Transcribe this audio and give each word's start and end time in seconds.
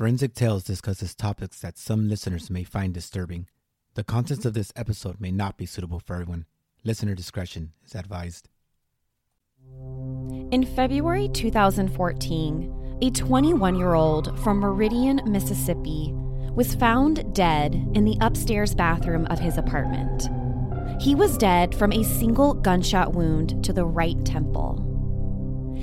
Forensic 0.00 0.32
Tales 0.32 0.64
discusses 0.64 1.14
topics 1.14 1.60
that 1.60 1.76
some 1.76 2.08
listeners 2.08 2.48
may 2.48 2.64
find 2.64 2.94
disturbing. 2.94 3.46
The 3.96 4.02
contents 4.02 4.46
of 4.46 4.54
this 4.54 4.72
episode 4.74 5.20
may 5.20 5.30
not 5.30 5.58
be 5.58 5.66
suitable 5.66 6.00
for 6.00 6.14
everyone. 6.14 6.46
Listener 6.84 7.14
discretion 7.14 7.74
is 7.84 7.94
advised. 7.94 8.48
In 10.52 10.64
February 10.74 11.28
2014, 11.28 12.98
a 13.02 13.10
21 13.10 13.74
year 13.74 13.92
old 13.92 14.40
from 14.40 14.60
Meridian, 14.60 15.20
Mississippi, 15.26 16.14
was 16.54 16.74
found 16.74 17.34
dead 17.34 17.74
in 17.92 18.06
the 18.06 18.16
upstairs 18.22 18.74
bathroom 18.74 19.26
of 19.26 19.38
his 19.38 19.58
apartment. 19.58 20.30
He 20.98 21.14
was 21.14 21.36
dead 21.36 21.74
from 21.74 21.92
a 21.92 22.04
single 22.04 22.54
gunshot 22.54 23.12
wound 23.12 23.62
to 23.64 23.74
the 23.74 23.84
right 23.84 24.24
temple. 24.24 24.86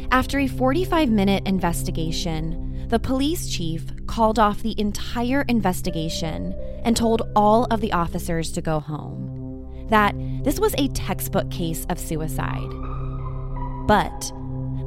After 0.09 0.39
a 0.39 0.47
45 0.47 1.11
minute 1.11 1.43
investigation, 1.45 2.66
the 2.87 2.99
police 2.99 3.49
chief 3.49 3.83
called 4.05 4.39
off 4.39 4.63
the 4.63 4.79
entire 4.79 5.41
investigation 5.49 6.53
and 6.85 6.95
told 6.95 7.29
all 7.35 7.65
of 7.65 7.81
the 7.81 7.91
officers 7.91 8.51
to 8.53 8.61
go 8.61 8.79
home. 8.79 9.87
That 9.89 10.15
this 10.43 10.59
was 10.59 10.73
a 10.77 10.87
textbook 10.89 11.51
case 11.51 11.85
of 11.89 11.99
suicide. 11.99 12.69
But 13.87 14.31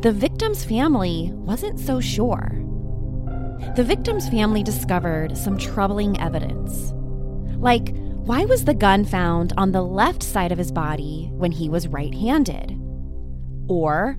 the 0.00 0.12
victim's 0.12 0.64
family 0.64 1.30
wasn't 1.34 1.78
so 1.78 2.00
sure. 2.00 2.52
The 3.76 3.84
victim's 3.84 4.30
family 4.30 4.62
discovered 4.62 5.36
some 5.36 5.58
troubling 5.58 6.18
evidence. 6.18 6.92
Like, 7.58 7.94
why 7.94 8.46
was 8.46 8.64
the 8.64 8.74
gun 8.74 9.04
found 9.04 9.52
on 9.58 9.72
the 9.72 9.82
left 9.82 10.22
side 10.22 10.52
of 10.52 10.58
his 10.58 10.72
body 10.72 11.28
when 11.34 11.52
he 11.52 11.68
was 11.68 11.86
right 11.88 12.14
handed? 12.14 12.78
Or, 13.68 14.18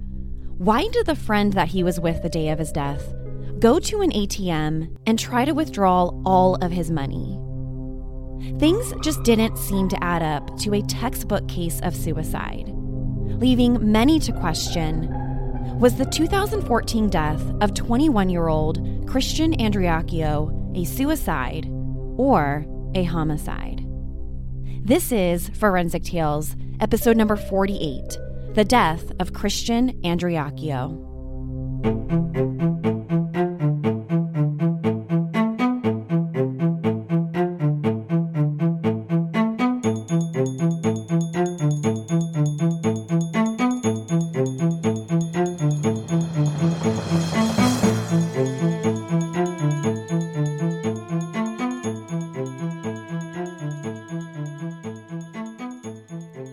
why 0.58 0.88
did 0.90 1.08
the 1.08 1.16
friend 1.16 1.54
that 1.54 1.70
he 1.70 1.84
was 1.84 2.00
with 2.00 2.22
the 2.22 2.30
day 2.30 2.50
of 2.50 2.60
his 2.60 2.72
death 2.72 3.12
go 3.62 3.80
to 3.80 4.02
an 4.02 4.12
ATM 4.12 4.98
and 5.06 5.20
try 5.20 5.46
to 5.46 5.54
withdraw 5.54 6.10
all 6.26 6.56
of 6.56 6.72
his 6.72 6.90
money? 6.90 7.38
Things 8.58 8.92
just 9.04 9.22
didn't 9.22 9.56
seem 9.56 9.88
to 9.90 10.04
add 10.04 10.24
up 10.24 10.58
to 10.62 10.74
a 10.74 10.82
textbook 10.82 11.48
case 11.48 11.80
of 11.82 11.96
suicide, 11.96 12.70
leaving 12.70 13.92
many 13.92 14.20
to 14.20 14.34
question 14.34 15.08
was 15.80 15.96
the 15.96 16.06
2014 16.06 17.08
death 17.10 17.42
of 17.62 17.76
21 17.76 18.30
year 18.30 18.48
old 18.48 19.08
Christian 19.08 19.54
Andreacchio 19.54 20.58
a 20.76 20.84
suicide 20.84 21.68
or 22.18 22.66
a 22.96 23.04
homicide? 23.04 23.86
This 24.84 25.12
is 25.12 25.50
Forensic 25.50 26.04
Tales, 26.04 26.56
episode 26.80 27.16
number 27.16 27.36
48 27.36 28.18
The 28.56 28.66
Death 28.66 29.12
of 29.20 29.34
Christian 29.34 30.02
Andreacchio. 30.02 31.12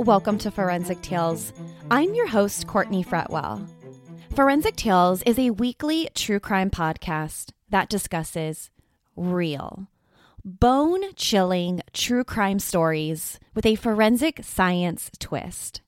Welcome 0.09 0.39
to 0.39 0.51
Forensic 0.51 1.03
Tales. 1.03 1.53
I'm 1.91 2.15
your 2.15 2.29
host, 2.29 2.67
Courtney 2.67 3.05
Fretwell. 3.05 3.69
Forensic 4.35 4.75
Tales 4.75 5.23
is 5.27 5.39
a 5.39 5.51
weekly 5.51 6.09
true 6.15 6.41
crime 6.41 6.71
podcast 6.71 7.51
that 7.69 7.91
discusses 7.91 8.71
real, 9.17 9.87
bone 10.43 11.13
chilling 11.15 11.83
true 11.93 12.25
crime 12.25 12.59
stories 12.59 13.39
with 13.55 13.67
a 13.67 13.75
forensic 13.75 14.41
science 14.43 15.11
twist. 15.19 15.83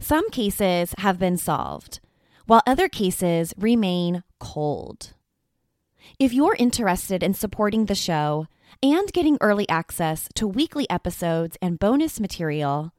Some 0.00 0.28
cases 0.30 0.92
have 0.98 1.20
been 1.20 1.36
solved, 1.36 2.00
while 2.46 2.62
other 2.66 2.88
cases 2.88 3.54
remain 3.56 4.24
cold. 4.40 5.12
If 6.18 6.32
you're 6.32 6.56
interested 6.58 7.22
in 7.22 7.34
supporting 7.34 7.86
the 7.86 7.94
show 7.94 8.48
and 8.82 9.12
getting 9.12 9.38
early 9.40 9.68
access 9.68 10.28
to 10.34 10.48
weekly 10.48 10.90
episodes 10.90 11.56
and 11.62 11.78
bonus 11.78 12.18
material, 12.18 12.92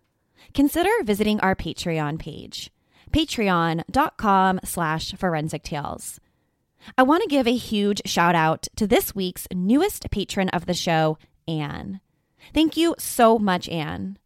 consider 0.53 0.90
visiting 1.03 1.40
our 1.40 1.56
Patreon 1.56 2.19
page, 2.19 2.72
patreon.com 3.12 4.59
slash 4.63 5.13
forensic 5.13 5.63
tales. 5.63 6.19
I 6.97 7.03
want 7.03 7.24
to 7.24 7.29
give 7.29 7.47
a 7.47 7.56
huge 7.56 8.02
shout 8.06 8.35
out 8.35 8.68
to 8.75 8.88
this 8.88 9.13
week's 9.13 9.47
newest 9.53 10.09
patron 10.12 10.50
of 10.50 10.66
the 10.66 10.74
show, 10.74 11.18
Anne. 11.47 12.00
Thank 12.53 12.75
you 12.75 12.96
so 12.97 13.38
much, 13.38 13.69
Anne. 13.69 14.18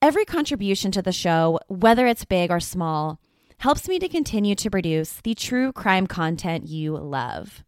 Every 0.00 0.24
contribution 0.24 0.92
to 0.92 1.02
the 1.02 1.12
show, 1.12 1.58
whether 1.68 2.06
it's 2.06 2.24
big 2.24 2.50
or 2.50 2.60
small, 2.60 3.20
helps 3.58 3.88
me 3.88 3.98
to 3.98 4.08
continue 4.08 4.54
to 4.54 4.70
produce 4.70 5.20
the 5.22 5.34
true 5.34 5.72
crime 5.72 6.06
content 6.06 6.68
you 6.68 6.96
love. 6.96 7.64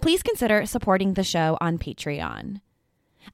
Please 0.00 0.22
consider 0.22 0.66
supporting 0.66 1.14
the 1.14 1.22
show 1.22 1.56
on 1.60 1.78
Patreon. 1.78 2.60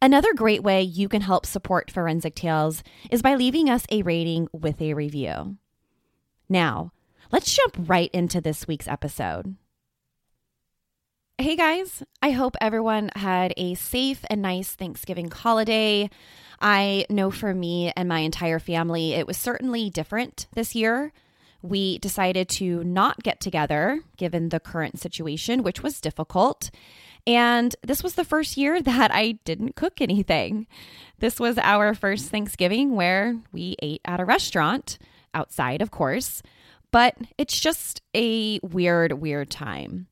Another 0.00 0.32
great 0.34 0.62
way 0.62 0.82
you 0.82 1.08
can 1.08 1.22
help 1.22 1.44
support 1.44 1.90
Forensic 1.90 2.34
Tales 2.34 2.82
is 3.10 3.22
by 3.22 3.34
leaving 3.34 3.68
us 3.68 3.86
a 3.90 4.02
rating 4.02 4.48
with 4.52 4.80
a 4.80 4.94
review. 4.94 5.56
Now, 6.48 6.92
let's 7.32 7.54
jump 7.54 7.88
right 7.88 8.10
into 8.12 8.40
this 8.40 8.66
week's 8.66 8.88
episode. 8.88 9.56
Hey 11.38 11.56
guys, 11.56 12.02
I 12.20 12.32
hope 12.32 12.56
everyone 12.60 13.10
had 13.16 13.54
a 13.56 13.74
safe 13.74 14.24
and 14.28 14.42
nice 14.42 14.74
Thanksgiving 14.74 15.30
holiday. 15.30 16.10
I 16.60 17.06
know 17.08 17.30
for 17.30 17.54
me 17.54 17.92
and 17.96 18.08
my 18.08 18.18
entire 18.18 18.58
family, 18.58 19.14
it 19.14 19.26
was 19.26 19.38
certainly 19.38 19.88
different 19.88 20.48
this 20.54 20.74
year. 20.74 21.12
We 21.62 21.98
decided 21.98 22.48
to 22.50 22.84
not 22.84 23.22
get 23.22 23.40
together 23.40 24.00
given 24.18 24.50
the 24.50 24.60
current 24.60 24.98
situation, 24.98 25.62
which 25.62 25.82
was 25.82 26.00
difficult. 26.00 26.70
And 27.26 27.74
this 27.82 28.02
was 28.02 28.14
the 28.14 28.24
first 28.24 28.56
year 28.56 28.80
that 28.82 29.10
I 29.14 29.32
didn't 29.44 29.76
cook 29.76 30.00
anything. 30.00 30.66
This 31.18 31.38
was 31.38 31.58
our 31.58 31.94
first 31.94 32.30
Thanksgiving 32.30 32.94
where 32.94 33.36
we 33.52 33.76
ate 33.82 34.00
at 34.04 34.20
a 34.20 34.24
restaurant, 34.24 34.98
outside, 35.34 35.82
of 35.82 35.90
course, 35.90 36.42
but 36.90 37.16
it's 37.38 37.60
just 37.60 38.02
a 38.14 38.58
weird, 38.62 39.12
weird 39.12 39.50
time. 39.50 40.08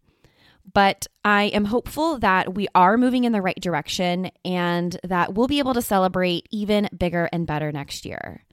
But 0.73 1.07
I 1.25 1.45
am 1.45 1.65
hopeful 1.65 2.19
that 2.19 2.55
we 2.55 2.69
are 2.75 2.99
moving 2.99 3.25
in 3.25 3.33
the 3.33 3.43
right 3.43 3.59
direction 3.61 4.31
and 4.45 4.99
that 5.03 5.35
we'll 5.35 5.47
be 5.47 5.59
able 5.61 5.75
to 5.75 5.83
celebrate 5.83 6.47
even 6.51 6.89
bigger 6.97 7.29
and 7.33 7.47
better 7.47 7.73
next 7.73 8.05
year. 8.05 8.45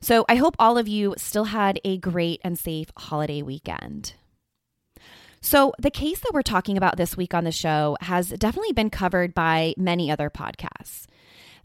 So 0.00 0.24
I 0.28 0.36
hope 0.36 0.56
all 0.58 0.78
of 0.78 0.88
you 0.88 1.14
still 1.18 1.44
had 1.44 1.78
a 1.84 1.98
great 1.98 2.40
and 2.42 2.58
safe 2.58 2.90
holiday 2.96 3.42
weekend. 3.42 4.14
So, 5.42 5.72
the 5.78 5.90
case 5.90 6.20
that 6.20 6.32
we're 6.34 6.42
talking 6.42 6.76
about 6.76 6.98
this 6.98 7.16
week 7.16 7.32
on 7.32 7.44
the 7.44 7.52
show 7.52 7.96
has 8.02 8.28
definitely 8.30 8.72
been 8.72 8.90
covered 8.90 9.34
by 9.34 9.74
many 9.78 10.10
other 10.10 10.28
podcasts. 10.28 11.06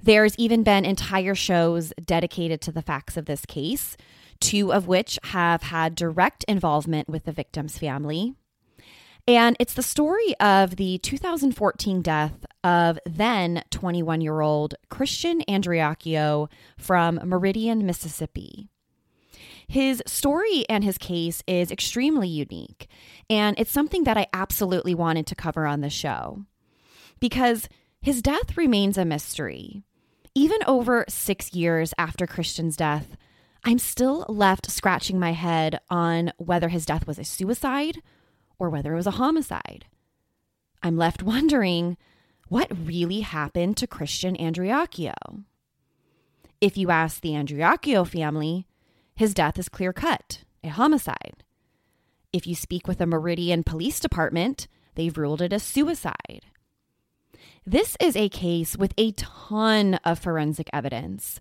There's 0.02 0.36
even 0.38 0.64
been 0.64 0.86
entire 0.86 1.36
shows 1.36 1.92
dedicated 2.04 2.62
to 2.62 2.72
the 2.72 2.82
facts 2.82 3.18
of 3.18 3.26
this 3.26 3.46
case, 3.46 3.98
two 4.40 4.72
of 4.72 4.88
which 4.88 5.20
have 5.24 5.64
had 5.64 5.96
direct 5.96 6.46
involvement 6.46 7.10
with 7.10 7.26
the 7.26 7.32
victim's 7.32 7.78
family. 7.78 8.36
And 9.28 9.58
it's 9.60 9.74
the 9.74 9.82
story 9.82 10.36
of 10.40 10.76
the 10.76 11.00
2014 11.00 12.02
death 12.02 12.46
of 12.64 13.00
then 13.06 13.64
21 13.72 14.22
year 14.22 14.42
old 14.42 14.76
Christian 14.90 15.42
Andreacchio 15.50 16.48
from 16.78 17.20
Meridian, 17.24 17.86
Mississippi. 17.86 18.70
His 19.68 20.04
story 20.06 20.66
and 20.70 20.84
his 20.84 20.98
case 20.98 21.42
is 21.48 21.72
extremely 21.72 22.28
unique, 22.28 22.88
and 23.30 23.58
it's 23.60 23.72
something 23.72 24.04
that 24.04 24.18
I 24.18 24.28
absolutely 24.34 24.94
wanted 24.94 25.28
to 25.28 25.36
cover 25.36 25.66
on 25.66 25.82
the 25.82 25.90
show 25.90 26.46
because 27.20 27.68
his 28.02 28.22
death 28.22 28.58
remains 28.58 28.98
a 28.98 29.06
mystery. 29.06 29.84
Even 30.36 30.60
over 30.68 31.06
six 31.08 31.54
years 31.54 31.94
after 31.98 32.28
Christian's 32.28 32.76
death, 32.76 33.18
I'm 33.64 33.80
still 33.80 34.26
left 34.30 34.70
scratching 34.70 35.20
my 35.20 35.32
head 35.32 35.80
on 35.90 36.32
whether 36.38 36.70
his 36.70 36.86
death 36.86 37.08
was 37.08 37.18
a 37.18 37.24
suicide 37.24 38.02
or 38.60 38.70
whether 38.70 38.94
it 38.94 38.98
was 38.98 39.08
a 39.08 39.12
homicide. 39.12 39.86
I'm 40.84 40.98
left 40.98 41.24
wondering 41.34 41.98
what 42.48 42.72
really 42.86 43.22
happened 43.22 43.78
to 43.78 43.88
Christian 43.88 44.38
Andreacchio. 44.38 45.14
If 46.62 46.78
you 46.78 46.92
ask 46.92 47.22
the 47.22 47.32
Andreacchio 47.32 48.08
family, 48.08 48.68
his 49.16 49.34
death 49.34 49.58
is 49.58 49.70
clear 49.70 49.94
cut, 49.94 50.44
a 50.64 50.70
homicide. 50.70 51.44
If 52.34 52.46
you 52.46 52.56
speak 52.56 52.88
with 52.88 52.98
the 52.98 53.06
Meridian 53.06 53.64
Police 53.64 54.00
Department, 54.00 54.68
they've 54.96 55.18
ruled 55.18 55.42
it 55.42 55.54
a 55.54 55.60
suicide. 55.60 56.42
This 57.66 57.96
is 58.00 58.16
a 58.16 58.30
case 58.30 58.78
with 58.78 58.94
a 58.98 59.12
ton 59.14 59.96
of 60.04 60.20
forensic 60.20 60.70
evidence. 60.74 61.40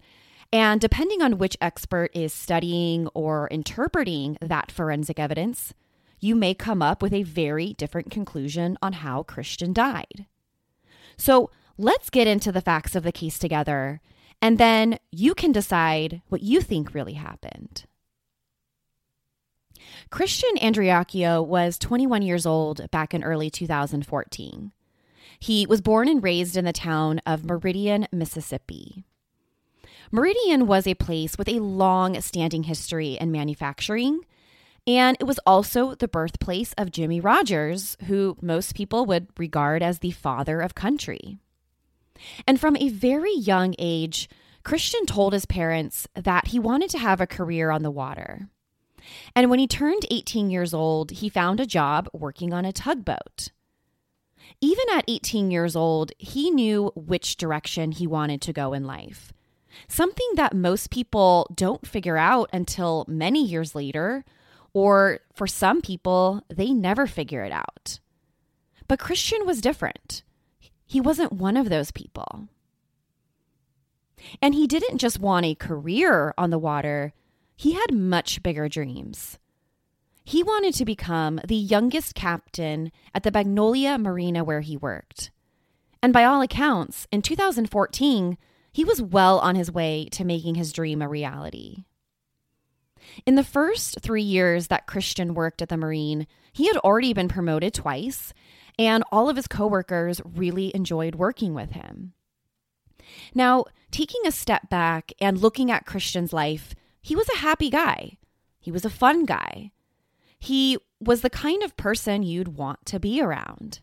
And 0.52 0.80
depending 0.80 1.20
on 1.20 1.38
which 1.38 1.56
expert 1.60 2.10
is 2.14 2.32
studying 2.32 3.08
or 3.08 3.48
interpreting 3.48 4.38
that 4.40 4.70
forensic 4.70 5.18
evidence, 5.18 5.74
you 6.20 6.34
may 6.34 6.54
come 6.54 6.80
up 6.80 7.02
with 7.02 7.12
a 7.12 7.24
very 7.24 7.72
different 7.74 8.10
conclusion 8.10 8.78
on 8.80 8.94
how 8.94 9.24
Christian 9.24 9.72
died. 9.72 10.26
So 11.16 11.50
let's 11.76 12.08
get 12.08 12.26
into 12.26 12.52
the 12.52 12.60
facts 12.60 12.94
of 12.94 13.02
the 13.02 13.12
case 13.12 13.38
together, 13.38 14.00
and 14.44 14.58
then 14.58 14.98
you 15.10 15.34
can 15.34 15.52
decide 15.52 16.20
what 16.28 16.42
you 16.42 16.60
think 16.60 16.92
really 16.92 17.14
happened. 17.14 17.86
Christian 20.10 20.50
Andreacchio 20.60 21.42
was 21.42 21.78
21 21.78 22.20
years 22.20 22.44
old 22.44 22.90
back 22.90 23.14
in 23.14 23.24
early 23.24 23.48
2014. 23.48 24.72
He 25.40 25.64
was 25.64 25.80
born 25.80 26.08
and 26.08 26.22
raised 26.22 26.58
in 26.58 26.66
the 26.66 26.74
town 26.74 27.22
of 27.24 27.46
Meridian, 27.46 28.06
Mississippi. 28.12 29.06
Meridian 30.12 30.66
was 30.66 30.86
a 30.86 30.92
place 30.92 31.38
with 31.38 31.48
a 31.48 31.60
long 31.60 32.20
standing 32.20 32.64
history 32.64 33.14
in 33.14 33.32
manufacturing, 33.32 34.20
and 34.86 35.16
it 35.20 35.24
was 35.24 35.40
also 35.46 35.94
the 35.94 36.06
birthplace 36.06 36.74
of 36.74 36.92
Jimmie 36.92 37.18
Rodgers, 37.18 37.96
who 38.08 38.36
most 38.42 38.74
people 38.74 39.06
would 39.06 39.28
regard 39.38 39.82
as 39.82 40.00
the 40.00 40.10
father 40.10 40.60
of 40.60 40.74
country. 40.74 41.38
And 42.46 42.60
from 42.60 42.76
a 42.76 42.88
very 42.88 43.34
young 43.34 43.74
age, 43.78 44.28
Christian 44.62 45.04
told 45.06 45.32
his 45.32 45.46
parents 45.46 46.08
that 46.14 46.48
he 46.48 46.58
wanted 46.58 46.90
to 46.90 46.98
have 46.98 47.20
a 47.20 47.26
career 47.26 47.70
on 47.70 47.82
the 47.82 47.90
water. 47.90 48.48
And 49.36 49.50
when 49.50 49.58
he 49.58 49.66
turned 49.66 50.06
18 50.10 50.50
years 50.50 50.72
old, 50.72 51.10
he 51.10 51.28
found 51.28 51.60
a 51.60 51.66
job 51.66 52.08
working 52.12 52.52
on 52.54 52.64
a 52.64 52.72
tugboat. 52.72 53.50
Even 54.60 54.84
at 54.92 55.04
18 55.08 55.50
years 55.50 55.76
old, 55.76 56.12
he 56.18 56.50
knew 56.50 56.90
which 56.94 57.36
direction 57.36 57.92
he 57.92 58.06
wanted 58.06 58.40
to 58.42 58.52
go 58.52 58.72
in 58.72 58.84
life. 58.84 59.32
Something 59.88 60.28
that 60.36 60.54
most 60.54 60.90
people 60.90 61.50
don't 61.54 61.86
figure 61.86 62.16
out 62.16 62.48
until 62.52 63.04
many 63.08 63.44
years 63.44 63.74
later, 63.74 64.24
or 64.72 65.20
for 65.34 65.46
some 65.46 65.80
people, 65.80 66.42
they 66.48 66.72
never 66.72 67.06
figure 67.06 67.44
it 67.44 67.52
out. 67.52 67.98
But 68.88 68.98
Christian 68.98 69.44
was 69.44 69.60
different. 69.60 70.22
He 70.94 71.00
wasn't 71.00 71.32
one 71.32 71.56
of 71.56 71.70
those 71.70 71.90
people. 71.90 72.46
And 74.40 74.54
he 74.54 74.68
didn't 74.68 74.98
just 74.98 75.18
want 75.18 75.44
a 75.44 75.56
career 75.56 76.32
on 76.38 76.50
the 76.50 76.58
water, 76.58 77.12
he 77.56 77.72
had 77.72 77.92
much 77.92 78.44
bigger 78.44 78.68
dreams. 78.68 79.40
He 80.22 80.44
wanted 80.44 80.72
to 80.74 80.84
become 80.84 81.40
the 81.44 81.56
youngest 81.56 82.14
captain 82.14 82.92
at 83.12 83.24
the 83.24 83.32
Magnolia 83.32 83.98
Marina 83.98 84.44
where 84.44 84.60
he 84.60 84.76
worked. 84.76 85.32
And 86.00 86.12
by 86.12 86.22
all 86.22 86.40
accounts, 86.42 87.08
in 87.10 87.22
2014, 87.22 88.38
he 88.70 88.84
was 88.84 89.02
well 89.02 89.40
on 89.40 89.56
his 89.56 89.72
way 89.72 90.06
to 90.12 90.24
making 90.24 90.54
his 90.54 90.72
dream 90.72 91.02
a 91.02 91.08
reality. 91.08 91.78
In 93.26 93.34
the 93.34 93.42
first 93.42 93.98
three 94.00 94.22
years 94.22 94.68
that 94.68 94.86
Christian 94.86 95.34
worked 95.34 95.60
at 95.60 95.70
the 95.70 95.76
Marine, 95.76 96.28
he 96.52 96.68
had 96.68 96.76
already 96.76 97.12
been 97.12 97.26
promoted 97.26 97.74
twice, 97.74 98.32
and 98.78 99.04
all 99.12 99.28
of 99.28 99.36
his 99.36 99.46
coworkers 99.46 100.20
really 100.24 100.74
enjoyed 100.74 101.14
working 101.14 101.54
with 101.54 101.72
him. 101.72 102.12
Now, 103.34 103.64
taking 103.90 104.22
a 104.26 104.32
step 104.32 104.68
back 104.68 105.12
and 105.20 105.38
looking 105.38 105.70
at 105.70 105.86
Christian's 105.86 106.32
life, 106.32 106.74
he 107.00 107.14
was 107.14 107.28
a 107.28 107.38
happy 107.38 107.70
guy. 107.70 108.18
He 108.58 108.72
was 108.72 108.84
a 108.84 108.90
fun 108.90 109.24
guy. 109.24 109.72
He 110.38 110.78
was 111.00 111.20
the 111.20 111.30
kind 111.30 111.62
of 111.62 111.76
person 111.76 112.22
you'd 112.22 112.56
want 112.56 112.84
to 112.86 112.98
be 112.98 113.20
around. 113.20 113.80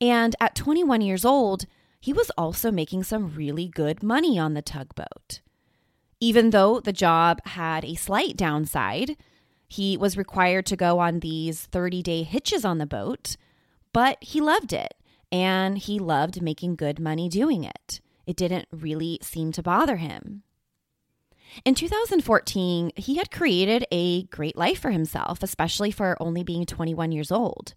And 0.00 0.34
at 0.40 0.54
21 0.54 1.00
years 1.00 1.24
old, 1.24 1.66
he 2.00 2.12
was 2.12 2.30
also 2.36 2.70
making 2.70 3.04
some 3.04 3.34
really 3.34 3.68
good 3.68 4.02
money 4.02 4.38
on 4.38 4.54
the 4.54 4.62
tugboat. 4.62 5.40
Even 6.20 6.50
though 6.50 6.80
the 6.80 6.92
job 6.92 7.38
had 7.46 7.84
a 7.84 7.94
slight 7.94 8.36
downside, 8.36 9.16
he 9.66 9.96
was 9.96 10.16
required 10.16 10.66
to 10.66 10.76
go 10.76 10.98
on 10.98 11.20
these 11.20 11.66
30 11.66 12.02
day 12.02 12.22
hitches 12.22 12.64
on 12.64 12.78
the 12.78 12.86
boat, 12.86 13.36
but 13.94 14.18
he 14.20 14.42
loved 14.42 14.74
it 14.74 14.92
and 15.32 15.78
he 15.78 15.98
loved 15.98 16.42
making 16.42 16.76
good 16.76 16.98
money 17.00 17.30
doing 17.30 17.64
it. 17.64 18.00
It 18.26 18.36
didn't 18.36 18.66
really 18.70 19.18
seem 19.22 19.52
to 19.52 19.62
bother 19.62 19.96
him. 19.96 20.42
In 21.64 21.74
2014, 21.74 22.90
he 22.96 23.16
had 23.16 23.30
created 23.30 23.86
a 23.92 24.24
great 24.24 24.56
life 24.56 24.80
for 24.80 24.90
himself, 24.90 25.42
especially 25.42 25.92
for 25.92 26.16
only 26.20 26.42
being 26.42 26.66
21 26.66 27.12
years 27.12 27.30
old. 27.30 27.74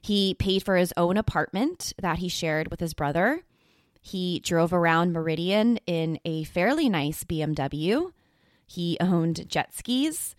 He 0.00 0.34
paid 0.34 0.62
for 0.62 0.76
his 0.76 0.94
own 0.96 1.16
apartment 1.16 1.92
that 2.00 2.18
he 2.18 2.28
shared 2.28 2.70
with 2.70 2.78
his 2.78 2.94
brother. 2.94 3.42
He 4.00 4.38
drove 4.38 4.72
around 4.72 5.12
Meridian 5.12 5.78
in 5.86 6.20
a 6.24 6.44
fairly 6.44 6.88
nice 6.88 7.24
BMW. 7.24 8.12
He 8.64 8.96
owned 9.00 9.48
jet 9.48 9.74
skis. 9.74 10.36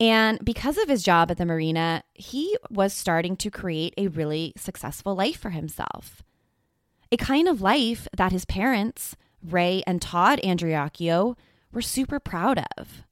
And 0.00 0.44
because 0.44 0.78
of 0.78 0.88
his 0.88 1.02
job 1.02 1.30
at 1.30 1.38
the 1.38 1.46
marina, 1.46 2.04
he 2.14 2.56
was 2.70 2.92
starting 2.92 3.36
to 3.38 3.50
create 3.50 3.94
a 3.96 4.08
really 4.08 4.52
successful 4.56 5.14
life 5.14 5.38
for 5.38 5.50
himself. 5.50 6.22
A 7.10 7.16
kind 7.16 7.48
of 7.48 7.62
life 7.62 8.06
that 8.16 8.32
his 8.32 8.44
parents, 8.44 9.16
Ray 9.42 9.82
and 9.86 10.00
Todd 10.00 10.40
Andreacchio, 10.44 11.36
we're 11.72 11.80
super 11.80 12.20
proud 12.20 12.64
of. 12.76 13.04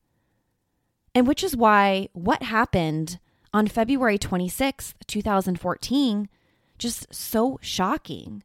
And 1.15 1.27
which 1.27 1.43
is 1.43 1.57
why 1.57 2.09
what 2.13 2.43
happened 2.43 3.19
on 3.53 3.67
February 3.67 4.19
26th, 4.19 4.95
2014, 5.07 6.29
just 6.79 7.13
so 7.13 7.59
shocking, 7.63 8.43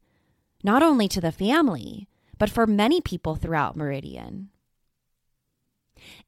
not 0.63 0.81
only 0.81 1.07
to 1.09 1.21
the 1.21 1.31
family, 1.31 2.07
but 2.39 2.49
for 2.49 2.65
many 2.65 3.01
people 3.01 3.35
throughout 3.35 3.75
Meridian. 3.75 4.49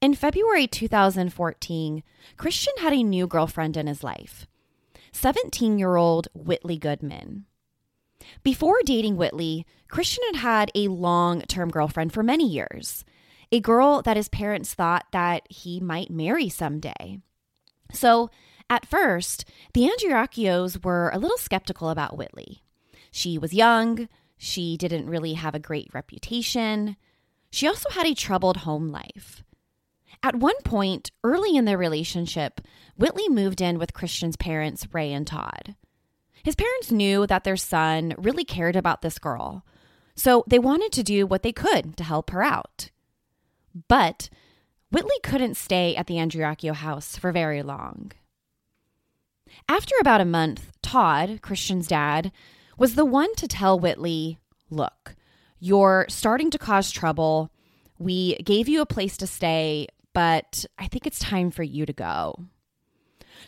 In 0.01 0.13
February 0.13 0.67
2014, 0.67 2.03
Christian 2.37 2.73
had 2.79 2.93
a 2.93 3.03
new 3.03 3.27
girlfriend 3.27 3.77
in 3.77 3.87
his 3.87 4.03
life 4.03 4.47
17 5.11 5.77
year 5.77 5.95
old 5.95 6.27
Whitley 6.33 6.77
Goodman. 6.77 7.45
Before 8.41 8.79
dating 8.83 9.17
Whitley, 9.17 9.65
Christian 9.87 10.23
had 10.33 10.35
had 10.37 10.71
a 10.75 10.87
long 10.87 11.41
term 11.41 11.69
girlfriend 11.69 12.13
for 12.13 12.23
many 12.23 12.47
years, 12.47 13.05
a 13.51 13.59
girl 13.59 14.01
that 14.01 14.17
his 14.17 14.29
parents 14.29 14.73
thought 14.73 15.05
that 15.11 15.43
he 15.49 15.79
might 15.79 16.09
marry 16.09 16.49
someday. 16.49 17.19
So, 17.91 18.29
at 18.69 18.87
first, 18.87 19.45
the 19.73 19.89
Andreacchios 19.89 20.83
were 20.83 21.11
a 21.13 21.19
little 21.19 21.37
skeptical 21.37 21.89
about 21.89 22.17
Whitley. 22.17 22.63
She 23.11 23.37
was 23.37 23.53
young, 23.53 24.07
she 24.37 24.77
didn't 24.77 25.09
really 25.09 25.33
have 25.33 25.53
a 25.53 25.59
great 25.59 25.89
reputation. 25.93 26.97
She 27.51 27.67
also 27.67 27.89
had 27.91 28.07
a 28.07 28.15
troubled 28.15 28.57
home 28.57 28.89
life. 28.89 29.43
At 30.23 30.37
one 30.37 30.59
point, 30.63 31.11
early 31.23 31.57
in 31.57 31.65
their 31.65 31.77
relationship, 31.77 32.61
Whitley 32.95 33.27
moved 33.27 33.59
in 33.59 33.77
with 33.77 33.93
Christian's 33.93 34.37
parents, 34.37 34.87
Ray 34.93 35.11
and 35.11 35.27
Todd. 35.27 35.75
His 36.43 36.55
parents 36.55 36.91
knew 36.91 37.27
that 37.27 37.43
their 37.43 37.57
son 37.57 38.15
really 38.17 38.45
cared 38.45 38.77
about 38.77 39.01
this 39.01 39.19
girl, 39.19 39.65
so 40.15 40.45
they 40.47 40.59
wanted 40.59 40.94
to 40.94 41.03
do 41.03 41.27
what 41.27 41.44
they 41.44 41.51
could 41.51 41.97
to 41.97 42.03
help 42.06 42.30
her 42.30 42.42
out. 42.42 42.89
But 43.89 44.30
Whitley 44.92 45.19
couldn't 45.23 45.57
stay 45.57 45.95
at 45.95 46.07
the 46.07 46.15
Andreacchio 46.15 46.73
house 46.73 47.18
for 47.18 47.31
very 47.31 47.61
long. 47.61 48.13
After 49.68 49.95
about 49.99 50.21
a 50.21 50.25
month, 50.25 50.71
Todd, 50.81 51.39
Christian's 51.42 51.87
dad, 51.87 52.31
was 52.77 52.95
the 52.95 53.06
one 53.06 53.33
to 53.35 53.47
tell 53.47 53.77
Whitley, 53.77 54.39
Look, 54.69 55.15
you're 55.59 56.06
starting 56.09 56.49
to 56.51 56.57
cause 56.57 56.92
trouble. 56.92 57.51
We 57.99 58.35
gave 58.37 58.68
you 58.68 58.81
a 58.81 58.85
place 58.85 59.18
to 59.18 59.27
stay, 59.27 59.87
but 60.13 60.65
I 60.77 60.87
think 60.87 61.05
it's 61.05 61.19
time 61.19 61.51
for 61.51 61.63
you 61.63 61.85
to 61.85 61.93
go. 61.93 62.45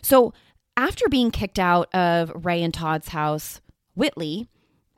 So, 0.01 0.33
after 0.77 1.07
being 1.07 1.31
kicked 1.31 1.59
out 1.59 1.93
of 1.93 2.45
Ray 2.45 2.61
and 2.61 2.73
Todd's 2.73 3.09
house, 3.09 3.61
Whitley, 3.95 4.49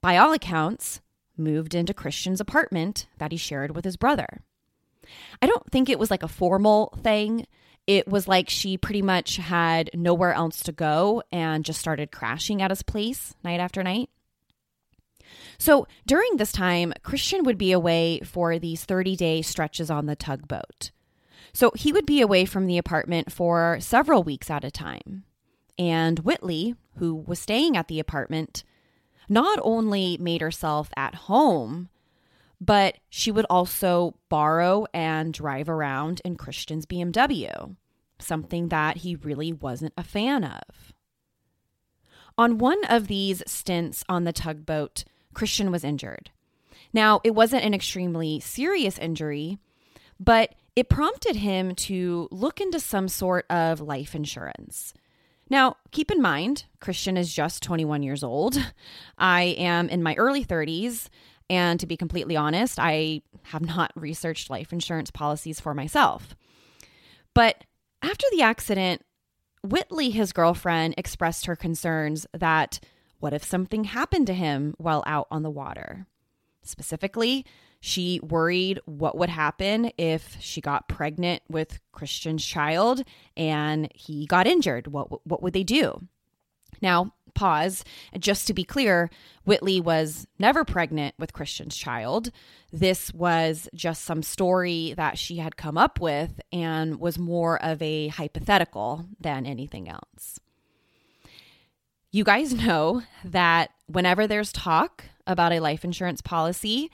by 0.01 0.17
all 0.17 0.33
accounts, 0.33 1.01
moved 1.37 1.75
into 1.75 1.93
Christian's 1.93 2.41
apartment 2.41 3.07
that 3.19 3.31
he 3.31 3.37
shared 3.37 3.75
with 3.75 3.85
his 3.85 3.97
brother. 3.97 4.41
I 5.41 5.45
don't 5.45 5.69
think 5.71 5.87
it 5.87 5.99
was 5.99 6.09
like 6.11 6.23
a 6.23 6.27
formal 6.27 6.97
thing. 7.03 7.45
It 7.85 8.07
was 8.07 8.27
like 8.27 8.49
she 8.49 8.77
pretty 8.77 9.01
much 9.01 9.37
had 9.37 9.89
nowhere 9.93 10.33
else 10.33 10.61
to 10.63 10.71
go 10.71 11.23
and 11.31 11.63
just 11.63 11.79
started 11.79 12.11
crashing 12.11 12.61
at 12.61 12.71
his 12.71 12.83
place 12.83 13.35
night 13.43 13.59
after 13.59 13.83
night. 13.83 14.09
So 15.57 15.87
during 16.05 16.37
this 16.37 16.51
time, 16.51 16.93
Christian 17.03 17.43
would 17.43 17.57
be 17.57 17.71
away 17.71 18.21
for 18.23 18.59
these 18.59 18.83
30 18.83 19.15
day 19.15 19.41
stretches 19.41 19.89
on 19.89 20.05
the 20.05 20.15
tugboat. 20.15 20.91
So 21.57 21.71
he 21.73 21.91
would 21.91 22.05
be 22.05 22.21
away 22.21 22.45
from 22.45 22.67
the 22.67 22.77
apartment 22.77 23.31
for 23.31 23.79
several 23.79 24.21
weeks 24.21 24.51
at 24.51 24.63
a 24.63 24.69
time. 24.69 25.23
And 25.79 26.19
Whitley, 26.19 26.75
who 26.97 27.15
was 27.15 27.39
staying 27.39 27.75
at 27.75 27.87
the 27.87 27.99
apartment, 27.99 28.63
not 29.27 29.57
only 29.63 30.19
made 30.19 30.41
herself 30.41 30.91
at 30.95 31.15
home, 31.15 31.89
but 32.61 32.99
she 33.09 33.31
would 33.31 33.47
also 33.49 34.13
borrow 34.29 34.85
and 34.93 35.33
drive 35.33 35.67
around 35.67 36.21
in 36.23 36.35
Christian's 36.35 36.85
BMW, 36.85 37.75
something 38.19 38.69
that 38.69 38.97
he 38.97 39.15
really 39.15 39.51
wasn't 39.51 39.93
a 39.97 40.03
fan 40.03 40.43
of. 40.43 40.93
On 42.37 42.59
one 42.59 42.85
of 42.85 43.07
these 43.07 43.41
stints 43.47 44.03
on 44.07 44.25
the 44.25 44.31
tugboat, 44.31 45.05
Christian 45.33 45.71
was 45.71 45.83
injured. 45.83 46.29
Now, 46.93 47.19
it 47.23 47.33
wasn't 47.33 47.65
an 47.65 47.73
extremely 47.73 48.39
serious 48.39 48.99
injury, 48.99 49.57
but 50.19 50.53
it 50.77 50.89
prompted 50.89 51.37
him 51.37 51.73
to 51.73 52.27
look 52.29 52.61
into 52.61 52.79
some 52.79 53.07
sort 53.07 53.47
of 53.49 53.81
life 53.81 54.13
insurance. 54.13 54.93
Now, 55.49 55.77
keep 55.89 56.11
in 56.11 56.21
mind, 56.21 56.65
Christian 56.79 57.17
is 57.17 57.33
just 57.33 57.63
21 57.63 58.03
years 58.03 58.23
old. 58.23 58.73
I 59.17 59.55
am 59.57 59.89
in 59.89 60.03
my 60.03 60.13
early 60.13 60.45
30s. 60.45 61.09
And 61.49 61.79
to 61.79 61.87
be 61.87 61.97
completely 61.97 62.35
honest, 62.35 62.77
I 62.77 63.23
have 63.45 63.65
not 63.65 63.91
researched 63.95 64.51
life 64.51 64.71
insurance 64.71 65.09
policies 65.09 65.59
for 65.59 65.73
myself. 65.73 66.35
But 67.33 67.63
after 68.03 68.27
the 68.29 68.43
accident, 68.43 69.03
Whitley, 69.63 70.11
his 70.11 70.31
girlfriend, 70.31 70.93
expressed 70.95 71.47
her 71.47 71.55
concerns 71.55 72.27
that 72.33 72.79
what 73.17 73.33
if 73.33 73.43
something 73.43 73.85
happened 73.85 74.27
to 74.27 74.33
him 74.35 74.75
while 74.77 75.03
out 75.07 75.25
on 75.31 75.41
the 75.41 75.49
water? 75.49 76.05
Specifically, 76.67 77.45
she 77.79 78.19
worried 78.21 78.79
what 78.85 79.17
would 79.17 79.29
happen 79.29 79.91
if 79.97 80.37
she 80.39 80.61
got 80.61 80.87
pregnant 80.87 81.43
with 81.49 81.79
Christian's 81.91 82.45
child 82.45 83.03
and 83.35 83.89
he 83.93 84.25
got 84.25 84.47
injured. 84.47 84.87
What, 84.87 85.25
what 85.27 85.41
would 85.43 85.53
they 85.53 85.63
do? 85.63 86.07
Now, 86.81 87.13
pause. 87.33 87.83
Just 88.17 88.47
to 88.47 88.53
be 88.53 88.63
clear, 88.63 89.09
Whitley 89.45 89.79
was 89.79 90.27
never 90.39 90.65
pregnant 90.65 91.15
with 91.19 91.33
Christian's 91.33 91.77
child. 91.77 92.31
This 92.73 93.13
was 93.13 93.69
just 93.73 94.03
some 94.03 94.23
story 94.23 94.93
that 94.97 95.17
she 95.17 95.37
had 95.37 95.55
come 95.55 95.77
up 95.77 95.99
with 96.01 96.41
and 96.51 96.99
was 96.99 97.19
more 97.19 97.63
of 97.63 97.81
a 97.81 98.07
hypothetical 98.09 99.05
than 99.19 99.45
anything 99.45 99.87
else. 99.87 100.39
You 102.11 102.23
guys 102.23 102.53
know 102.53 103.03
that 103.23 103.69
whenever 103.85 104.25
there's 104.25 104.51
talk 104.51 105.03
about 105.27 105.53
a 105.53 105.59
life 105.59 105.83
insurance 105.83 106.21
policy, 106.21 106.89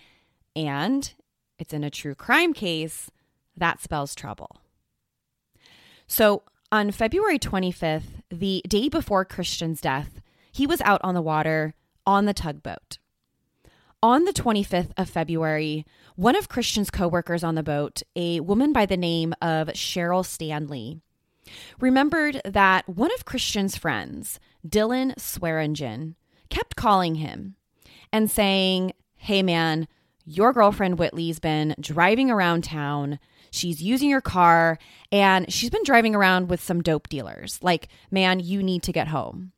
and 0.55 1.13
it's 1.57 1.73
in 1.73 1.83
a 1.83 1.89
true 1.89 2.15
crime 2.15 2.53
case, 2.53 3.09
that 3.55 3.81
spells 3.81 4.15
trouble. 4.15 4.57
So, 6.07 6.43
on 6.71 6.91
February 6.91 7.39
25th, 7.39 8.23
the 8.29 8.63
day 8.67 8.89
before 8.89 9.25
Christian's 9.25 9.79
death, 9.79 10.21
he 10.51 10.67
was 10.67 10.81
out 10.81 11.01
on 11.03 11.13
the 11.13 11.21
water 11.21 11.75
on 12.05 12.25
the 12.25 12.33
tugboat. 12.33 12.97
On 14.01 14.25
the 14.25 14.33
25th 14.33 14.91
of 14.97 15.09
February, 15.09 15.85
one 16.15 16.35
of 16.35 16.49
Christian's 16.49 16.91
coworkers 16.91 17.43
on 17.43 17.55
the 17.55 17.63
boat, 17.63 18.01
a 18.15 18.39
woman 18.41 18.73
by 18.73 18.85
the 18.85 18.97
name 18.97 19.33
of 19.41 19.69
Cheryl 19.69 20.25
Stanley, 20.25 20.99
remembered 21.79 22.41
that 22.43 22.87
one 22.89 23.13
of 23.13 23.25
Christian's 23.25 23.77
friends, 23.77 24.39
Dylan 24.67 25.17
Swearingen, 25.17 26.15
kept 26.49 26.75
calling 26.75 27.15
him 27.15 27.55
and 28.13 28.32
saying, 28.32 28.93
Hey 29.15 29.43
man, 29.43 29.88
your 30.24 30.53
girlfriend 30.53 30.98
Whitley's 30.98 31.39
been 31.39 31.75
driving 31.79 32.32
around 32.32 32.63
town. 32.63 33.20
She's 33.51 33.84
using 33.84 34.10
your 34.10 34.22
car 34.22 34.77
and 35.12 35.51
she's 35.51 35.70
been 35.70 35.84
driving 35.84 36.15
around 36.15 36.50
with 36.50 36.62
some 36.62 36.82
dope 36.82 37.10
dealers. 37.10 37.60
Like, 37.62 37.89
man, 38.10 38.39
you 38.39 38.63
need 38.63 38.84
to 38.84 38.93
get 38.93 39.10
home. 39.10 39.51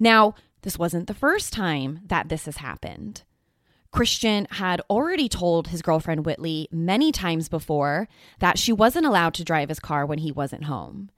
Now, 0.00 0.34
this 0.62 0.78
wasn't 0.78 1.06
the 1.06 1.14
first 1.14 1.52
time 1.52 2.00
that 2.06 2.28
this 2.28 2.46
has 2.46 2.58
happened. 2.58 3.22
Christian 3.90 4.46
had 4.52 4.80
already 4.88 5.28
told 5.28 5.68
his 5.68 5.82
girlfriend 5.82 6.24
Whitley 6.24 6.66
many 6.72 7.12
times 7.12 7.48
before 7.48 8.08
that 8.38 8.58
she 8.58 8.72
wasn't 8.72 9.06
allowed 9.06 9.34
to 9.34 9.44
drive 9.44 9.68
his 9.68 9.80
car 9.80 10.06
when 10.06 10.18
he 10.18 10.32
wasn't 10.32 10.64
home. 10.64 11.10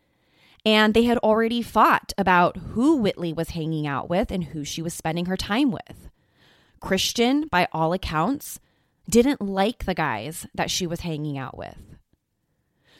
And 0.67 0.93
they 0.93 1.05
had 1.05 1.19
already 1.19 1.63
fought 1.63 2.13
about 2.19 2.57
who 2.57 2.97
Whitley 2.97 3.33
was 3.33 3.51
hanging 3.51 3.87
out 3.87 4.09
with 4.11 4.31
and 4.31 4.45
who 4.45 4.65
she 4.65 4.83
was 4.83 4.95
spending 4.95 5.27
her 5.27 5.37
time 5.37 5.71
with. 5.71 6.09
Christian, 6.85 7.47
by 7.47 7.67
all 7.73 7.95
accounts, 7.95 8.61
didn't 9.09 9.41
like 9.41 9.87
the 9.87 9.95
guys 9.95 10.47
that 10.55 10.71
she 10.71 10.87
was 10.87 11.01
hanging 11.01 11.39
out 11.39 11.57
with. 11.57 11.79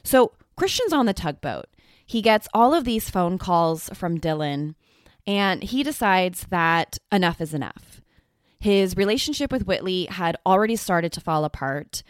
So 0.03 0.33
Christian's 0.57 0.95
on 0.95 1.05
the 1.05 1.13
tugboat. 1.13 1.67
He 2.07 2.23
gets 2.23 2.49
all 2.55 2.73
of 2.73 2.85
these 2.85 3.11
phone 3.11 3.37
calls 3.37 3.91
from 3.93 4.19
Dylan, 4.19 4.75
and 5.27 5.63
he 5.63 5.83
decides 5.83 6.47
that 6.49 6.99
enough 7.13 7.43
is 7.43 7.53
enough. 7.53 8.01
His 8.59 8.97
relationship 8.97 9.53
with 9.53 9.67
Whitley 9.67 10.07
had 10.07 10.39
already 10.47 10.77
started 10.77 11.13
to 11.13 11.21
fall 11.21 11.45
apart. 11.45 12.03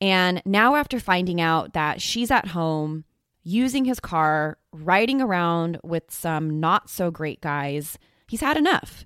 And 0.00 0.42
now, 0.44 0.74
after 0.74 0.98
finding 0.98 1.40
out 1.40 1.74
that 1.74 2.02
she's 2.02 2.32
at 2.32 2.48
home, 2.48 3.04
using 3.44 3.84
his 3.84 4.00
car, 4.00 4.58
riding 4.72 5.20
around 5.20 5.78
with 5.84 6.10
some 6.10 6.58
not 6.58 6.90
so 6.90 7.12
great 7.12 7.40
guys, 7.40 7.98
he's 8.26 8.40
had 8.40 8.56
enough. 8.56 9.04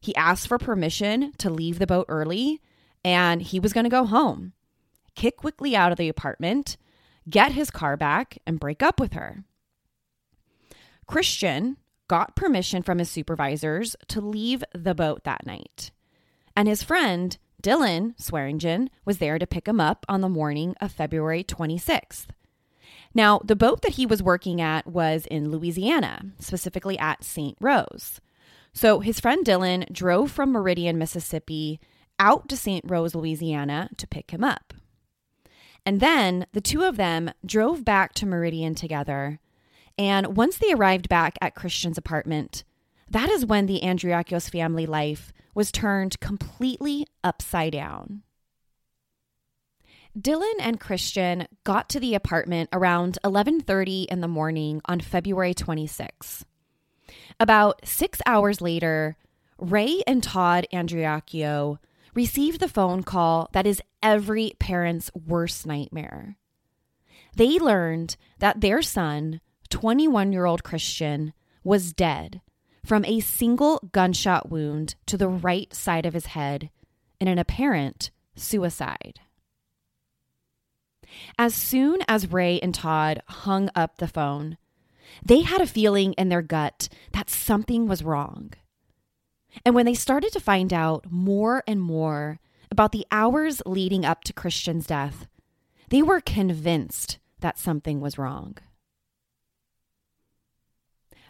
He 0.00 0.14
asked 0.14 0.48
for 0.48 0.58
permission 0.58 1.32
to 1.38 1.50
leave 1.50 1.78
the 1.78 1.86
boat 1.86 2.06
early 2.08 2.60
and 3.04 3.40
he 3.40 3.60
was 3.60 3.72
going 3.72 3.84
to 3.84 3.90
go 3.90 4.04
home, 4.04 4.52
kick 5.14 5.44
Whitley 5.44 5.76
out 5.76 5.92
of 5.92 5.98
the 5.98 6.08
apartment, 6.08 6.76
get 7.30 7.52
his 7.52 7.70
car 7.70 7.96
back, 7.96 8.38
and 8.46 8.58
break 8.58 8.82
up 8.82 8.98
with 8.98 9.12
her. 9.12 9.44
Christian 11.06 11.76
got 12.08 12.36
permission 12.36 12.82
from 12.82 12.98
his 12.98 13.10
supervisors 13.10 13.94
to 14.08 14.20
leave 14.20 14.64
the 14.74 14.94
boat 14.94 15.24
that 15.24 15.46
night. 15.46 15.92
And 16.56 16.66
his 16.68 16.82
friend, 16.82 17.36
Dylan 17.62 18.20
Swearingen, 18.20 18.90
was 19.04 19.18
there 19.18 19.38
to 19.38 19.46
pick 19.46 19.68
him 19.68 19.80
up 19.80 20.04
on 20.08 20.20
the 20.20 20.28
morning 20.28 20.74
of 20.80 20.92
February 20.92 21.44
26th. 21.44 22.26
Now, 23.14 23.40
the 23.44 23.56
boat 23.56 23.82
that 23.82 23.92
he 23.92 24.06
was 24.06 24.22
working 24.22 24.60
at 24.60 24.86
was 24.86 25.26
in 25.26 25.50
Louisiana, 25.50 26.22
specifically 26.38 26.98
at 26.98 27.24
St. 27.24 27.56
Rose. 27.60 28.20
So 28.76 29.00
his 29.00 29.20
friend 29.20 29.42
Dylan 29.42 29.90
drove 29.90 30.30
from 30.30 30.52
Meridian, 30.52 30.98
Mississippi 30.98 31.80
out 32.18 32.46
to 32.50 32.58
St. 32.58 32.84
Rose, 32.86 33.14
Louisiana 33.14 33.88
to 33.96 34.06
pick 34.06 34.32
him 34.32 34.44
up. 34.44 34.74
And 35.86 35.98
then 35.98 36.46
the 36.52 36.60
two 36.60 36.82
of 36.82 36.98
them 36.98 37.30
drove 37.42 37.86
back 37.86 38.12
to 38.16 38.26
Meridian 38.26 38.74
together. 38.74 39.40
And 39.96 40.36
once 40.36 40.58
they 40.58 40.74
arrived 40.74 41.08
back 41.08 41.38
at 41.40 41.54
Christian's 41.54 41.96
apartment, 41.96 42.64
that 43.08 43.30
is 43.30 43.46
when 43.46 43.64
the 43.64 43.80
Andreacchios 43.82 44.50
family 44.50 44.84
life 44.84 45.32
was 45.54 45.72
turned 45.72 46.20
completely 46.20 47.06
upside 47.24 47.72
down. 47.72 48.24
Dylan 50.14 50.52
and 50.60 50.78
Christian 50.78 51.48
got 51.64 51.88
to 51.88 51.98
the 51.98 52.14
apartment 52.14 52.68
around 52.74 53.16
11:30 53.24 54.04
in 54.10 54.20
the 54.20 54.28
morning 54.28 54.82
on 54.84 55.00
February 55.00 55.54
26. 55.54 56.44
About 57.38 57.86
six 57.86 58.22
hours 58.24 58.60
later, 58.60 59.16
Ray 59.58 60.02
and 60.06 60.22
Todd 60.22 60.66
Andreacchio 60.72 61.78
received 62.14 62.60
the 62.60 62.68
phone 62.68 63.02
call 63.02 63.50
that 63.52 63.66
is 63.66 63.82
every 64.02 64.54
parent's 64.58 65.10
worst 65.14 65.66
nightmare. 65.66 66.36
They 67.34 67.58
learned 67.58 68.16
that 68.38 68.62
their 68.62 68.80
son, 68.80 69.42
21 69.68 70.32
year 70.32 70.46
old 70.46 70.64
Christian, 70.64 71.34
was 71.62 71.92
dead 71.92 72.40
from 72.84 73.04
a 73.04 73.20
single 73.20 73.80
gunshot 73.92 74.48
wound 74.48 74.94
to 75.06 75.18
the 75.18 75.28
right 75.28 75.74
side 75.74 76.06
of 76.06 76.14
his 76.14 76.26
head 76.26 76.70
in 77.20 77.28
an 77.28 77.38
apparent 77.38 78.10
suicide. 78.34 79.20
As 81.38 81.54
soon 81.54 82.00
as 82.08 82.32
Ray 82.32 82.58
and 82.60 82.74
Todd 82.74 83.22
hung 83.26 83.70
up 83.74 83.98
the 83.98 84.08
phone, 84.08 84.56
they 85.24 85.42
had 85.42 85.60
a 85.60 85.66
feeling 85.66 86.12
in 86.14 86.28
their 86.28 86.42
gut 86.42 86.88
that 87.12 87.30
something 87.30 87.86
was 87.86 88.04
wrong. 88.04 88.52
And 89.64 89.74
when 89.74 89.86
they 89.86 89.94
started 89.94 90.32
to 90.32 90.40
find 90.40 90.72
out 90.72 91.06
more 91.10 91.62
and 91.66 91.80
more 91.80 92.40
about 92.70 92.92
the 92.92 93.06
hours 93.10 93.62
leading 93.64 94.04
up 94.04 94.24
to 94.24 94.32
Christian's 94.32 94.86
death, 94.86 95.26
they 95.88 96.02
were 96.02 96.20
convinced 96.20 97.18
that 97.40 97.58
something 97.58 98.00
was 98.00 98.18
wrong. 98.18 98.56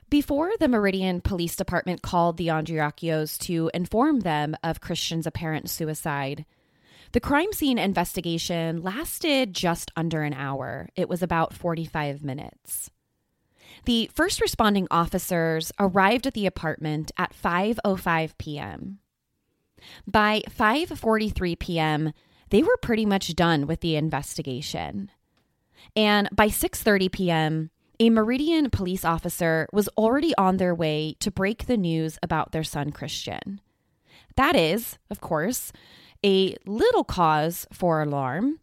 Before 0.08 0.52
the 0.60 0.68
Meridian 0.68 1.20
Police 1.20 1.56
Department 1.56 2.00
called 2.00 2.36
the 2.36 2.46
Andreacchios 2.46 3.38
to 3.40 3.70
inform 3.74 4.20
them 4.20 4.56
of 4.62 4.80
Christian's 4.80 5.26
apparent 5.26 5.68
suicide, 5.68 6.46
the 7.12 7.20
crime 7.20 7.52
scene 7.52 7.78
investigation 7.78 8.82
lasted 8.82 9.52
just 9.52 9.90
under 9.96 10.22
an 10.22 10.32
hour. 10.32 10.88
It 10.94 11.08
was 11.08 11.22
about 11.22 11.54
45 11.54 12.22
minutes. 12.22 12.90
The 13.86 14.10
first 14.12 14.40
responding 14.40 14.88
officers 14.90 15.70
arrived 15.78 16.26
at 16.26 16.34
the 16.34 16.46
apartment 16.46 17.12
at 17.16 17.32
5:05 17.32 18.32
p.m. 18.36 18.98
By 20.08 20.42
5:43 20.50 21.56
p.m., 21.56 22.12
they 22.50 22.64
were 22.64 22.76
pretty 22.76 23.06
much 23.06 23.34
done 23.36 23.68
with 23.68 23.80
the 23.80 23.94
investigation. 23.94 25.12
And 25.94 26.28
by 26.32 26.48
6:30 26.48 27.12
p.m., 27.12 27.70
a 28.00 28.10
Meridian 28.10 28.70
police 28.70 29.04
officer 29.04 29.68
was 29.72 29.88
already 29.96 30.34
on 30.36 30.56
their 30.56 30.74
way 30.74 31.14
to 31.20 31.30
break 31.30 31.66
the 31.66 31.76
news 31.76 32.18
about 32.24 32.50
their 32.50 32.64
son 32.64 32.90
Christian. 32.90 33.60
That 34.34 34.56
is, 34.56 34.98
of 35.10 35.20
course, 35.20 35.72
a 36.24 36.56
little 36.66 37.04
cause 37.04 37.68
for 37.72 38.02
alarm. 38.02 38.58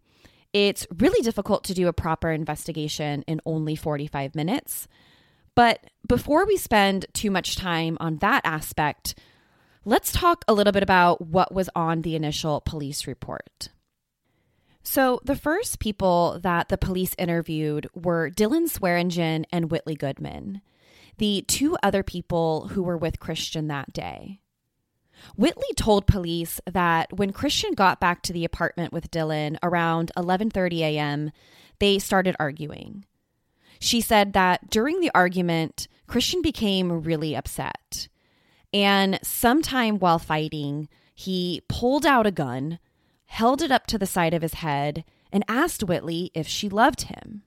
It's 0.51 0.85
really 0.93 1.23
difficult 1.23 1.63
to 1.63 1.73
do 1.73 1.87
a 1.87 1.93
proper 1.93 2.29
investigation 2.29 3.23
in 3.25 3.39
only 3.45 3.77
45 3.77 4.35
minutes. 4.35 4.89
But 5.55 5.85
before 6.07 6.45
we 6.45 6.57
spend 6.57 7.05
too 7.13 7.29
much 7.29 7.55
time 7.55 7.97
on 7.99 8.17
that 8.17 8.41
aspect, 8.43 9.15
let's 9.85 10.11
talk 10.11 10.43
a 10.47 10.53
little 10.53 10.73
bit 10.73 10.83
about 10.83 11.21
what 11.21 11.53
was 11.53 11.69
on 11.75 12.01
the 12.01 12.15
initial 12.15 12.61
police 12.61 13.05
report. 13.07 13.69
So, 14.85 15.21
the 15.23 15.35
first 15.35 15.79
people 15.79 16.39
that 16.43 16.67
the 16.67 16.77
police 16.77 17.15
interviewed 17.17 17.87
were 17.93 18.29
Dylan 18.29 18.67
Swearingen 18.67 19.45
and 19.51 19.71
Whitley 19.71 19.95
Goodman. 19.95 20.61
the 21.17 21.43
two 21.47 21.77
other 21.83 22.03
people 22.03 22.69
who 22.69 22.81
were 22.83 22.97
with 22.97 23.19
Christian 23.19 23.67
that 23.67 23.93
day. 23.93 24.39
Whitley 25.35 25.73
told 25.75 26.07
police 26.07 26.59
that 26.65 27.13
when 27.15 27.31
Christian 27.31 27.73
got 27.73 27.99
back 27.99 28.21
to 28.23 28.33
the 28.33 28.43
apartment 28.43 28.91
with 28.91 29.11
Dylan 29.11 29.57
around 29.61 30.11
11:30 30.17 30.79
a.m., 30.79 31.31
they 31.79 31.99
started 31.99 32.35
arguing. 32.39 33.05
She 33.83 33.99
said 33.99 34.31
that 34.31 34.69
during 34.69 35.01
the 35.01 35.11
argument, 35.13 35.89
Christian 36.07 36.41
became 36.41 37.03
really 37.03 37.35
upset. 37.35 38.07
And 38.73 39.19
sometime 39.21 39.99
while 39.99 40.19
fighting, 40.19 40.87
he 41.13 41.63
pulled 41.67 42.05
out 42.05 42.25
a 42.25 42.31
gun, 42.31 42.79
held 43.25 43.61
it 43.61 43.73
up 43.73 43.85
to 43.87 43.97
the 43.97 44.05
side 44.05 44.33
of 44.33 44.41
his 44.41 44.53
head, 44.53 45.03
and 45.33 45.43
asked 45.49 45.83
Whitley 45.83 46.31
if 46.33 46.47
she 46.47 46.69
loved 46.69 47.03
him. 47.03 47.43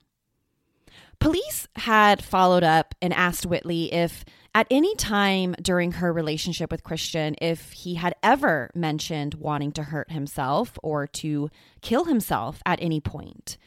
Police 1.19 1.67
had 1.77 2.23
followed 2.23 2.63
up 2.63 2.93
and 3.01 3.15
asked 3.15 3.47
Whitley 3.47 3.91
if, 3.91 4.23
at 4.53 4.67
any 4.69 4.95
time 4.95 5.55
during 5.59 5.93
her 5.93 6.13
relationship 6.13 6.69
with 6.69 6.83
Christian, 6.83 7.35
if 7.41 7.71
he 7.71 7.95
had 7.95 8.13
ever 8.21 8.69
mentioned 8.75 9.33
wanting 9.33 9.71
to 9.71 9.85
hurt 9.85 10.11
himself 10.11 10.77
or 10.83 11.07
to 11.07 11.49
kill 11.81 12.05
himself 12.05 12.61
at 12.63 12.79
any 12.79 13.01
point. 13.01 13.57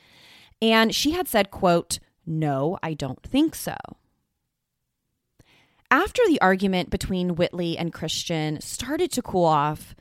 And 0.63 0.95
she 0.95 1.11
had 1.11 1.27
said, 1.27 1.51
quote, 1.51 1.99
No, 2.27 2.79
I 2.83 2.95
don't 2.95 3.23
think 3.23 3.55
so. 3.55 3.77
After 5.91 6.23
the 6.29 6.41
argument 6.41 6.91
between 6.91 7.35
Whitley 7.35 7.77
and 7.77 7.93
Christian 7.93 8.61
started 8.61 9.11
to 9.13 9.23
cool 9.23 9.45
off, 9.45 9.95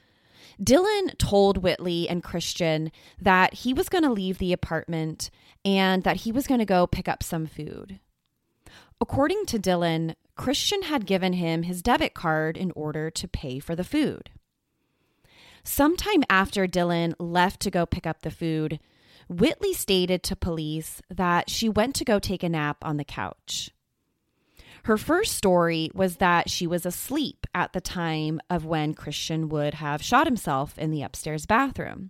Dylan 0.62 1.18
told 1.18 1.58
Whitley 1.58 2.08
and 2.08 2.24
Christian 2.24 2.92
that 3.20 3.54
he 3.56 3.74
was 3.74 3.90
going 3.90 4.04
to 4.04 4.12
leave 4.12 4.38
the 4.38 4.54
apartment 4.54 5.32
and 5.66 6.04
that 6.04 6.18
he 6.18 6.32
was 6.32 6.48
going 6.48 6.60
to 6.60 6.66
go 6.66 6.86
pick 6.86 7.08
up 7.08 7.24
some 7.24 7.48
food. 7.48 8.00
According 9.02 9.46
to 9.48 9.58
Dylan, 9.58 10.16
Christian 10.36 10.84
had 10.84 11.06
given 11.06 11.34
him 11.34 11.64
his 11.64 11.82
debit 11.82 12.14
card 12.14 12.58
in 12.58 12.72
order 12.76 13.10
to 13.10 13.28
pay 13.28 13.60
for 13.60 13.76
the 13.76 13.84
food. 13.84 14.30
Sometime 15.64 16.24
after 16.30 16.68
Dylan 16.68 17.14
left 17.20 17.60
to 17.62 17.72
go 17.72 17.86
pick 17.86 18.06
up 18.06 18.22
the 18.22 18.32
food, 18.32 18.80
Whitley 19.30 19.74
stated 19.74 20.24
to 20.24 20.36
police 20.36 21.02
that 21.10 21.50
she 21.50 21.70
went 21.70 21.96
to 21.96 22.06
go 22.06 22.18
take 22.18 22.42
a 22.42 22.50
nap 22.50 22.78
on 22.82 22.98
the 22.98 23.06
couch. 23.06 23.70
Her 24.84 24.98
first 24.98 25.36
story 25.36 25.92
was 25.94 26.16
that 26.16 26.50
she 26.50 26.66
was 26.66 26.86
asleep 26.86 27.46
at 27.54 27.74
the 27.74 27.82
time 27.82 28.40
of 28.50 28.66
when 28.66 28.96
Christian 28.96 29.48
would 29.50 29.76
have 29.76 30.02
shot 30.02 30.26
himself 30.26 30.78
in 30.80 30.90
the 30.90 31.04
upstairs 31.04 31.46
bathroom. 31.46 32.10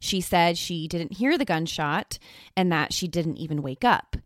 She 0.00 0.20
said 0.20 0.56
she 0.56 0.88
didn't 0.88 1.18
hear 1.18 1.36
the 1.36 1.44
gunshot 1.44 2.18
and 2.56 2.72
that 2.72 2.92
she 2.92 3.06
didn't 3.06 3.36
even 3.36 3.60
wake 3.60 3.84
up. 3.84 4.16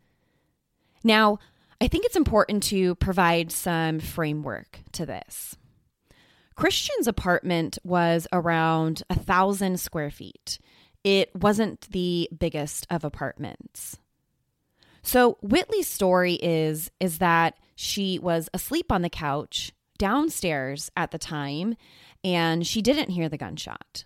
Now, 1.03 1.39
I 1.81 1.89
think 1.89 2.05
it's 2.05 2.17
important 2.17 2.63
to 2.65 2.95
provide 2.97 3.51
some 3.51 3.99
framework 3.99 4.81
to 4.93 5.07
this. 5.07 5.57
Christian's 6.55 7.07
apartment 7.07 7.79
was 7.83 8.27
around 8.33 9.03
a 9.09 9.19
thousand 9.19 9.81
square 9.81 10.11
feet. 10.11 10.59
It 11.05 11.35
wasn't 11.35 11.83
the 11.91 12.29
biggest 12.37 12.87
of 12.91 13.05
apartments. 13.05 13.99
So 15.03 15.39
Whitley's 15.41 15.89
story 15.89 16.35
is 16.35 16.91
is 17.01 17.19
that 17.19 17.57
she 17.77 18.19
was 18.19 18.49
asleep 18.53 18.91
on 18.91 19.03
the 19.03 19.11
couch 19.11 19.73
downstairs 19.97 20.91
at 20.97 21.11
the 21.11 21.19
time 21.19 21.77
and 22.25 22.67
she 22.67 22.83
didn't 22.83 23.11
hear 23.11 23.29
the 23.29 23.39
gunshot. 23.39 24.05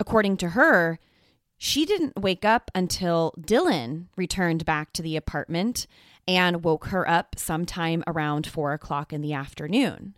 According 0.00 0.36
to 0.38 0.50
her, 0.50 0.98
she 1.56 1.86
didn't 1.86 2.20
wake 2.20 2.44
up 2.44 2.70
until 2.74 3.32
Dylan 3.40 4.06
returned 4.16 4.64
back 4.64 4.92
to 4.92 5.02
the 5.02 5.16
apartment 5.16 5.86
and 6.26 6.64
woke 6.64 6.86
her 6.86 7.08
up 7.08 7.36
sometime 7.38 8.02
around 8.06 8.46
four 8.46 8.72
o'clock 8.72 9.12
in 9.12 9.20
the 9.20 9.32
afternoon. 9.32 10.14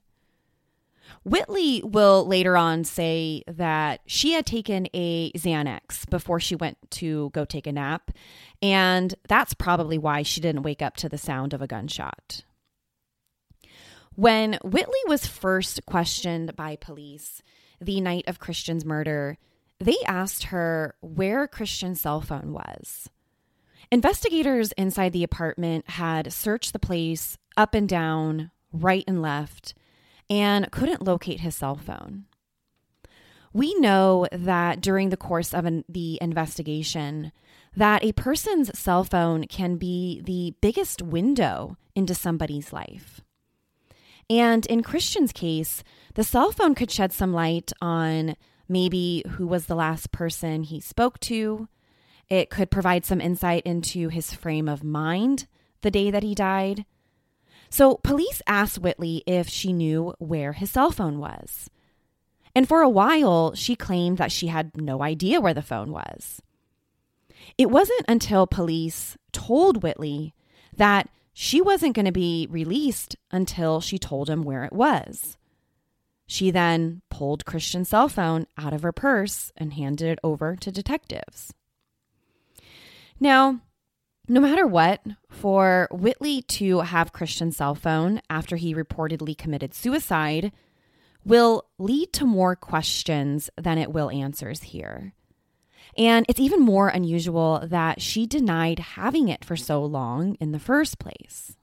Whitley 1.25 1.83
will 1.85 2.27
later 2.27 2.57
on 2.57 2.85
say 2.85 3.43
that 3.49 4.01
she 4.07 4.33
had 4.33 4.47
taken 4.47 4.87
a 4.95 5.33
Xanax 5.33 6.09
before 6.09 6.41
she 6.41 6.55
went 6.55 6.79
to 6.93 7.31
go 7.31 7.45
take 7.45 7.67
a 7.67 7.73
nap, 7.73 8.11
and 8.63 9.15
that's 9.29 9.55
probably 9.55 9.99
why 9.99 10.23
she 10.23 10.41
didn't 10.41 10.63
wake 10.63 10.83
up 10.83 10.97
to 10.99 11.09
the 11.09 11.19
sound 11.19 11.53
of 11.53 11.63
a 11.63 11.67
gunshot. 11.67 12.43
When 14.15 14.59
Whitley 14.63 15.01
was 15.07 15.27
first 15.27 15.85
questioned 15.85 16.57
by 16.57 16.77
police 16.77 17.43
the 17.81 18.01
night 18.01 18.25
of 18.27 18.39
Christian's 18.39 18.85
murder, 18.85 19.37
they 19.79 19.97
asked 20.07 20.45
her 20.45 20.95
where 21.01 21.47
Christian's 21.47 22.01
cell 22.01 22.21
phone 22.21 22.53
was. 22.53 23.11
Investigators 23.93 24.73
inside 24.73 25.13
the 25.13 25.25
apartment 25.25 25.91
had 25.91 26.33
searched 26.33 26.73
the 26.73 26.79
place 26.79 27.37
up 27.57 27.75
and 27.75 27.89
down, 27.89 28.51
right 28.73 29.05
and 29.07 29.21
left 29.21 29.75
and 30.29 30.71
couldn't 30.71 31.05
locate 31.05 31.41
his 31.41 31.55
cell 31.55 31.77
phone. 31.77 32.25
We 33.53 33.75
know 33.77 34.27
that 34.33 34.81
during 34.81 35.09
the 35.09 35.17
course 35.17 35.55
of 35.55 35.65
an, 35.65 35.85
the 35.89 36.19
investigation 36.21 37.33
that 37.75 38.05
a 38.05 38.13
person's 38.13 38.77
cell 38.79 39.05
phone 39.05 39.45
can 39.47 39.77
be 39.77 40.21
the 40.25 40.55
biggest 40.61 41.01
window 41.03 41.77
into 41.95 42.15
somebody's 42.15 42.73
life. 42.73 43.21
And 44.29 44.67
in 44.67 44.83
Christian's 44.83 45.33
case, 45.33 45.85
the 46.15 46.25
cell 46.25 46.51
phone 46.53 46.75
could 46.75 46.91
shed 46.91 47.13
some 47.13 47.33
light 47.33 47.73
on 47.81 48.37
maybe 48.69 49.23
who 49.33 49.47
was 49.47 49.67
the 49.67 49.75
last 49.75 50.11
person 50.11 50.65
he 50.65 50.81
spoke 50.81 51.21
to. 51.21 51.69
It 52.29 52.51
could 52.51 52.71
provide 52.71 53.05
some 53.05 53.21
insight 53.21 53.63
into 53.65 54.09
his 54.09 54.35
frame 54.35 54.69
of 54.69 54.83
mind 54.83 55.47
the 55.83 55.91
day 55.91 56.11
that 56.11 56.25
he 56.25 56.35
died. 56.35 56.85
So 57.71 57.97
police 57.97 58.43
asked 58.47 58.79
Whitley 58.79 59.23
if 59.27 59.49
she 59.49 59.73
knew 59.73 60.15
where 60.19 60.53
his 60.53 60.71
cell 60.71 60.91
phone 60.91 61.19
was. 61.19 61.69
And 62.55 62.67
for 62.67 62.81
a 62.81 62.89
while, 62.89 63.55
she 63.55 63.77
claimed 63.77 64.19
that 64.19 64.33
she 64.33 64.47
had 64.47 64.77
no 64.77 65.03
idea 65.03 65.41
where 65.41 65.55
the 65.55 65.63
phone 65.63 65.93
was. 65.93 66.41
It 67.59 67.71
wasn't 67.71 68.05
until 68.09 68.47
police 68.47 69.17
told 69.33 69.83
Whitley 69.83 70.35
that 70.75 71.09
she 71.33 71.61
wasn't 71.61 71.95
going 71.95 72.07
to 72.07 72.13
be 72.13 72.47
released 72.51 73.17
until 73.31 73.81
she 73.81 73.99
told 73.99 74.31
him 74.31 74.43
where 74.43 74.65
it 74.65 74.73
was. 74.73 75.37
She 76.27 76.51
then 76.51 77.03
pulled 77.11 77.45
Christian's 77.45 77.91
cell 77.91 78.09
phone 78.09 78.47
out 78.57 78.73
of 78.73 78.83
her 78.83 78.93
purse 78.93 79.53
and 79.57 79.75
handed 79.75 80.09
it 80.09 80.19
over 80.25 80.57
to 80.57 80.73
detectives. 80.73 81.53
Now, 83.21 83.61
no 84.29 84.41
matter 84.41 84.67
what, 84.67 85.03
for 85.29 85.89
Whitley 85.91 86.43
to 86.43 86.81
have 86.81 87.13
Christian's 87.13 87.57
cell 87.57 87.75
phone 87.75 88.21
after 88.29 88.57
he 88.57 88.75
reportedly 88.75 89.37
committed 89.37 89.75
suicide 89.75 90.53
will 91.25 91.65
lead 91.79 92.13
to 92.15 92.25
more 92.25 92.55
questions 92.55 93.51
than 93.57 93.79
it 93.79 93.93
will 93.93 94.11
answers 94.11 94.63
here. 94.63 95.13
And 95.97 96.27
it's 96.29 96.41
even 96.41 96.61
more 96.61 96.89
unusual 96.89 97.63
that 97.67 98.01
she 98.01 98.27
denied 98.27 98.79
having 98.79 99.29
it 99.29 99.45
for 99.45 99.57
so 99.57 99.85
long 99.85 100.37
in 100.41 100.53
the 100.53 100.59
first 100.59 100.99
place. 100.99 101.57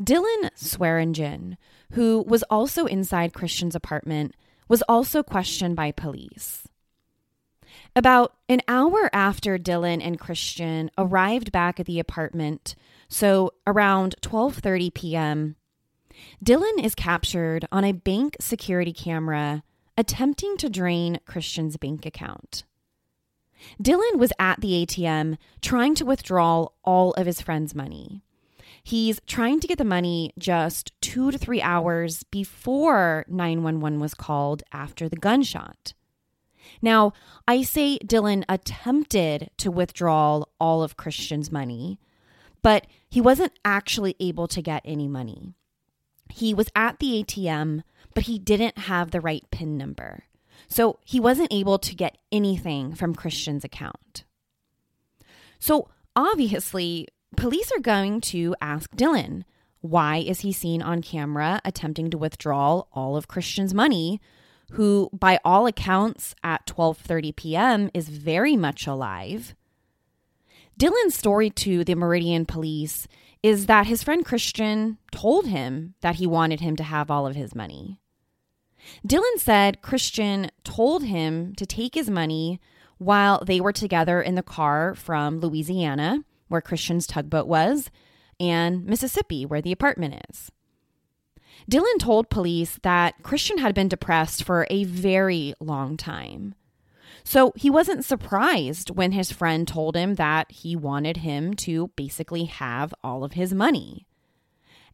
Dylan 0.00 0.50
Swearingen, 0.54 1.56
who 1.92 2.24
was 2.26 2.42
also 2.44 2.86
inside 2.86 3.34
Christian's 3.34 3.74
apartment, 3.74 4.34
was 4.68 4.82
also 4.82 5.22
questioned 5.22 5.76
by 5.76 5.92
police. 5.92 6.66
About 7.96 8.36
an 8.48 8.60
hour 8.66 9.08
after 9.12 9.58
Dylan 9.58 10.00
and 10.04 10.18
Christian 10.18 10.90
arrived 10.98 11.52
back 11.52 11.78
at 11.78 11.86
the 11.86 12.00
apartment, 12.00 12.74
so 13.08 13.52
around 13.66 14.16
12:30 14.22 14.92
p.m., 14.94 15.56
Dylan 16.44 16.82
is 16.82 16.94
captured 16.94 17.66
on 17.72 17.84
a 17.84 17.92
bank 17.92 18.36
security 18.40 18.92
camera 18.92 19.62
attempting 19.96 20.56
to 20.58 20.68
drain 20.68 21.20
Christian's 21.26 21.76
bank 21.76 22.04
account. 22.04 22.64
Dylan 23.82 24.16
was 24.16 24.32
at 24.38 24.60
the 24.60 24.84
ATM 24.84 25.38
trying 25.62 25.94
to 25.94 26.04
withdraw 26.04 26.68
all 26.84 27.12
of 27.12 27.26
his 27.26 27.40
friend's 27.40 27.74
money. 27.74 28.22
He's 28.82 29.20
trying 29.26 29.60
to 29.60 29.66
get 29.66 29.78
the 29.78 29.84
money 29.84 30.32
just 30.38 30.92
two 31.00 31.30
to 31.30 31.38
three 31.38 31.62
hours 31.62 32.22
before 32.24 33.24
911 33.28 33.98
was 33.98 34.12
called 34.12 34.62
after 34.72 35.08
the 35.08 35.16
gunshot. 35.16 35.94
Now, 36.84 37.14
I 37.48 37.62
say 37.62 37.98
Dylan 38.04 38.44
attempted 38.46 39.48
to 39.56 39.70
withdraw 39.70 40.44
all 40.60 40.82
of 40.82 40.98
Christian's 40.98 41.50
money, 41.50 41.98
but 42.60 42.86
he 43.08 43.22
wasn't 43.22 43.58
actually 43.64 44.16
able 44.20 44.46
to 44.48 44.60
get 44.60 44.82
any 44.84 45.08
money. 45.08 45.54
He 46.28 46.52
was 46.52 46.68
at 46.76 46.98
the 46.98 47.24
ATM, 47.24 47.84
but 48.12 48.24
he 48.24 48.38
didn't 48.38 48.76
have 48.76 49.12
the 49.12 49.22
right 49.22 49.50
PIN 49.50 49.78
number. 49.78 50.24
So 50.68 50.98
he 51.02 51.18
wasn't 51.18 51.54
able 51.54 51.78
to 51.78 51.94
get 51.94 52.18
anything 52.30 52.94
from 52.94 53.14
Christian's 53.14 53.64
account. 53.64 54.24
So 55.58 55.88
obviously, 56.14 57.08
police 57.34 57.72
are 57.74 57.80
going 57.80 58.20
to 58.32 58.54
ask 58.60 58.94
Dylan, 58.94 59.44
why 59.80 60.18
is 60.18 60.40
he 60.40 60.52
seen 60.52 60.82
on 60.82 61.00
camera 61.00 61.62
attempting 61.64 62.10
to 62.10 62.18
withdraw 62.18 62.82
all 62.92 63.16
of 63.16 63.26
Christian's 63.26 63.72
money 63.72 64.20
who 64.72 65.10
by 65.12 65.38
all 65.44 65.66
accounts 65.66 66.34
at 66.42 66.66
12:30 66.66 67.36
p.m. 67.36 67.90
is 67.94 68.08
very 68.08 68.56
much 68.56 68.86
alive. 68.86 69.54
Dylan's 70.78 71.14
story 71.14 71.50
to 71.50 71.84
the 71.84 71.94
Meridian 71.94 72.46
police 72.46 73.06
is 73.42 73.66
that 73.66 73.86
his 73.86 74.02
friend 74.02 74.24
Christian 74.24 74.98
told 75.12 75.46
him 75.46 75.94
that 76.00 76.16
he 76.16 76.26
wanted 76.26 76.60
him 76.60 76.76
to 76.76 76.82
have 76.82 77.10
all 77.10 77.26
of 77.26 77.36
his 77.36 77.54
money. 77.54 78.00
Dylan 79.06 79.38
said 79.38 79.82
Christian 79.82 80.50
told 80.64 81.04
him 81.04 81.54
to 81.56 81.66
take 81.66 81.94
his 81.94 82.10
money 82.10 82.60
while 82.98 83.42
they 83.44 83.60
were 83.60 83.72
together 83.72 84.20
in 84.20 84.34
the 84.34 84.42
car 84.42 84.94
from 84.94 85.40
Louisiana, 85.40 86.24
where 86.48 86.60
Christian's 86.60 87.06
tugboat 87.06 87.46
was, 87.46 87.90
and 88.40 88.84
Mississippi, 88.84 89.46
where 89.46 89.62
the 89.62 89.72
apartment 89.72 90.22
is. 90.30 90.50
Dylan 91.70 91.98
told 91.98 92.30
police 92.30 92.78
that 92.82 93.22
Christian 93.22 93.58
had 93.58 93.74
been 93.74 93.88
depressed 93.88 94.44
for 94.44 94.66
a 94.70 94.84
very 94.84 95.54
long 95.60 95.96
time. 95.96 96.54
So 97.24 97.52
he 97.56 97.70
wasn't 97.70 98.04
surprised 98.04 98.90
when 98.90 99.12
his 99.12 99.32
friend 99.32 99.66
told 99.66 99.96
him 99.96 100.16
that 100.16 100.52
he 100.52 100.76
wanted 100.76 101.18
him 101.18 101.54
to 101.54 101.88
basically 101.96 102.44
have 102.44 102.94
all 103.02 103.24
of 103.24 103.32
his 103.32 103.54
money. 103.54 104.06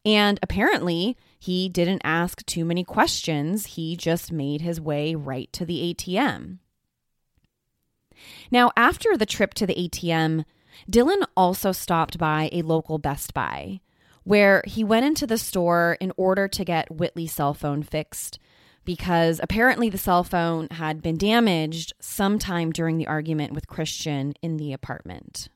And 0.05 0.39
apparently, 0.41 1.17
he 1.39 1.69
didn't 1.69 2.01
ask 2.03 2.45
too 2.45 2.63
many 2.63 2.83
questions. 2.83 3.67
He 3.67 3.95
just 3.95 4.31
made 4.31 4.61
his 4.61 4.79
way 4.79 5.13
right 5.13 5.51
to 5.53 5.65
the 5.65 5.93
ATM. 5.93 6.59
Now, 8.49 8.71
after 8.77 9.17
the 9.17 9.25
trip 9.25 9.53
to 9.55 9.67
the 9.67 9.75
ATM, 9.75 10.45
Dylan 10.89 11.25
also 11.35 11.71
stopped 11.71 12.17
by 12.17 12.49
a 12.51 12.61
local 12.61 12.97
Best 12.97 13.33
Buy 13.33 13.81
where 14.23 14.63
he 14.67 14.83
went 14.83 15.05
into 15.05 15.25
the 15.25 15.37
store 15.37 15.97
in 15.99 16.11
order 16.17 16.47
to 16.47 16.65
get 16.65 16.91
Whitley's 16.91 17.33
cell 17.33 17.53
phone 17.53 17.83
fixed 17.83 18.39
because 18.85 19.39
apparently 19.43 19.89
the 19.89 19.97
cell 19.97 20.23
phone 20.23 20.67
had 20.71 21.01
been 21.01 21.17
damaged 21.17 21.93
sometime 21.99 22.71
during 22.71 22.97
the 22.97 23.07
argument 23.07 23.53
with 23.53 23.67
Christian 23.67 24.33
in 24.41 24.57
the 24.57 24.73
apartment. 24.73 25.49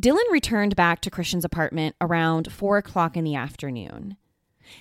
Dylan 0.00 0.30
returned 0.30 0.76
back 0.76 1.00
to 1.00 1.10
Christian's 1.10 1.44
apartment 1.44 1.96
around 2.00 2.52
four 2.52 2.78
o'clock 2.78 3.16
in 3.16 3.24
the 3.24 3.34
afternoon. 3.34 4.16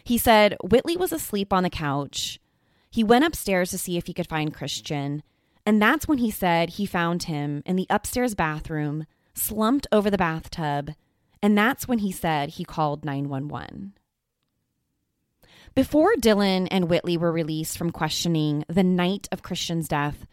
He 0.03 0.17
said 0.17 0.55
Whitley 0.63 0.95
was 0.95 1.11
asleep 1.11 1.51
on 1.51 1.63
the 1.63 1.69
couch. 1.69 2.39
He 2.89 3.03
went 3.03 3.25
upstairs 3.25 3.71
to 3.71 3.77
see 3.77 3.97
if 3.97 4.05
he 4.05 4.13
could 4.13 4.29
find 4.29 4.53
Christian, 4.53 5.23
and 5.65 5.81
that's 5.81 6.07
when 6.07 6.19
he 6.19 6.31
said 6.31 6.71
he 6.71 6.85
found 6.85 7.23
him 7.23 7.61
in 7.65 7.75
the 7.75 7.87
upstairs 7.89 8.35
bathroom, 8.35 9.05
slumped 9.33 9.87
over 9.91 10.09
the 10.09 10.17
bathtub, 10.17 10.91
and 11.45 11.55
that's 11.55 11.87
when 11.87 11.99
he 11.99 12.11
said 12.11 12.49
he 12.49 12.65
called 12.65 13.05
911. 13.05 13.93
Before 15.75 16.15
Dylan 16.15 16.67
and 16.71 16.89
Whitley 16.89 17.17
were 17.17 17.31
released 17.31 17.77
from 17.77 17.91
questioning 17.91 18.65
the 18.67 18.81
night 18.81 19.27
of 19.31 19.43
Christian's 19.43 19.87
death, 19.87 20.25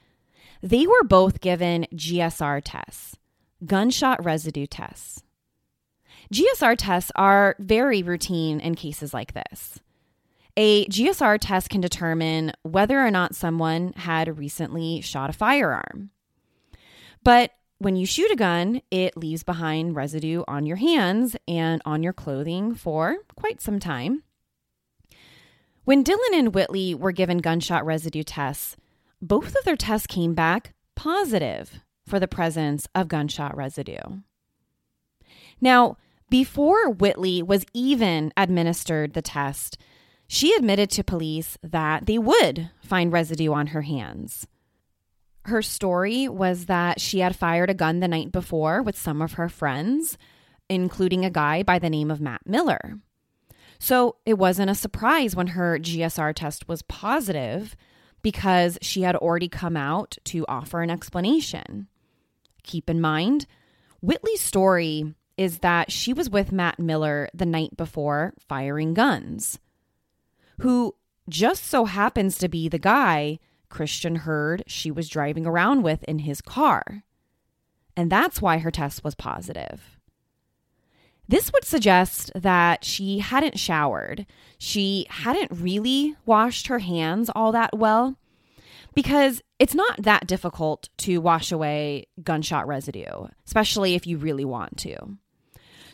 they 0.62 0.87
were 0.87 1.05
both 1.05 1.42
given 1.42 1.87
GSR 1.92 2.62
tests, 2.64 3.18
gunshot 3.66 4.25
residue 4.25 4.66
tests. 4.66 5.22
GSR 6.33 6.77
tests 6.79 7.12
are 7.14 7.57
very 7.59 8.03
routine 8.03 8.59
in 8.59 8.75
cases 8.75 9.12
like 9.12 9.35
this. 9.35 9.81
A 10.57 10.87
GSR 10.87 11.37
test 11.38 11.68
can 11.68 11.83
determine 11.83 12.53
whether 12.62 12.98
or 12.98 13.11
not 13.11 13.35
someone 13.35 13.92
had 13.96 14.38
recently 14.38 15.03
shot 15.03 15.29
a 15.29 15.35
firearm. 15.35 16.09
But 17.22 17.51
when 17.82 17.96
you 17.96 18.06
shoot 18.06 18.30
a 18.30 18.36
gun, 18.36 18.80
it 18.90 19.16
leaves 19.16 19.42
behind 19.42 19.96
residue 19.96 20.44
on 20.46 20.66
your 20.66 20.76
hands 20.76 21.36
and 21.48 21.82
on 21.84 22.02
your 22.02 22.12
clothing 22.12 22.74
for 22.74 23.16
quite 23.34 23.60
some 23.60 23.80
time. 23.80 24.22
When 25.84 26.04
Dylan 26.04 26.32
and 26.32 26.54
Whitley 26.54 26.94
were 26.94 27.10
given 27.10 27.38
gunshot 27.38 27.84
residue 27.84 28.22
tests, 28.22 28.76
both 29.20 29.48
of 29.48 29.64
their 29.64 29.76
tests 29.76 30.06
came 30.06 30.32
back 30.34 30.74
positive 30.94 31.80
for 32.06 32.20
the 32.20 32.28
presence 32.28 32.86
of 32.94 33.08
gunshot 33.08 33.56
residue. 33.56 34.20
Now, 35.60 35.96
before 36.30 36.88
Whitley 36.88 37.42
was 37.42 37.66
even 37.74 38.32
administered 38.36 39.14
the 39.14 39.22
test, 39.22 39.76
she 40.28 40.54
admitted 40.54 40.88
to 40.90 41.04
police 41.04 41.58
that 41.62 42.06
they 42.06 42.18
would 42.18 42.70
find 42.80 43.12
residue 43.12 43.52
on 43.52 43.68
her 43.68 43.82
hands. 43.82 44.46
Her 45.44 45.62
story 45.62 46.28
was 46.28 46.66
that 46.66 47.00
she 47.00 47.18
had 47.18 47.35
fired 47.35 47.70
a 47.70 47.74
gun 47.74 48.00
the 48.00 48.09
night 48.09 48.31
before 48.31 48.83
with 48.83 48.96
some 48.96 49.20
of 49.20 49.35
her 49.35 49.48
friends, 49.48 50.16
including 50.68 51.24
a 51.24 51.31
guy 51.31 51.62
by 51.62 51.78
the 51.78 51.90
name 51.90 52.11
of 52.11 52.20
Matt 52.20 52.46
Miller. 52.46 52.98
So 53.78 54.16
it 54.24 54.35
wasn't 54.35 54.70
a 54.70 54.76
surprise 54.76 55.35
when 55.35 55.48
her 55.48 55.78
GSR 55.78 56.35
test 56.35 56.68
was 56.68 56.83
positive 56.83 57.76
because 58.22 58.78
she 58.81 59.02
had 59.02 59.16
already 59.16 59.48
come 59.48 59.76
out 59.76 60.16
to 60.26 60.46
offer 60.46 60.83
an 60.83 60.90
explanation. 60.90 61.88
Keep 62.62 62.88
in 62.88 63.00
mind, 63.00 63.46
Whitley's 64.00 64.40
story 64.40 65.14
is 65.37 65.59
that 65.59 65.90
she 65.90 66.12
was 66.12 66.31
with 66.31 66.52
Matt 66.52 66.78
Miller 66.78 67.28
the 67.35 67.46
night 67.46 67.76
before 67.76 68.35
firing 68.38 68.94
guns, 68.94 69.59
who 70.61 70.94
just 71.28 71.64
so 71.64 71.85
happens 71.85 72.38
to 72.38 72.48
be 72.48 72.68
the 72.68 72.78
guy 72.78 73.40
Christian 73.72 74.16
heard 74.16 74.62
she 74.66 74.90
was 74.90 75.08
driving 75.08 75.46
around 75.46 75.82
with 75.82 76.04
in 76.04 76.20
his 76.20 76.40
car. 76.40 77.02
And 77.96 78.12
that's 78.12 78.40
why 78.40 78.58
her 78.58 78.70
test 78.70 79.02
was 79.02 79.14
positive. 79.14 79.98
This 81.26 81.50
would 81.52 81.64
suggest 81.64 82.30
that 82.35 82.85
she 82.85 83.20
hadn't 83.20 83.58
showered. 83.58 84.26
She 84.58 85.06
hadn't 85.08 85.50
really 85.50 86.14
washed 86.26 86.66
her 86.66 86.80
hands 86.80 87.30
all 87.35 87.52
that 87.52 87.76
well 87.76 88.16
because 88.94 89.42
it's 89.58 89.74
not 89.74 90.02
that 90.02 90.26
difficult 90.26 90.90
to 90.98 91.18
wash 91.18 91.50
away 91.50 92.06
gunshot 92.22 92.66
residue, 92.66 93.28
especially 93.46 93.94
if 93.94 94.06
you 94.06 94.18
really 94.18 94.44
want 94.44 94.76
to. 94.78 95.16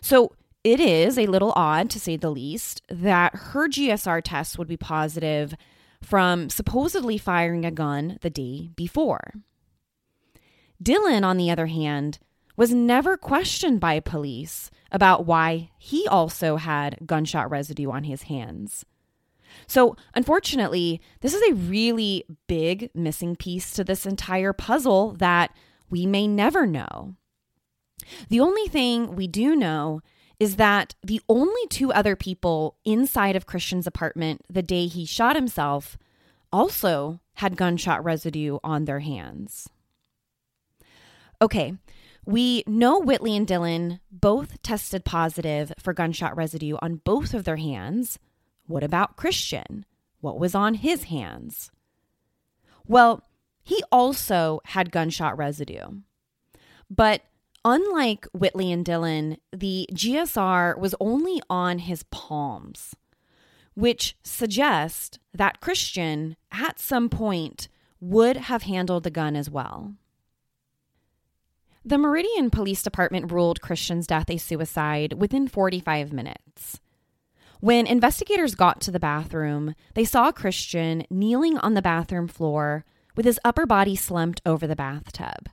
So 0.00 0.32
it 0.64 0.80
is 0.80 1.16
a 1.16 1.26
little 1.26 1.52
odd, 1.54 1.90
to 1.90 2.00
say 2.00 2.16
the 2.16 2.30
least, 2.30 2.82
that 2.88 3.34
her 3.34 3.68
GSR 3.68 4.22
test 4.24 4.58
would 4.58 4.68
be 4.68 4.76
positive 4.76 5.54
from 6.02 6.50
supposedly 6.50 7.18
firing 7.18 7.64
a 7.64 7.70
gun 7.70 8.18
the 8.20 8.30
day 8.30 8.70
before. 8.76 9.34
Dylan, 10.82 11.24
on 11.24 11.36
the 11.36 11.50
other 11.50 11.66
hand, 11.66 12.18
was 12.56 12.72
never 12.72 13.16
questioned 13.16 13.80
by 13.80 14.00
police 14.00 14.70
about 14.90 15.26
why 15.26 15.70
he 15.78 16.06
also 16.08 16.56
had 16.56 16.98
gunshot 17.06 17.50
residue 17.50 17.90
on 17.90 18.04
his 18.04 18.22
hands. 18.22 18.84
So, 19.66 19.96
unfortunately, 20.14 21.00
this 21.20 21.34
is 21.34 21.42
a 21.42 21.54
really 21.54 22.24
big 22.46 22.90
missing 22.94 23.36
piece 23.36 23.72
to 23.72 23.84
this 23.84 24.06
entire 24.06 24.52
puzzle 24.52 25.12
that 25.18 25.54
we 25.90 26.06
may 26.06 26.26
never 26.26 26.66
know. 26.66 27.14
The 28.28 28.40
only 28.40 28.68
thing 28.68 29.16
we 29.16 29.26
do 29.26 29.56
know 29.56 30.00
is 30.40 30.56
that 30.56 30.94
the 31.02 31.20
only 31.28 31.66
two 31.68 31.92
other 31.92 32.14
people 32.14 32.76
inside 32.84 33.36
of 33.36 33.46
Christian's 33.46 33.86
apartment 33.86 34.42
the 34.48 34.62
day 34.62 34.86
he 34.86 35.04
shot 35.04 35.36
himself 35.36 35.98
also 36.52 37.20
had 37.34 37.56
gunshot 37.56 38.02
residue 38.04 38.58
on 38.62 38.84
their 38.84 39.00
hands. 39.00 39.68
Okay, 41.40 41.74
we 42.24 42.62
know 42.66 42.98
Whitley 42.98 43.36
and 43.36 43.46
Dylan 43.46 44.00
both 44.10 44.60
tested 44.62 45.04
positive 45.04 45.72
for 45.78 45.92
gunshot 45.92 46.36
residue 46.36 46.76
on 46.82 46.96
both 46.96 47.32
of 47.32 47.44
their 47.44 47.56
hands. 47.56 48.18
What 48.66 48.84
about 48.84 49.16
Christian? 49.16 49.86
What 50.20 50.38
was 50.38 50.54
on 50.54 50.74
his 50.74 51.04
hands? 51.04 51.70
Well, 52.86 53.22
he 53.62 53.82
also 53.92 54.60
had 54.64 54.90
gunshot 54.90 55.36
residue. 55.36 56.00
But 56.90 57.22
unlike 57.68 58.26
Whitley 58.32 58.72
and 58.72 58.84
Dylan, 58.84 59.36
the 59.52 59.88
GSR 59.92 60.78
was 60.78 60.94
only 60.98 61.40
on 61.50 61.80
his 61.80 62.02
palms, 62.04 62.94
which 63.74 64.16
suggests 64.22 65.18
that 65.34 65.60
Christian 65.60 66.36
at 66.50 66.80
some 66.80 67.08
point 67.08 67.68
would 68.00 68.36
have 68.36 68.62
handled 68.62 69.04
the 69.04 69.10
gun 69.10 69.36
as 69.36 69.50
well. 69.50 69.94
The 71.84 71.98
Meridian 71.98 72.50
Police 72.50 72.82
Department 72.82 73.30
ruled 73.30 73.60
Christian's 73.60 74.06
death 74.06 74.30
a 74.30 74.38
suicide 74.38 75.14
within 75.14 75.46
45 75.46 76.12
minutes. 76.12 76.80
When 77.60 77.86
investigators 77.86 78.54
got 78.54 78.80
to 78.82 78.90
the 78.90 79.00
bathroom, 79.00 79.74
they 79.94 80.04
saw 80.04 80.32
Christian 80.32 81.04
kneeling 81.10 81.58
on 81.58 81.74
the 81.74 81.82
bathroom 81.82 82.28
floor 82.28 82.84
with 83.16 83.26
his 83.26 83.40
upper 83.44 83.66
body 83.66 83.96
slumped 83.96 84.40
over 84.46 84.66
the 84.66 84.76
bathtub. 84.76 85.48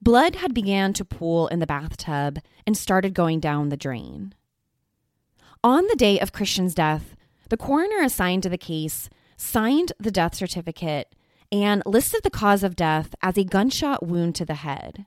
Blood 0.00 0.36
had 0.36 0.54
began 0.54 0.92
to 0.94 1.04
pool 1.04 1.48
in 1.48 1.58
the 1.58 1.66
bathtub 1.66 2.40
and 2.66 2.76
started 2.76 3.14
going 3.14 3.40
down 3.40 3.68
the 3.68 3.76
drain. 3.76 4.34
On 5.64 5.86
the 5.86 5.96
day 5.96 6.20
of 6.20 6.32
Christian's 6.32 6.74
death, 6.74 7.16
the 7.48 7.56
coroner 7.56 8.02
assigned 8.02 8.42
to 8.44 8.48
the 8.48 8.58
case 8.58 9.08
signed 9.36 9.92
the 9.98 10.10
death 10.10 10.34
certificate 10.34 11.14
and 11.50 11.82
listed 11.86 12.22
the 12.22 12.30
cause 12.30 12.62
of 12.62 12.76
death 12.76 13.14
as 13.22 13.38
a 13.38 13.44
gunshot 13.44 14.06
wound 14.06 14.34
to 14.34 14.44
the 14.44 14.54
head. 14.54 15.06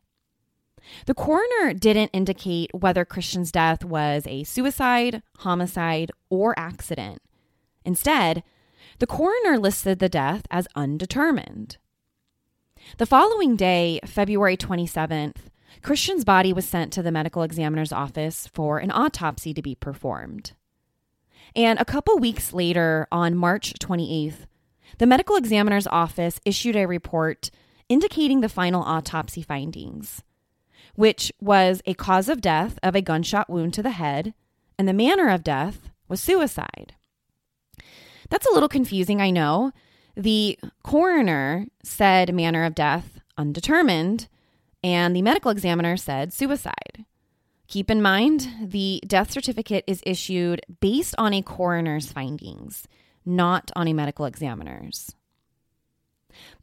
The 1.05 1.13
coroner 1.13 1.73
didn't 1.73 2.09
indicate 2.13 2.71
whether 2.73 3.05
Christian's 3.05 3.51
death 3.51 3.85
was 3.85 4.23
a 4.25 4.43
suicide, 4.43 5.21
homicide, 5.39 6.11
or 6.29 6.57
accident. 6.57 7.21
Instead, 7.85 8.43
the 8.99 9.07
coroner 9.07 9.57
listed 9.57 9.99
the 9.99 10.09
death 10.09 10.43
as 10.49 10.67
undetermined. 10.75 11.77
The 12.97 13.05
following 13.05 13.55
day, 13.55 14.01
February 14.05 14.57
27th, 14.57 15.37
Christian's 15.81 16.25
body 16.25 16.51
was 16.51 16.65
sent 16.65 16.91
to 16.93 17.01
the 17.01 17.11
medical 17.11 17.41
examiner's 17.41 17.93
office 17.93 18.47
for 18.47 18.79
an 18.79 18.91
autopsy 18.91 19.53
to 19.53 19.61
be 19.61 19.75
performed. 19.75 20.51
And 21.55 21.79
a 21.79 21.85
couple 21.85 22.17
weeks 22.17 22.53
later, 22.53 23.07
on 23.09 23.35
March 23.35 23.73
28th, 23.79 24.45
the 24.97 25.05
medical 25.05 25.37
examiner's 25.37 25.87
office 25.87 26.41
issued 26.43 26.75
a 26.75 26.85
report 26.85 27.49
indicating 27.87 28.41
the 28.41 28.49
final 28.49 28.83
autopsy 28.83 29.41
findings, 29.41 30.23
which 30.95 31.31
was 31.39 31.81
a 31.85 31.93
cause 31.93 32.27
of 32.27 32.41
death 32.41 32.77
of 32.83 32.93
a 32.93 33.01
gunshot 33.01 33.49
wound 33.49 33.73
to 33.73 33.83
the 33.83 33.91
head, 33.91 34.33
and 34.77 34.87
the 34.87 34.93
manner 34.93 35.29
of 35.29 35.43
death 35.43 35.89
was 36.09 36.21
suicide. 36.21 36.93
That's 38.29 38.45
a 38.45 38.53
little 38.53 38.69
confusing, 38.69 39.21
I 39.21 39.29
know. 39.29 39.71
The 40.15 40.59
coroner 40.83 41.67
said 41.83 42.33
manner 42.33 42.63
of 42.63 42.75
death 42.75 43.19
undetermined, 43.37 44.27
and 44.83 45.15
the 45.15 45.21
medical 45.21 45.51
examiner 45.51 45.97
said 45.97 46.33
suicide. 46.33 47.05
Keep 47.67 47.89
in 47.89 48.01
mind, 48.01 48.49
the 48.61 49.01
death 49.07 49.31
certificate 49.31 49.85
is 49.87 50.03
issued 50.05 50.61
based 50.81 51.15
on 51.17 51.33
a 51.33 51.41
coroner's 51.41 52.11
findings, 52.11 52.87
not 53.25 53.71
on 53.75 53.87
a 53.87 53.93
medical 53.93 54.25
examiner's. 54.25 55.15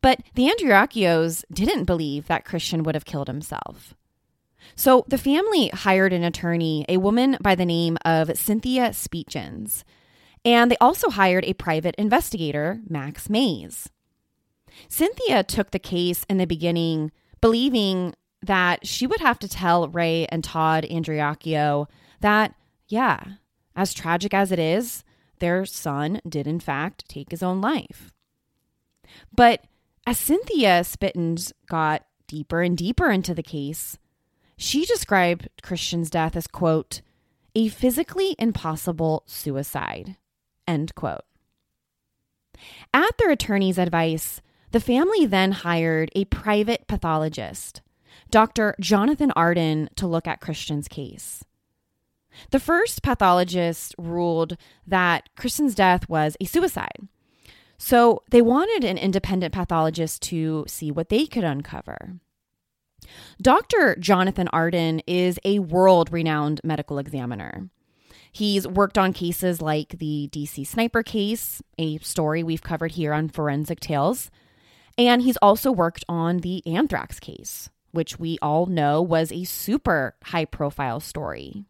But 0.03 0.21
the 0.35 0.51
Andreacchios 0.51 1.45
didn't 1.53 1.85
believe 1.85 2.27
that 2.27 2.45
Christian 2.45 2.83
would 2.83 2.95
have 2.95 3.05
killed 3.05 3.29
himself. 3.29 3.95
So 4.77 5.05
the 5.09 5.19
family 5.19 5.69
hired 5.69 6.13
an 6.13 6.25
attorney, 6.25 6.85
a 6.89 6.99
woman 6.99 7.37
by 7.41 7.55
the 7.55 7.65
name 7.65 7.97
of 8.05 8.37
Cynthia 8.37 8.91
Speetjens, 8.91 9.85
and 10.45 10.71
they 10.71 10.77
also 10.81 11.11
hired 11.11 11.45
a 11.45 11.55
private 11.55 11.95
investigator, 11.97 12.81
Max 12.89 13.29
Mays. 13.29 13.89
Cynthia 14.89 15.43
took 15.43 15.71
the 15.71 15.79
case 15.79 16.25
in 16.29 16.39
the 16.39 16.47
beginning, 16.47 17.11
believing 17.41 18.15
that 18.43 18.87
she 18.87 19.07
would 19.07 19.21
have 19.21 19.39
to 19.41 19.49
tell 19.49 19.89
Ray 19.89 20.27
and 20.27 20.45
Todd 20.45 20.87
Andreacchio 20.89 21.87
that, 22.21 22.55
yeah, 22.89 23.21
as 23.75 23.95
tragic 23.95 24.33
as 24.33 24.53
it 24.53 24.59
is, 24.59 25.05
their 25.41 25.65
son 25.65 26.21
did 26.29 26.47
in 26.47 26.61
fact 26.61 27.09
take 27.09 27.31
his 27.31 27.43
own 27.43 27.61
life. 27.61 28.13
But 29.35 29.65
as 30.07 30.19
Cynthia 30.19 30.81
Speetjens 30.83 31.53
got 31.69 32.05
deeper 32.27 32.63
and 32.63 32.77
deeper 32.77 33.11
into 33.11 33.35
the 33.35 33.43
case, 33.43 33.99
she 34.57 34.85
described 34.85 35.49
Christian's 35.63 36.11
death 36.11 36.37
as, 36.37 36.47
quote, 36.47 37.01
a 37.55 37.69
physically 37.69 38.35
impossible 38.39 39.23
suicide, 39.27 40.17
end 40.69 40.95
quote. 40.95 41.25
At 42.95 43.17
their 43.19 43.31
attorney's 43.31 43.79
advice, 43.79 44.41
the 44.71 44.81
family 44.81 45.27
then 45.27 45.53
hired 45.53 46.11
a 46.15 46.27
private 46.27 46.87
pathologist, 46.87 47.81
Dr. 48.31 48.75
Jonathan 48.81 49.33
Arden, 49.35 49.89
to 49.97 50.07
look 50.07 50.27
at 50.27 50.41
Christian's 50.41 50.89
case. 50.89 51.43
The 52.51 52.61
first 52.61 53.03
pathologist 53.03 53.95
ruled 53.99 54.57
that 54.87 55.29
Christian's 55.37 55.75
death 55.75 56.09
was 56.09 56.37
a 56.41 56.45
suicide. 56.45 57.09
So 57.79 58.23
they 58.31 58.43
wanted 58.43 58.85
an 58.85 58.99
independent 58.99 59.55
pathologist 59.55 60.23
to 60.23 60.65
see 60.69 60.91
what 60.91 61.09
they 61.09 61.27
could 61.27 61.45
uncover. 61.45 62.17
Dr. 63.41 63.97
Jonathan 63.97 64.49
Arden 64.49 65.01
is 65.07 65.39
a 65.45 65.61
world 65.61 66.13
renowned 66.13 66.61
medical 66.65 66.99
examiner. 66.99 67.71
He's 68.39 68.69
worked 68.69 68.97
on 68.97 69.13
cases 69.13 69.61
like 69.61 69.99
the 69.99 70.29
DC 70.31 70.65
sniper 70.65 71.03
case, 71.03 71.61
a 71.77 71.99
story 71.99 72.45
we've 72.45 72.63
covered 72.63 72.93
here 72.93 73.13
on 73.13 73.31
Forensic 73.31 73.81
Tales, 73.81 74.31
and 74.97 75.23
he's 75.23 75.37
also 75.39 75.73
worked 75.73 76.05
on 76.09 76.37
the 76.39 76.65
anthrax 76.65 77.19
case, 77.19 77.69
which 77.91 78.21
we 78.21 78.39
all 78.41 78.67
know 78.67 79.03
was 79.03 79.33
a 79.33 79.43
super 79.43 80.15
high 80.27 80.45
profile 80.45 81.01
story. 81.01 81.65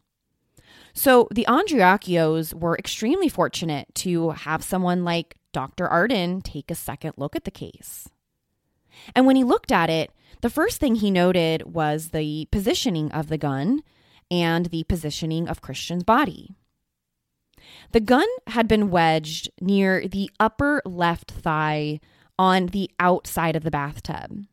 So 0.92 1.26
the 1.30 1.46
Andreacchios 1.48 2.52
were 2.52 2.76
extremely 2.76 3.30
fortunate 3.30 3.86
to 3.94 4.32
have 4.32 4.62
someone 4.62 5.04
like 5.04 5.38
Dr. 5.54 5.88
Arden 5.88 6.42
take 6.42 6.70
a 6.70 6.74
second 6.74 7.14
look 7.16 7.34
at 7.34 7.44
the 7.44 7.50
case. 7.50 8.10
And 9.16 9.24
when 9.24 9.36
he 9.36 9.42
looked 9.42 9.72
at 9.72 9.88
it, 9.88 10.12
the 10.42 10.50
first 10.50 10.80
thing 10.80 10.96
he 10.96 11.10
noted 11.10 11.72
was 11.72 12.08
the 12.08 12.46
positioning 12.50 13.10
of 13.12 13.30
the 13.30 13.38
gun 13.38 13.82
and 14.30 14.66
the 14.66 14.84
positioning 14.84 15.48
of 15.48 15.62
Christian's 15.62 16.04
body. 16.04 16.57
The 17.92 18.00
gun 18.00 18.26
had 18.48 18.68
been 18.68 18.90
wedged 18.90 19.50
near 19.60 20.06
the 20.06 20.30
upper 20.38 20.82
left 20.84 21.30
thigh 21.30 22.00
on 22.38 22.66
the 22.66 22.90
outside 23.00 23.56
of 23.56 23.64
the 23.64 23.70
bathtub. 23.70 24.44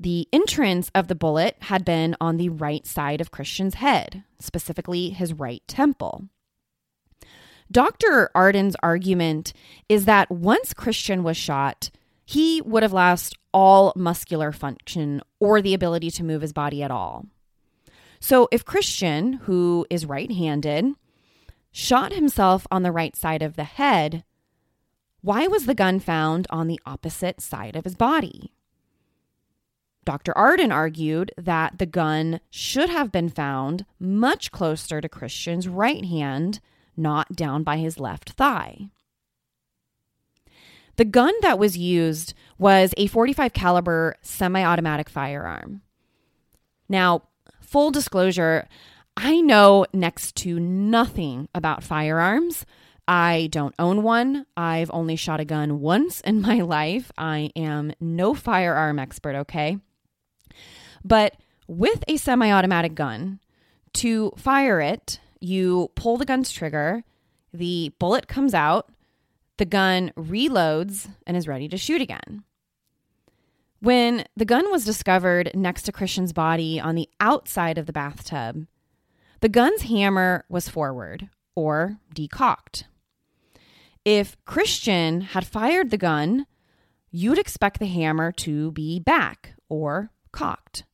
The 0.00 0.28
entrance 0.32 0.90
of 0.94 1.08
the 1.08 1.14
bullet 1.14 1.56
had 1.62 1.84
been 1.84 2.16
on 2.20 2.36
the 2.36 2.50
right 2.50 2.86
side 2.86 3.20
of 3.20 3.30
Christian's 3.30 3.74
head, 3.74 4.22
specifically 4.38 5.10
his 5.10 5.32
right 5.32 5.62
temple. 5.66 6.28
Dr. 7.70 8.30
Arden's 8.34 8.76
argument 8.82 9.52
is 9.88 10.04
that 10.04 10.30
once 10.30 10.72
Christian 10.72 11.22
was 11.22 11.36
shot, 11.36 11.90
he 12.24 12.62
would 12.62 12.82
have 12.82 12.92
lost 12.92 13.36
all 13.52 13.92
muscular 13.96 14.52
function 14.52 15.20
or 15.40 15.60
the 15.60 15.74
ability 15.74 16.10
to 16.12 16.24
move 16.24 16.42
his 16.42 16.52
body 16.52 16.82
at 16.82 16.90
all. 16.90 17.26
So, 18.20 18.48
if 18.50 18.64
Christian, 18.64 19.34
who 19.34 19.86
is 19.90 20.06
right 20.06 20.30
handed, 20.30 20.86
shot 21.72 22.12
himself 22.12 22.66
on 22.70 22.82
the 22.82 22.92
right 22.92 23.16
side 23.16 23.42
of 23.42 23.56
the 23.56 23.64
head, 23.64 24.24
why 25.20 25.46
was 25.46 25.66
the 25.66 25.74
gun 25.74 26.00
found 26.00 26.46
on 26.50 26.68
the 26.68 26.80
opposite 26.86 27.40
side 27.40 27.76
of 27.76 27.84
his 27.84 27.96
body? 27.96 28.52
Dr. 30.04 30.36
Arden 30.38 30.72
argued 30.72 31.32
that 31.36 31.78
the 31.78 31.86
gun 31.86 32.40
should 32.50 32.88
have 32.88 33.12
been 33.12 33.28
found 33.28 33.84
much 34.00 34.50
closer 34.50 35.00
to 35.00 35.08
Christian's 35.08 35.68
right 35.68 36.04
hand, 36.04 36.60
not 36.96 37.36
down 37.36 37.62
by 37.62 37.76
his 37.76 38.00
left 38.00 38.30
thigh. 38.30 38.88
The 40.96 41.04
gun 41.04 41.34
that 41.42 41.58
was 41.58 41.76
used 41.76 42.32
was 42.58 42.94
a 42.96 43.06
45 43.06 43.52
caliber 43.52 44.16
semi-automatic 44.22 45.08
firearm. 45.08 45.82
Now, 46.88 47.24
full 47.60 47.90
disclosure, 47.90 48.66
I 49.20 49.40
know 49.40 49.84
next 49.92 50.36
to 50.36 50.60
nothing 50.60 51.48
about 51.52 51.82
firearms. 51.82 52.64
I 53.08 53.48
don't 53.50 53.74
own 53.76 54.04
one. 54.04 54.46
I've 54.56 54.92
only 54.92 55.16
shot 55.16 55.40
a 55.40 55.44
gun 55.44 55.80
once 55.80 56.20
in 56.20 56.40
my 56.40 56.60
life. 56.60 57.10
I 57.18 57.50
am 57.56 57.92
no 57.98 58.32
firearm 58.32 59.00
expert, 59.00 59.34
okay? 59.34 59.78
But 61.04 61.34
with 61.66 62.04
a 62.06 62.16
semi 62.16 62.52
automatic 62.52 62.94
gun, 62.94 63.40
to 63.94 64.30
fire 64.36 64.80
it, 64.80 65.18
you 65.40 65.90
pull 65.96 66.16
the 66.16 66.24
gun's 66.24 66.52
trigger, 66.52 67.02
the 67.52 67.92
bullet 67.98 68.28
comes 68.28 68.54
out, 68.54 68.88
the 69.56 69.64
gun 69.64 70.12
reloads, 70.16 71.10
and 71.26 71.36
is 71.36 71.48
ready 71.48 71.66
to 71.68 71.76
shoot 71.76 72.00
again. 72.00 72.44
When 73.80 74.26
the 74.36 74.44
gun 74.44 74.70
was 74.70 74.84
discovered 74.84 75.50
next 75.54 75.82
to 75.82 75.92
Christian's 75.92 76.32
body 76.32 76.78
on 76.78 76.94
the 76.94 77.08
outside 77.18 77.78
of 77.78 77.86
the 77.86 77.92
bathtub, 77.92 78.68
the 79.40 79.48
gun's 79.48 79.82
hammer 79.82 80.44
was 80.48 80.68
forward 80.68 81.28
or 81.54 81.98
decocked. 82.14 82.84
If 84.04 84.36
Christian 84.44 85.20
had 85.20 85.46
fired 85.46 85.90
the 85.90 85.98
gun, 85.98 86.46
you'd 87.10 87.38
expect 87.38 87.78
the 87.78 87.86
hammer 87.86 88.32
to 88.32 88.72
be 88.72 88.98
back 88.98 89.54
or 89.68 90.10
cocked. 90.32 90.84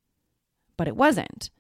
But 0.77 0.89
it 0.89 0.97
wasn't. 0.97 1.51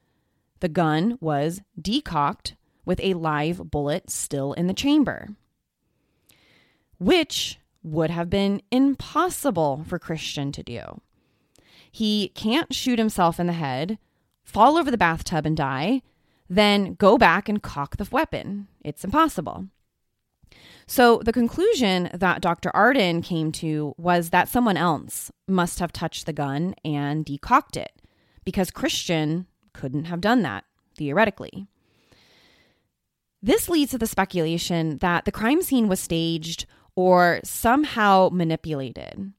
The 0.61 0.69
gun 0.69 1.19
was 1.21 1.61
decocked 1.81 2.55
with 2.85 3.01
a 3.03 3.15
live 3.15 3.71
bullet 3.71 4.11
still 4.11 4.53
in 4.55 4.67
the 4.67 4.75
chamber, 4.75 5.29
which 6.99 7.59
would 7.83 8.11
have 8.11 8.31
been 8.31 8.63
impossible 8.71 9.85
for 9.87 9.99
Christian 9.99 10.53
to 10.53 10.63
do. 10.63 11.01
He 11.91 12.29
can't 12.35 12.75
shoot 12.75 12.99
himself 12.99 13.39
in 13.39 13.47
the 13.47 13.53
head, 13.53 13.99
fall 14.43 14.77
over 14.77 14.91
the 14.91 14.99
bathtub 14.99 15.47
and 15.47 15.57
die, 15.57 16.03
then 16.49 16.95
go 16.95 17.17
back 17.19 17.49
and 17.49 17.63
cock 17.63 17.97
the 17.97 18.09
weapon. 18.11 18.69
It's 18.83 19.05
impossible. 19.05 19.69
So, 20.87 21.23
the 21.25 21.33
conclusion 21.33 22.11
that 22.13 22.43
Dr. 22.43 22.71
Arden 22.75 23.23
came 23.23 23.53
to 23.53 23.95
was 23.97 24.31
that 24.31 24.49
someone 24.49 24.77
else 24.77 25.33
must 25.49 25.79
have 25.79 25.93
touched 25.93 26.27
the 26.27 26.33
gun 26.33 26.75
and 26.85 27.25
decocked 27.25 27.77
it 27.77 27.93
because 28.45 28.71
Christian 28.71 29.47
couldn't 29.73 30.05
have 30.05 30.21
done 30.21 30.43
that, 30.43 30.65
theoretically. 30.97 31.67
This 33.43 33.69
leads 33.69 33.91
to 33.93 33.99
the 33.99 34.07
speculation 34.07 34.99
that 34.99 35.25
the 35.25 35.33
crime 35.33 35.63
scene 35.63 35.89
was 35.89 36.01
staged 36.01 36.67
or 36.97 37.41
somehow 37.45 38.29
manipulated. 38.33 39.33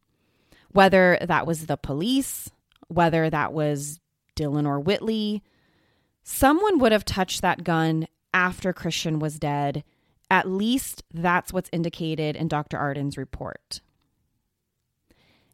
Whether 0.71 1.17
that 1.21 1.47
was 1.47 1.67
the 1.67 1.77
police, 1.77 2.49
whether 2.87 3.29
that 3.29 3.53
was 3.53 3.99
Dylan 4.35 4.67
or 4.67 4.79
Whitley, 4.79 5.43
someone 6.25 6.79
would 6.79 6.91
have 6.91 7.05
touched 7.05 7.41
that 7.41 7.63
gun 7.63 8.07
after 8.33 8.73
Christian 8.73 9.19
was 9.19 9.39
dead. 9.39 9.85
At 10.29 10.49
least 10.49 11.03
that's 11.13 11.53
what's 11.53 11.69
indicated 11.71 12.35
in 12.35 12.49
Dr. 12.49 12.77
Arden's 12.77 13.17
report. 13.17 13.79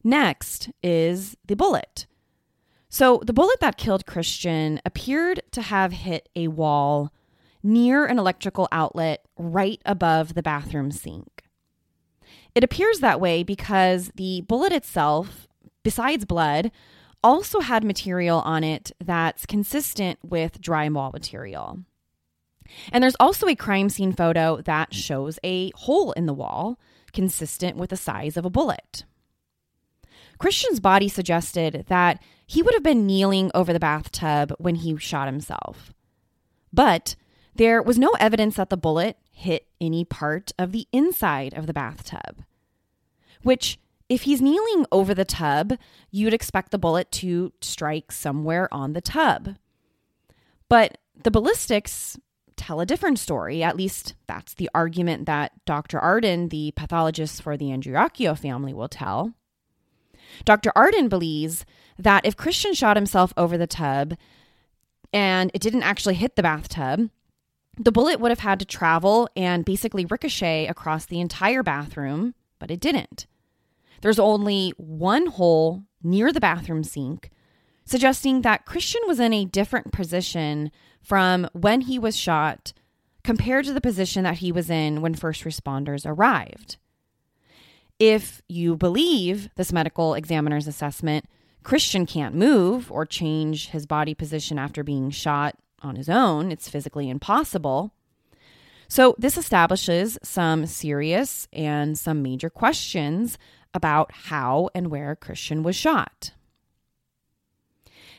Next 0.04 0.72
is 0.82 1.38
the 1.46 1.56
bullet. 1.56 2.08
So, 2.90 3.22
the 3.24 3.34
bullet 3.34 3.60
that 3.60 3.78
killed 3.78 4.06
Christian 4.06 4.82
appeared 4.86 5.42
to 5.52 5.62
have 5.62 5.92
hit 5.92 6.28
a 6.36 6.48
wall 6.48 7.14
near 7.64 8.06
an 8.06 8.18
electrical 8.18 8.68
outlet 8.72 9.26
right 9.38 9.82
above 9.86 10.34
the 10.34 10.44
bathroom 10.44 10.92
sink. 10.92 11.44
It 12.56 12.64
appears 12.64 13.00
that 13.00 13.22
way 13.22 13.44
because 13.44 14.12
the 14.16 14.42
bullet 14.42 14.74
itself, 14.74 15.48
besides 15.84 16.26
blood, 16.26 16.72
also 17.24 17.60
had 17.60 17.84
material 17.84 18.40
on 18.40 18.64
it 18.64 18.92
that's 19.04 19.46
consistent 19.46 20.20
with 20.24 20.62
drywall 20.62 21.14
material. 21.14 21.80
And 22.92 23.04
there's 23.04 23.16
also 23.20 23.48
a 23.48 23.56
crime 23.56 23.90
scene 23.90 24.14
photo 24.14 24.62
that 24.62 24.94
shows 24.94 25.40
a 25.44 25.72
hole 25.72 26.12
in 26.14 26.26
the 26.26 26.34
wall 26.34 26.80
consistent 27.12 27.78
with 27.78 27.90
the 27.90 27.98
size 27.98 28.38
of 28.38 28.46
a 28.46 28.50
bullet. 28.50 29.04
Christian's 30.38 30.80
body 30.80 31.08
suggested 31.08 31.86
that 31.88 32.22
he 32.48 32.64
would 32.64 32.74
have 32.74 32.84
been 32.84 33.06
kneeling 33.06 33.52
over 33.54 33.72
the 33.72 33.80
bathtub 33.80 34.54
when 34.58 34.76
he 34.76 34.98
shot 34.98 35.28
himself. 35.28 35.94
But 36.74 37.16
there 37.54 37.82
was 37.82 38.00
no 38.00 38.12
evidence 38.20 38.56
that 38.56 38.70
the 38.70 38.78
bullet 38.78 39.18
hit 39.32 39.68
any 39.80 40.06
part 40.06 40.52
of 40.58 40.72
the 40.72 40.88
inside 40.92 41.54
of 41.54 41.68
the 41.68 41.74
bathtub, 41.74 42.44
which, 43.44 43.80
if 44.12 44.24
he's 44.24 44.42
kneeling 44.42 44.86
over 44.92 45.14
the 45.14 45.24
tub, 45.24 45.78
you'd 46.12 46.34
expect 46.34 46.72
the 46.72 46.78
bullet 46.78 47.10
to 47.14 47.54
strike 47.62 48.12
somewhere 48.12 48.68
on 48.70 48.92
the 48.92 49.00
tub. 49.00 49.56
But 50.68 50.98
the 51.24 51.32
ballistics 51.32 52.20
tell 52.58 52.82
a 52.82 52.86
different 52.86 53.20
story. 53.20 53.64
At 53.64 53.78
least 53.78 54.16
that's 54.28 54.54
the 54.54 54.70
argument 54.76 55.28
that 55.28 55.54
Dr. 55.64 55.98
Arden, 55.98 56.50
the 56.50 56.74
pathologist 56.76 57.42
for 57.42 57.56
the 57.56 57.68
Andreacchio 57.68 58.38
family, 58.38 58.74
will 58.74 58.90
tell. 58.90 59.34
Dr. 60.44 60.74
Arden 60.76 61.08
believes 61.08 61.66
that 61.98 62.26
if 62.26 62.36
Christian 62.36 62.74
shot 62.74 62.98
himself 62.98 63.32
over 63.38 63.58
the 63.58 63.66
tub 63.66 64.16
and 65.14 65.52
it 65.54 65.62
didn't 65.62 65.84
actually 65.84 66.16
hit 66.16 66.36
the 66.36 66.44
bathtub, 66.44 67.10
the 67.78 67.94
bullet 67.94 68.20
would 68.20 68.32
have 68.32 68.40
had 68.40 68.60
to 68.60 68.66
travel 68.66 69.30
and 69.38 69.64
basically 69.64 70.04
ricochet 70.04 70.68
across 70.68 71.06
the 71.06 71.22
entire 71.22 71.64
bathroom, 71.64 72.36
but 72.60 72.70
it 72.70 72.82
didn't. 72.82 73.26
There's 74.02 74.20
only 74.20 74.74
one 74.78 75.28
hole 75.28 75.84
near 76.04 76.32
the 76.34 76.40
bathroom 76.40 76.84
sink, 76.84 77.30
suggesting 77.86 78.42
that 78.42 78.66
Christian 78.66 79.02
was 79.08 79.20
in 79.20 79.34
a 79.34 79.46
different 79.46 79.92
position 79.92 80.72
from 81.02 81.48
when 81.54 81.82
he 81.82 81.98
was 81.98 82.18
shot 82.18 82.74
compared 83.24 83.66
to 83.66 83.74
the 83.74 83.82
position 83.82 84.24
that 84.24 84.40
he 84.40 84.52
was 84.52 84.70
in 84.70 85.02
when 85.02 85.14
first 85.14 85.44
responders 85.44 86.06
arrived. 86.06 86.78
If 88.00 88.42
you 88.50 88.76
believe 88.76 89.50
this 89.56 89.72
medical 89.72 90.16
examiner's 90.16 90.68
assessment, 90.68 91.26
Christian 91.64 92.08
can't 92.08 92.34
move 92.34 92.92
or 92.92 93.06
change 93.06 93.70
his 93.70 93.86
body 93.86 94.16
position 94.16 94.58
after 94.58 94.84
being 94.84 95.12
shot 95.12 95.56
on 95.84 95.96
his 95.96 96.10
own. 96.10 96.52
It's 96.52 96.70
physically 96.70 97.10
impossible. 97.10 97.94
So, 98.88 99.16
this 99.18 99.38
establishes 99.38 100.18
some 100.24 100.66
serious 100.66 101.48
and 101.54 101.98
some 101.98 102.22
major 102.22 102.50
questions 102.50 103.38
about 103.74 104.12
how 104.12 104.70
and 104.74 104.88
where 104.88 105.16
Christian 105.16 105.64
was 105.64 105.76
shot. 105.76 106.32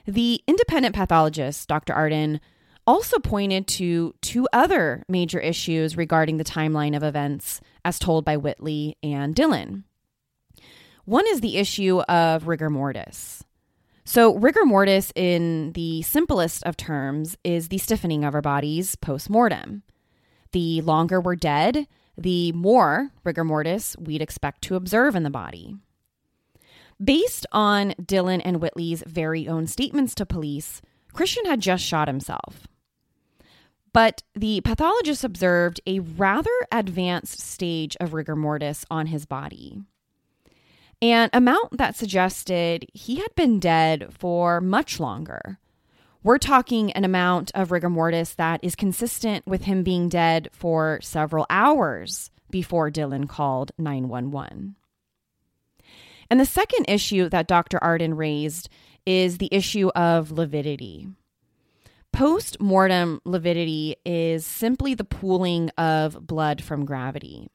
The 0.07 0.43
independent 0.47 0.95
pathologist, 0.95 1.69
Dr. 1.69 1.93
Arden, 1.93 2.41
also 2.87 3.19
pointed 3.19 3.67
to 3.69 4.15
two 4.21 4.49
other 4.53 5.05
major 5.09 5.39
issues 5.39 5.97
regarding 5.97 6.37
the 6.37 6.45
timeline 6.45 6.97
of 6.97 7.03
events 7.03 7.61
as 7.85 7.99
told 7.99 8.25
by 8.25 8.37
Whitley 8.37 8.97
and 9.03 9.35
Dylan. 9.35 9.85
One 11.05 11.27
is 11.29 11.41
the 11.41 11.59
issue 11.59 12.01
of 12.03 12.47
rigor 12.47 12.71
mortis. 12.71 13.45
So, 14.05 14.35
rigor 14.35 14.65
mortis, 14.65 15.13
in 15.15 15.73
the 15.73 16.03
simplest 16.03 16.65
of 16.65 16.77
terms, 16.77 17.37
is 17.45 17.69
the 17.69 17.79
stiffening 17.79 18.25
of 18.25 18.35
our 18.35 18.43
bodies 18.43 18.97
post 18.97 19.31
mortem. 19.31 19.85
The 20.51 20.81
longer 20.81 21.21
we're 21.21 21.37
dead, 21.37 21.87
the 22.17 22.53
more 22.53 23.11
rigor 23.25 23.45
mortis 23.45 23.97
we'd 23.99 24.23
expect 24.23 24.63
to 24.63 24.77
observe 24.77 25.15
in 25.15 25.23
the 25.23 25.31
body. 25.31 25.77
Based 27.03 27.47
on 27.53 27.93
Dylan 28.01 28.43
and 28.45 28.61
Whitley's 28.61 29.03
very 29.07 29.49
own 29.49 29.67
statements 29.67 30.15
to 30.17 30.27
police, 30.27 30.83
Christian 31.13 31.45
had 31.47 31.61
just 31.61 31.85
shot 31.85 32.09
himself. 32.09 32.69
But 33.93 34.23
the 34.35 34.61
pathologist 34.63 35.25
observed 35.25 35.81
a 35.87 36.01
rather 36.01 36.51
advanced 36.71 37.41
stage 37.41 37.97
of 38.01 38.15
rigor 38.15 38.37
mortis 38.37 38.87
on 38.91 39.07
his 39.07 39.27
body. 39.27 39.83
An 41.03 41.29
amount 41.33 41.79
that 41.79 41.97
suggested 41.97 42.87
he 42.95 43.17
had 43.17 43.35
been 43.35 43.59
dead 43.59 44.15
for 44.17 44.61
much 44.61 45.01
longer. 45.01 45.59
We're 46.25 46.39
talking 46.39 46.93
an 46.93 47.05
amount 47.05 47.51
of 47.53 47.73
rigor 47.73 47.91
mortis 47.91 48.35
that 48.35 48.61
is 48.63 48.77
consistent 48.77 49.45
with 49.45 49.65
him 49.65 49.83
being 49.83 50.09
dead 50.09 50.49
for 50.53 51.01
several 51.03 51.47
hours 51.51 52.31
before 52.49 52.93
Dylan 52.93 53.29
called 53.29 53.73
911. 53.77 54.77
And 56.31 56.39
the 56.39 56.47
second 56.47 56.85
issue 56.89 57.29
that 57.29 57.49
Dr. 57.49 57.83
Arden 57.83 58.15
raised 58.15 58.69
is 59.05 59.39
the 59.39 59.49
issue 59.51 59.89
of 59.97 60.31
lividity. 60.31 61.09
Post 62.13 62.61
mortem 62.61 63.21
lividity 63.25 63.97
is 64.07 64.47
simply 64.47 64.95
the 64.95 65.03
pooling 65.03 65.71
of 65.71 66.25
blood 66.25 66.63
from 66.63 66.85
gravity. 66.85 67.49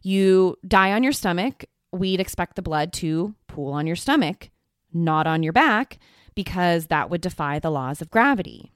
You 0.00 0.56
die 0.66 0.92
on 0.92 1.02
your 1.02 1.12
stomach, 1.12 1.66
we'd 1.92 2.20
expect 2.20 2.56
the 2.56 2.62
blood 2.62 2.94
to 2.94 3.34
pool 3.46 3.74
on 3.74 3.86
your 3.86 3.96
stomach, 3.96 4.48
not 4.90 5.26
on 5.26 5.42
your 5.42 5.52
back, 5.52 5.98
because 6.34 6.86
that 6.86 7.10
would 7.10 7.20
defy 7.20 7.58
the 7.58 7.70
laws 7.70 8.00
of 8.00 8.10
gravity. 8.10 8.72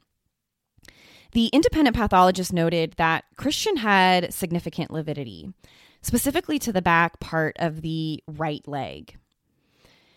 The 1.33 1.49
independent 1.49 1.97
pathologist 1.97 2.53
noted 2.53 2.95
that 2.97 3.25
Christian 3.37 3.77
had 3.79 4.33
significant 4.33 4.91
lividity, 4.91 5.53
specifically 6.01 6.59
to 6.61 6.73
the 6.73 6.83
back 6.83 7.21
part 7.21 7.57
of 7.59 7.83
the 7.83 8.23
right 8.27 8.67
leg. 8.67 9.17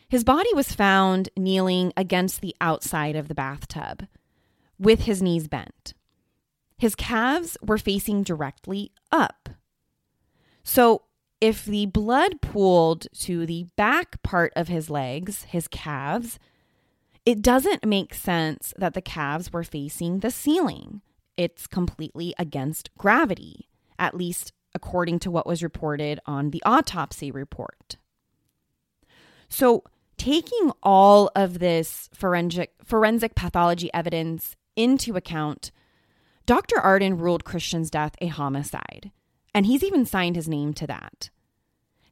His 0.08 0.24
body 0.24 0.54
was 0.54 0.74
found 0.74 1.30
kneeling 1.38 1.94
against 1.96 2.42
the 2.42 2.56
outside 2.60 3.16
of 3.16 3.28
the 3.28 3.36
bathtub 3.36 4.08
with 4.78 5.02
his 5.02 5.22
knees 5.22 5.48
bent. 5.48 5.94
His 6.78 6.96
calves 6.96 7.58
were 7.62 7.78
facing 7.78 8.24
directly 8.24 8.92
up. 9.12 9.50
So, 10.64 11.04
if 11.40 11.66
the 11.66 11.86
blood 11.88 12.42
pooled 12.42 13.08
to 13.22 13.46
the 13.46 13.68
back 13.76 14.22
part 14.22 14.54
of 14.56 14.68
his 14.68 14.90
legs, 14.90 15.44
his 15.44 15.68
calves, 15.68 16.40
it 17.26 17.42
doesn't 17.42 17.86
make 17.86 18.14
sense 18.14 18.74
that 18.78 18.94
the 18.94 19.02
calves 19.02 19.54
were 19.54 19.64
facing 19.64 20.20
the 20.20 20.32
ceiling. 20.32 21.02
It's 21.38 21.68
completely 21.68 22.34
against 22.40 22.96
gravity, 22.98 23.70
at 24.00 24.16
least 24.16 24.54
according 24.74 25.20
to 25.20 25.32
what 25.32 25.46
was 25.46 25.64
reported 25.64 26.20
on 26.26 26.50
the 26.50 26.64
autopsy 26.66 27.32
report. 27.32 27.98
So, 29.50 29.84
taking 30.18 30.72
all 30.82 31.30
of 31.36 31.60
this 31.60 32.10
forensic 32.14 32.74
forensic 32.84 33.36
pathology 33.36 33.90
evidence 33.94 34.56
into 34.76 35.16
account, 35.16 35.72
Dr. 36.46 36.80
Arden 36.80 37.18
ruled 37.18 37.44
Christian's 37.44 37.92
death 37.92 38.16
a 38.22 38.28
homicide, 38.28 39.12
and 39.54 39.66
he's 39.66 39.84
even 39.84 40.06
signed 40.06 40.36
his 40.36 40.48
name 40.48 40.74
to 40.76 40.88
that. 40.88 41.30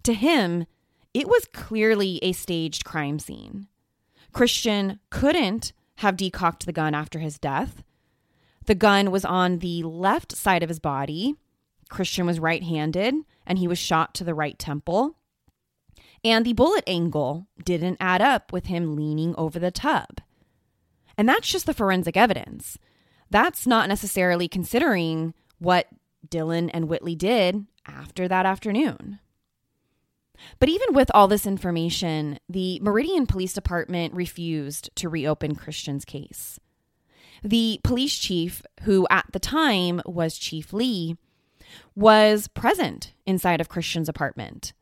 To 0.03 0.13
him, 0.13 0.65
it 1.13 1.27
was 1.27 1.47
clearly 1.53 2.19
a 2.21 2.31
staged 2.31 2.85
crime 2.85 3.19
scene. 3.19 3.67
Christian 4.31 4.99
couldn't 5.09 5.73
have 5.97 6.15
decocked 6.15 6.65
the 6.65 6.71
gun 6.71 6.93
after 6.93 7.19
his 7.19 7.37
death. 7.37 7.83
The 8.65 8.75
gun 8.75 9.11
was 9.11 9.25
on 9.25 9.59
the 9.59 9.83
left 9.83 10.35
side 10.35 10.63
of 10.63 10.69
his 10.69 10.79
body. 10.79 11.35
Christian 11.89 12.25
was 12.25 12.39
right 12.39 12.63
handed, 12.63 13.15
and 13.45 13.57
he 13.57 13.67
was 13.67 13.79
shot 13.79 14.13
to 14.15 14.23
the 14.23 14.35
right 14.35 14.57
temple. 14.57 15.15
And 16.23 16.45
the 16.45 16.53
bullet 16.53 16.83
angle 16.85 17.47
didn't 17.63 17.97
add 17.99 18.21
up 18.21 18.51
with 18.53 18.67
him 18.67 18.95
leaning 18.95 19.35
over 19.37 19.57
the 19.57 19.71
tub. 19.71 20.21
And 21.17 21.27
that's 21.27 21.49
just 21.49 21.65
the 21.65 21.73
forensic 21.73 22.15
evidence. 22.15 22.77
That's 23.29 23.67
not 23.67 23.89
necessarily 23.89 24.47
considering 24.47 25.33
what 25.59 25.87
Dylan 26.27 26.69
and 26.73 26.87
Whitley 26.87 27.15
did 27.15 27.65
after 27.85 28.27
that 28.27 28.45
afternoon. 28.45 29.19
But 30.59 30.69
even 30.69 30.93
with 30.93 31.11
all 31.13 31.27
this 31.27 31.45
information, 31.45 32.39
the 32.47 32.79
Meridian 32.81 33.25
Police 33.25 33.53
Department 33.53 34.13
refused 34.13 34.89
to 34.95 35.09
reopen 35.09 35.55
Christian's 35.55 36.05
case. 36.05 36.59
The 37.43 37.79
police 37.83 38.17
chief, 38.17 38.61
who 38.81 39.07
at 39.09 39.25
the 39.31 39.39
time 39.39 40.01
was 40.05 40.37
Chief 40.37 40.73
Lee, 40.73 41.17
was 41.95 42.47
present 42.47 43.13
inside 43.25 43.61
of 43.61 43.69
Christian's 43.69 44.09
apartment. 44.09 44.73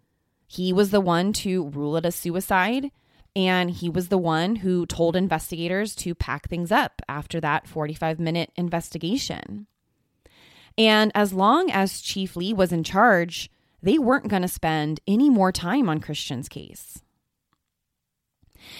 He 0.48 0.72
was 0.72 0.92
the 0.92 1.02
one 1.02 1.34
to 1.34 1.68
rule 1.70 1.98
it 1.98 2.06
a 2.06 2.12
suicide 2.12 2.92
and 3.36 3.70
he 3.70 3.88
was 3.88 4.08
the 4.08 4.18
one 4.18 4.58
who 4.58 4.88
told 4.88 5.16
investigators 5.16 5.94
to 5.94 6.16
pack 6.16 6.50
things 6.50 6.72
up 6.72 7.04
after 7.08 7.40
that 7.40 7.68
45 7.68 8.20
minute 8.20 8.52
investigation. 8.56 9.68
And 10.76 11.12
as 11.14 11.34
long 11.34 11.70
as 11.70 12.02
Chief 12.02 12.36
Lee 12.36 12.52
was 12.52 12.72
in 12.72 12.84
charge, 12.84 13.52
they 13.82 13.98
weren't 13.98 14.28
going 14.28 14.42
to 14.42 14.48
spend 14.48 15.00
any 15.08 15.30
more 15.30 15.52
time 15.52 15.90
on 15.90 16.00
Christian's 16.00 16.50
case. 16.50 17.02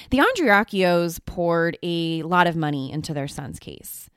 The 0.10 0.20
Andreacchios 0.20 1.24
poured 1.26 1.78
a 1.84 2.24
lot 2.24 2.48
of 2.48 2.56
money 2.56 2.92
into 2.92 3.14
their 3.14 3.28
son's 3.28 3.60
case. 3.60 4.10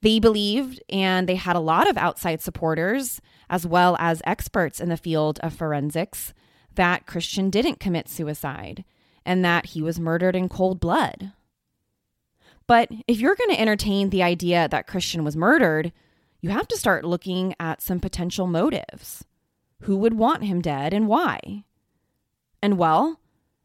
They 0.00 0.18
believed, 0.18 0.82
and 0.88 1.28
they 1.28 1.36
had 1.36 1.56
a 1.56 1.60
lot 1.60 1.88
of 1.88 1.96
outside 1.96 2.40
supporters, 2.40 3.20
as 3.48 3.66
well 3.66 3.96
as 3.98 4.22
experts 4.24 4.80
in 4.80 4.88
the 4.88 4.96
field 4.96 5.38
of 5.42 5.54
forensics, 5.54 6.32
that 6.74 7.06
Christian 7.06 7.50
didn't 7.50 7.80
commit 7.80 8.08
suicide 8.08 8.84
and 9.24 9.44
that 9.44 9.66
he 9.66 9.82
was 9.82 9.98
murdered 9.98 10.36
in 10.36 10.48
cold 10.48 10.78
blood. 10.78 11.32
But 12.66 12.90
if 13.06 13.18
you're 13.18 13.34
going 13.34 13.50
to 13.50 13.60
entertain 13.60 14.10
the 14.10 14.22
idea 14.22 14.68
that 14.68 14.86
Christian 14.86 15.24
was 15.24 15.36
murdered, 15.36 15.92
you 16.40 16.50
have 16.50 16.68
to 16.68 16.76
start 16.76 17.04
looking 17.04 17.54
at 17.58 17.82
some 17.82 17.98
potential 17.98 18.46
motives. 18.46 19.24
Who 19.82 19.96
would 19.98 20.14
want 20.14 20.44
him 20.44 20.60
dead 20.60 20.92
and 20.92 21.06
why? 21.06 21.64
And 22.62 22.78
well, 22.78 23.20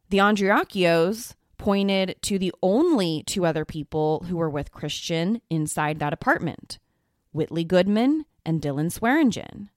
the 0.09 0.17
Andreacchios 0.19 1.35
pointed 1.57 2.15
to 2.23 2.37
the 2.37 2.53
only 2.61 3.23
two 3.25 3.45
other 3.45 3.65
people 3.65 4.25
who 4.27 4.37
were 4.37 4.49
with 4.49 4.71
Christian 4.71 5.41
inside 5.49 5.99
that 5.99 6.13
apartment 6.13 6.79
Whitley 7.31 7.63
Goodman 7.63 8.25
and 8.45 8.61
Dylan 8.61 8.91
Swearingen. 8.91 9.69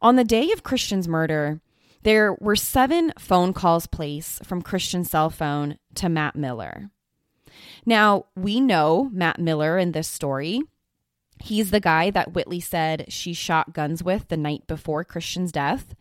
On 0.00 0.16
the 0.16 0.24
day 0.24 0.52
of 0.52 0.62
Christian's 0.62 1.08
murder, 1.08 1.60
there 2.02 2.34
were 2.40 2.56
seven 2.56 3.12
phone 3.18 3.52
calls 3.52 3.86
placed 3.86 4.44
from 4.44 4.62
Christian's 4.62 5.10
cell 5.10 5.30
phone 5.30 5.78
to 5.94 6.08
Matt 6.08 6.36
Miller. 6.36 6.90
Now, 7.84 8.26
we 8.36 8.60
know 8.60 9.08
Matt 9.12 9.38
Miller 9.38 9.78
in 9.78 9.92
this 9.92 10.08
story. 10.08 10.62
He's 11.42 11.72
the 11.72 11.80
guy 11.80 12.10
that 12.10 12.34
Whitley 12.34 12.60
said 12.60 13.06
she 13.08 13.32
shot 13.32 13.72
guns 13.72 14.00
with 14.02 14.28
the 14.28 14.36
night 14.36 14.64
before 14.68 15.02
Christian's 15.02 15.50
death. 15.50 15.94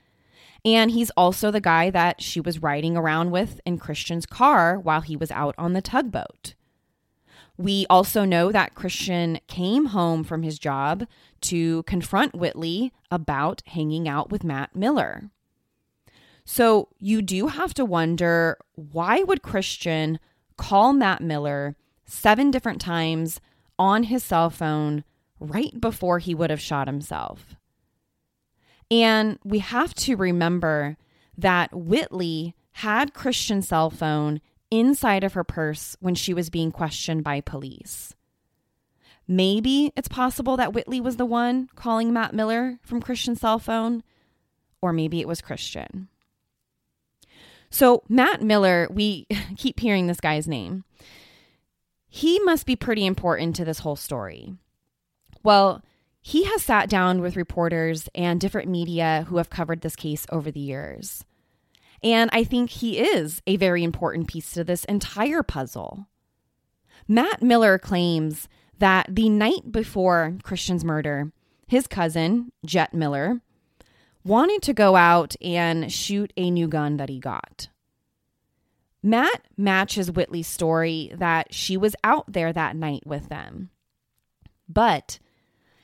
And 0.64 0.92
he's 0.92 1.10
also 1.18 1.50
the 1.50 1.60
guy 1.60 1.90
that 1.90 2.22
she 2.22 2.40
was 2.40 2.62
riding 2.62 2.96
around 2.96 3.32
with 3.32 3.60
in 3.66 3.80
Christian's 3.80 4.28
car 4.28 4.78
while 4.78 5.02
he 5.02 5.18
was 5.18 5.32
out 5.32 5.56
on 5.58 5.74
the 5.74 5.82
tugboat. 5.82 6.54
We 7.58 7.88
also 7.90 8.24
know 8.24 8.52
that 8.52 8.76
Christian 8.76 9.40
came 9.48 9.88
home 9.88 10.24
from 10.24 10.44
his 10.44 10.60
job 10.60 11.08
to 11.42 11.82
confront 11.84 12.36
Whitley 12.36 12.94
about 13.10 13.64
hanging 13.66 14.08
out 14.08 14.30
with 14.30 14.44
Matt 14.44 14.76
Miller. 14.76 15.32
So 16.46 16.90
you 17.00 17.24
do 17.24 17.48
have 17.48 17.74
to 17.74 17.86
wonder 17.86 18.60
why 18.76 19.24
would 19.24 19.42
Christian 19.42 20.20
call 20.56 20.94
Matt 20.94 21.22
Miller 21.22 21.76
seven 22.06 22.52
different 22.52 22.80
times 22.80 23.42
on 23.80 24.04
his 24.04 24.24
cell 24.24 24.52
phone 24.52 25.04
right 25.42 25.80
before 25.82 26.20
he 26.20 26.34
would 26.34 26.50
have 26.50 26.62
shot 26.62 26.88
himself? 26.88 27.56
And 28.90 29.40
we 29.44 29.60
have 29.60 29.94
to 29.96 30.16
remember 30.16 30.98
that 31.38 31.74
Whitley 31.74 32.56
had 32.74 33.14
Christian's 33.14 33.68
cell 33.68 33.90
phone 33.90 34.42
inside 34.70 35.24
of 35.24 35.34
her 35.34 35.44
purse 35.44 35.98
when 36.00 36.16
she 36.16 36.34
was 36.34 36.50
being 36.50 36.72
questioned 36.72 37.24
by 37.24 37.42
police. 37.42 38.16
Maybe 39.28 39.92
it's 39.96 40.08
possible 40.08 40.58
that 40.58 40.74
Whitley 40.74 41.00
was 41.00 41.18
the 41.18 41.26
one 41.26 41.70
calling 41.76 42.12
Matt 42.12 42.34
Miller 42.34 42.80
from 42.84 43.02
Christian's 43.02 43.42
cell 43.42 43.60
phone, 43.60 44.04
or 44.82 44.92
maybe 44.92 45.22
it 45.22 45.28
was 45.28 45.42
Christian. 45.42 46.10
So, 47.70 48.04
Matt 48.10 48.42
Miller, 48.42 48.88
we 48.92 49.28
keep 49.58 49.80
hearing 49.80 50.08
this 50.08 50.20
guy's 50.20 50.48
name. 50.48 50.84
He 52.10 52.40
must 52.40 52.66
be 52.66 52.76
pretty 52.76 53.06
important 53.06 53.56
to 53.56 53.64
this 53.64 53.80
whole 53.80 53.96
story. 53.96 54.56
Well, 55.44 55.84
he 56.22 56.44
has 56.44 56.64
sat 56.64 56.90
down 56.90 57.22
with 57.22 57.36
reporters 57.36 58.08
and 58.14 58.40
different 58.40 58.70
media 58.70 59.26
who 59.28 59.38
have 59.38 59.50
covered 59.50 59.82
this 59.82 59.96
case 59.96 60.26
over 60.32 60.52
the 60.52 60.60
years. 60.60 61.26
And 62.04 62.30
I 62.34 62.44
think 62.44 62.70
he 62.70 63.00
is 63.00 63.42
a 63.48 63.58
very 63.58 63.84
important 63.84 64.28
piece 64.28 64.52
to 64.54 64.64
this 64.64 64.86
entire 64.86 65.44
puzzle. 65.44 66.08
Matt 67.08 67.42
Miller 67.42 67.78
claims 67.78 68.48
that 68.78 69.08
the 69.10 69.30
night 69.30 69.72
before 69.72 70.38
Christian's 70.44 70.86
murder, 70.86 71.32
his 71.68 71.88
cousin, 71.88 72.52
Jet 72.66 72.94
Miller, 72.94 73.42
wanted 74.24 74.62
to 74.64 74.74
go 74.74 74.96
out 74.96 75.36
and 75.42 75.92
shoot 75.92 76.32
a 76.38 76.52
new 76.52 76.68
gun 76.68 76.98
that 76.98 77.10
he 77.10 77.20
got. 77.20 77.70
Matt 79.04 79.46
matches 79.58 80.12
Whitley's 80.12 80.48
story 80.48 81.12
that 81.16 81.54
she 81.54 81.76
was 81.76 81.96
out 82.04 82.32
there 82.32 82.54
that 82.54 82.76
night 82.76 83.04
with 83.06 83.30
them. 83.30 83.72
But 84.70 85.20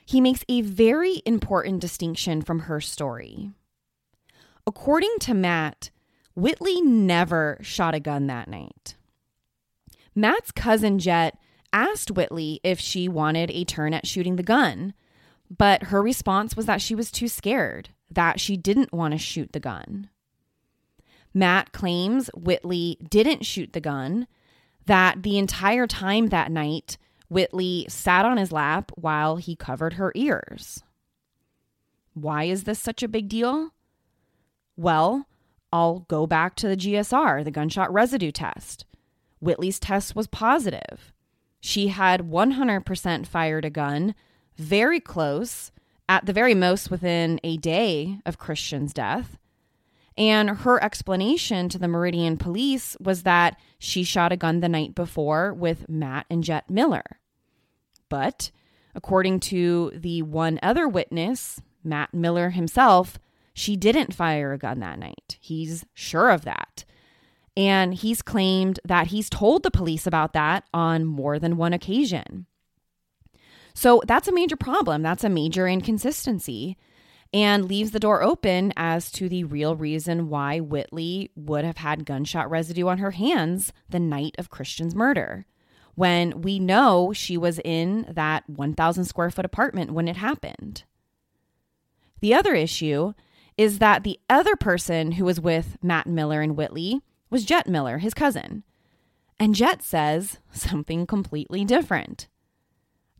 he 0.08 0.22
makes 0.22 0.42
a 0.48 0.62
very 0.62 1.20
important 1.26 1.80
distinction 1.80 2.40
from 2.40 2.60
her 2.60 2.80
story. 2.80 3.50
According 4.66 5.14
to 5.20 5.34
Matt, 5.34 5.90
Whitley 6.34 6.80
never 6.80 7.58
shot 7.60 7.94
a 7.94 8.00
gun 8.00 8.26
that 8.26 8.48
night. 8.48 8.94
Matt's 10.14 10.50
cousin 10.50 10.98
Jet 10.98 11.36
asked 11.74 12.10
Whitley 12.10 12.58
if 12.64 12.80
she 12.80 13.06
wanted 13.06 13.50
a 13.50 13.64
turn 13.64 13.92
at 13.92 14.06
shooting 14.06 14.36
the 14.36 14.42
gun, 14.42 14.94
but 15.54 15.84
her 15.84 16.00
response 16.00 16.56
was 16.56 16.64
that 16.64 16.80
she 16.80 16.94
was 16.94 17.10
too 17.10 17.28
scared 17.28 17.90
that 18.10 18.40
she 18.40 18.56
didn't 18.56 18.94
want 18.94 19.12
to 19.12 19.18
shoot 19.18 19.52
the 19.52 19.60
gun. 19.60 20.08
Matt 21.34 21.72
claims 21.72 22.30
Whitley 22.34 22.96
didn't 23.10 23.44
shoot 23.44 23.74
the 23.74 23.80
gun, 23.80 24.26
that 24.86 25.22
the 25.22 25.36
entire 25.36 25.86
time 25.86 26.28
that 26.28 26.50
night, 26.50 26.96
Whitley 27.28 27.86
sat 27.88 28.24
on 28.24 28.36
his 28.36 28.52
lap 28.52 28.90
while 28.94 29.36
he 29.36 29.54
covered 29.54 29.94
her 29.94 30.12
ears. 30.14 30.82
Why 32.14 32.44
is 32.44 32.64
this 32.64 32.78
such 32.78 33.02
a 33.02 33.08
big 33.08 33.28
deal? 33.28 33.72
Well, 34.76 35.26
I'll 35.72 36.00
go 36.08 36.26
back 36.26 36.54
to 36.56 36.68
the 36.68 36.76
GSR, 36.76 37.44
the 37.44 37.50
gunshot 37.50 37.92
residue 37.92 38.32
test. 38.32 38.86
Whitley's 39.40 39.78
test 39.78 40.16
was 40.16 40.26
positive. 40.26 41.12
She 41.60 41.88
had 41.88 42.22
100% 42.22 43.26
fired 43.26 43.64
a 43.64 43.70
gun, 43.70 44.14
very 44.56 45.00
close 45.00 45.70
at 46.08 46.26
the 46.26 46.32
very 46.32 46.54
most 46.54 46.90
within 46.90 47.38
a 47.44 47.56
day 47.58 48.20
of 48.24 48.38
Christian's 48.38 48.92
death. 48.92 49.38
And 50.18 50.50
her 50.50 50.82
explanation 50.82 51.68
to 51.68 51.78
the 51.78 51.86
Meridian 51.86 52.36
police 52.36 52.96
was 52.98 53.22
that 53.22 53.56
she 53.78 54.02
shot 54.02 54.32
a 54.32 54.36
gun 54.36 54.58
the 54.58 54.68
night 54.68 54.96
before 54.96 55.54
with 55.54 55.88
Matt 55.88 56.26
and 56.28 56.42
Jet 56.42 56.68
Miller. 56.68 57.20
But 58.08 58.50
according 58.96 59.38
to 59.40 59.92
the 59.94 60.22
one 60.22 60.58
other 60.60 60.88
witness, 60.88 61.62
Matt 61.84 62.12
Miller 62.12 62.50
himself, 62.50 63.20
she 63.54 63.76
didn't 63.76 64.12
fire 64.12 64.52
a 64.52 64.58
gun 64.58 64.80
that 64.80 64.98
night. 64.98 65.38
He's 65.40 65.86
sure 65.94 66.30
of 66.30 66.44
that. 66.44 66.84
And 67.56 67.94
he's 67.94 68.20
claimed 68.20 68.80
that 68.84 69.08
he's 69.08 69.30
told 69.30 69.62
the 69.62 69.70
police 69.70 70.04
about 70.04 70.32
that 70.32 70.64
on 70.74 71.04
more 71.04 71.38
than 71.38 71.56
one 71.56 71.72
occasion. 71.72 72.46
So 73.72 74.02
that's 74.04 74.26
a 74.26 74.32
major 74.32 74.56
problem. 74.56 75.02
That's 75.02 75.22
a 75.22 75.28
major 75.28 75.68
inconsistency 75.68 76.76
and 77.32 77.66
leaves 77.66 77.90
the 77.90 78.00
door 78.00 78.22
open 78.22 78.72
as 78.76 79.10
to 79.12 79.28
the 79.28 79.44
real 79.44 79.76
reason 79.76 80.28
why 80.28 80.60
Whitley 80.60 81.30
would 81.36 81.64
have 81.64 81.78
had 81.78 82.06
gunshot 82.06 82.50
residue 82.50 82.88
on 82.88 82.98
her 82.98 83.10
hands 83.10 83.72
the 83.88 84.00
night 84.00 84.34
of 84.38 84.50
Christian's 84.50 84.94
murder, 84.94 85.46
when 85.94 86.40
we 86.40 86.58
know 86.58 87.12
she 87.12 87.36
was 87.36 87.58
in 87.64 88.06
that 88.08 88.48
1,000 88.48 89.04
square 89.04 89.30
foot 89.30 89.44
apartment 89.44 89.90
when 89.90 90.08
it 90.08 90.16
happened. 90.16 90.84
The 92.20 92.34
other 92.34 92.54
issue 92.54 93.12
is 93.56 93.78
that 93.78 94.04
the 94.04 94.18
other 94.30 94.56
person 94.56 95.12
who 95.12 95.24
was 95.24 95.40
with 95.40 95.76
Matt 95.82 96.06
Miller 96.06 96.40
and 96.40 96.56
Whitley 96.56 97.02
was 97.28 97.44
Jet 97.44 97.66
Miller, 97.66 97.98
his 97.98 98.14
cousin. 98.14 98.62
And 99.38 99.54
Jet 99.54 99.82
says 99.82 100.38
something 100.52 101.06
completely 101.06 101.64
different. 101.64 102.28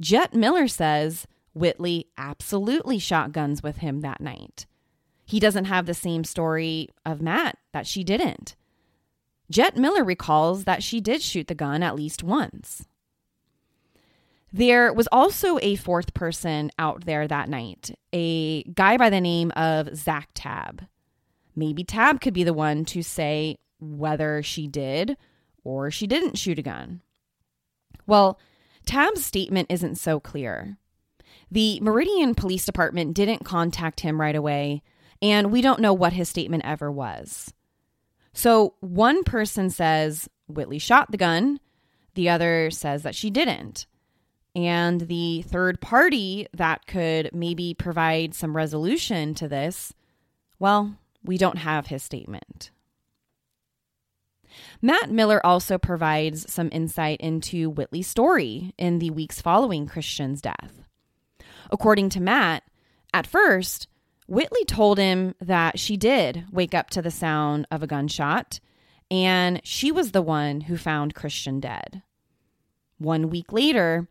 Jet 0.00 0.34
Miller 0.34 0.68
says 0.68 1.26
Whitley 1.59 2.06
absolutely 2.16 2.98
shot 2.98 3.32
guns 3.32 3.62
with 3.62 3.78
him 3.78 4.00
that 4.00 4.20
night. 4.20 4.66
He 5.24 5.40
doesn't 5.40 5.66
have 5.66 5.86
the 5.86 5.94
same 5.94 6.24
story 6.24 6.88
of 7.04 7.20
Matt 7.20 7.59
that 7.72 7.86
she 7.86 8.02
didn't. 8.02 8.56
Jet 9.50 9.76
Miller 9.76 10.04
recalls 10.04 10.64
that 10.64 10.82
she 10.82 11.00
did 11.00 11.22
shoot 11.22 11.48
the 11.48 11.54
gun 11.54 11.82
at 11.82 11.96
least 11.96 12.22
once. 12.22 12.86
There 14.52 14.92
was 14.92 15.09
also 15.12 15.59
a 15.61 15.76
fourth 15.76 16.14
person 16.14 16.70
out 16.78 17.04
there 17.04 17.28
that 17.28 17.48
night, 17.48 17.90
a 18.12 18.62
guy 18.62 18.96
by 18.96 19.11
the 19.11 19.20
name 19.20 19.50
of 19.56 19.94
Zach 19.94 20.30
Tab. 20.34 20.86
Maybe 21.54 21.84
Tab 21.84 22.20
could 22.20 22.34
be 22.34 22.44
the 22.44 22.54
one 22.54 22.84
to 22.86 23.02
say 23.02 23.59
whether 23.80 24.42
she 24.42 24.66
did 24.66 25.16
or 25.64 25.90
she 25.90 26.06
didn't 26.06 26.38
shoot 26.38 26.59
a 26.59 26.62
gun. 26.62 27.02
Well, 28.06 28.38
Tab's 28.86 29.24
statement 29.24 29.70
isn't 29.70 29.96
so 29.96 30.18
clear. 30.18 30.78
The 31.51 31.80
Meridian 31.80 32.34
Police 32.34 32.66
Department 32.66 33.14
didn't 33.14 33.44
contact 33.44 34.01
him 34.01 34.20
right 34.20 34.36
away, 34.36 34.82
and 35.22 35.51
we 35.51 35.62
don't 35.62 35.80
know 35.80 35.94
what 35.94 36.12
his 36.12 36.28
statement 36.28 36.64
ever 36.66 36.90
was. 36.90 37.53
So 38.32 38.74
one 38.80 39.24
person 39.24 39.70
says 39.70 40.28
Whitley 40.46 40.78
shot 40.78 41.11
the 41.11 41.16
gun, 41.16 41.59
the 42.14 42.28
other 42.28 42.70
says 42.70 43.03
that 43.03 43.14
she 43.14 43.30
didn't. 43.30 43.86
And 44.55 45.03
the 45.03 45.42
third 45.42 45.80
party 45.80 46.49
that 46.53 46.86
could 46.86 47.30
maybe 47.32 47.74
provide 47.74 48.34
some 48.34 48.57
resolution 48.57 49.34
to 49.34 49.49
this, 49.49 49.92
well, 50.59 50.96
we 51.24 51.38
don't 51.38 51.59
have 51.59 51.86
his 51.86 52.03
statement. 52.03 52.70
Matt 54.82 55.11
Miller 55.11 55.44
also 55.44 55.78
provides 55.78 56.53
some 56.53 56.70
insight 56.72 57.20
into 57.20 57.70
Whitley's 57.70 58.09
story 58.09 58.74
in 58.78 58.99
the 58.99 59.11
weeks 59.11 59.40
following 59.40 59.86
Christian's 59.86 60.40
death. 60.40 60.78
According 61.71 62.11
to 62.11 62.21
Matt, 62.21 62.64
at 63.12 63.27
first, 63.27 63.89
Whitley 64.27 64.64
told 64.64 64.99
him 64.99 65.35
that 65.41 65.79
she 65.79 65.97
did 65.97 66.45
wake 66.53 66.75
up 66.75 66.91
to 66.91 67.03
the 67.03 67.11
sound 67.11 67.66
of 67.71 67.83
a 67.83 67.87
gunshot 67.87 68.61
and 69.11 69.61
she 69.64 69.91
was 69.91 70.12
the 70.12 70.23
one 70.23 70.62
who 70.62 70.77
found 70.77 71.14
Christian 71.14 71.61
dead. 71.61 72.03
One 72.99 73.31
week 73.31 73.53
later, 73.53 74.09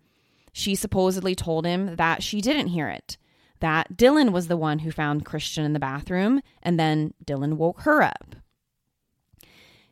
she 0.52 0.76
supposedly 0.76 1.36
told 1.36 1.66
him 1.66 1.98
that 1.98 2.24
she 2.24 2.42
didn't 2.42 2.70
hear 2.70 2.90
it, 2.90 3.18
that 3.60 3.96
Dylan 3.96 4.32
was 4.32 4.48
the 4.48 4.58
one 4.58 4.80
who 4.80 4.92
found 4.92 5.26
Christian 5.26 5.64
in 5.64 5.74
the 5.74 5.80
bathroom, 5.80 6.42
and 6.64 6.80
then 6.80 7.14
Dylan 7.24 7.58
woke 7.58 7.82
her 7.82 8.02
up. 8.02 8.36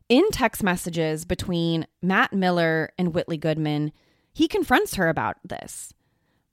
In 0.07 0.30
text 0.32 0.63
messages 0.63 1.26
between 1.26 1.88
Matt 2.01 2.34
Miller 2.34 2.91
and 2.97 3.13
Whitley 3.13 3.38
Goodman, 3.38 3.91
he 4.34 4.47
confronts 4.47 4.95
her 4.95 5.07
about 5.07 5.38
this. 5.43 5.93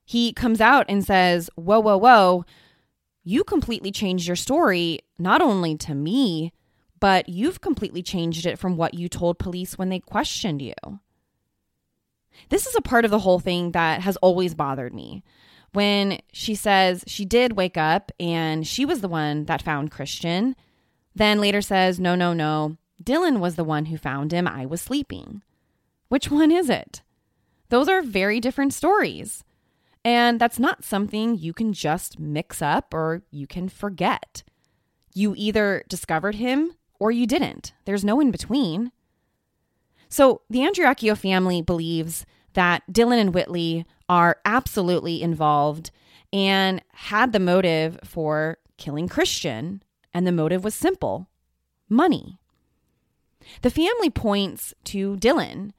He 0.04 0.32
comes 0.32 0.60
out 0.60 0.86
and 0.88 1.04
says, 1.04 1.50
Whoa, 1.54 1.80
whoa, 1.80 1.96
whoa, 1.96 2.44
you 3.24 3.44
completely 3.44 3.92
changed 3.92 4.26
your 4.26 4.36
story, 4.36 5.00
not 5.18 5.40
only 5.40 5.76
to 5.78 5.94
me, 5.94 6.52
but 6.98 7.28
you've 7.28 7.60
completely 7.60 8.02
changed 8.02 8.46
it 8.46 8.58
from 8.58 8.76
what 8.76 8.94
you 8.94 9.08
told 9.08 9.38
police 9.38 9.78
when 9.78 9.88
they 9.88 10.00
questioned 10.00 10.62
you. 10.62 10.74
This 12.48 12.66
is 12.66 12.74
a 12.74 12.82
part 12.82 13.04
of 13.04 13.10
the 13.10 13.20
whole 13.20 13.38
thing 13.38 13.72
that 13.72 14.00
has 14.00 14.16
always 14.18 14.54
bothered 14.54 14.94
me. 14.94 15.22
When 15.72 16.20
she 16.32 16.54
says 16.54 17.04
she 17.06 17.24
did 17.24 17.56
wake 17.56 17.76
up 17.76 18.12
and 18.20 18.66
she 18.66 18.84
was 18.84 19.00
the 19.00 19.08
one 19.08 19.44
that 19.46 19.62
found 19.62 19.90
Christian, 19.90 20.54
then 21.14 21.40
later 21.40 21.62
says, 21.62 21.98
no, 21.98 22.14
no, 22.14 22.32
no, 22.32 22.76
Dylan 23.02 23.38
was 23.40 23.56
the 23.56 23.64
one 23.64 23.86
who 23.86 23.96
found 23.96 24.32
him. 24.32 24.46
I 24.46 24.66
was 24.66 24.80
sleeping. 24.80 25.42
Which 26.08 26.30
one 26.30 26.50
is 26.50 26.68
it? 26.68 27.02
Those 27.68 27.88
are 27.88 28.02
very 28.02 28.38
different 28.38 28.74
stories. 28.74 29.44
And 30.04 30.40
that's 30.40 30.58
not 30.58 30.84
something 30.84 31.38
you 31.38 31.52
can 31.52 31.72
just 31.72 32.18
mix 32.18 32.60
up 32.60 32.92
or 32.92 33.22
you 33.30 33.46
can 33.46 33.68
forget. 33.68 34.42
You 35.14 35.34
either 35.36 35.84
discovered 35.88 36.36
him 36.36 36.72
or 36.98 37.10
you 37.10 37.26
didn't. 37.26 37.72
There's 37.84 38.04
no 38.04 38.20
in 38.20 38.30
between. 38.30 38.90
So 40.08 40.42
the 40.50 40.60
Andreacchio 40.60 41.16
family 41.16 41.62
believes 41.62 42.26
that 42.54 42.82
Dylan 42.90 43.20
and 43.20 43.34
Whitley 43.34 43.86
are 44.08 44.38
absolutely 44.44 45.22
involved 45.22 45.90
and 46.32 46.82
had 46.92 47.32
the 47.32 47.40
motive 47.40 47.98
for 48.04 48.58
killing 48.76 49.08
Christian. 49.08 49.82
And 50.12 50.26
the 50.26 50.32
motive 50.32 50.64
was 50.64 50.74
simple 50.74 51.28
money. 51.88 52.38
The 53.62 53.70
family 53.70 54.10
points 54.10 54.74
to 54.84 55.16
Dylan, 55.16 55.70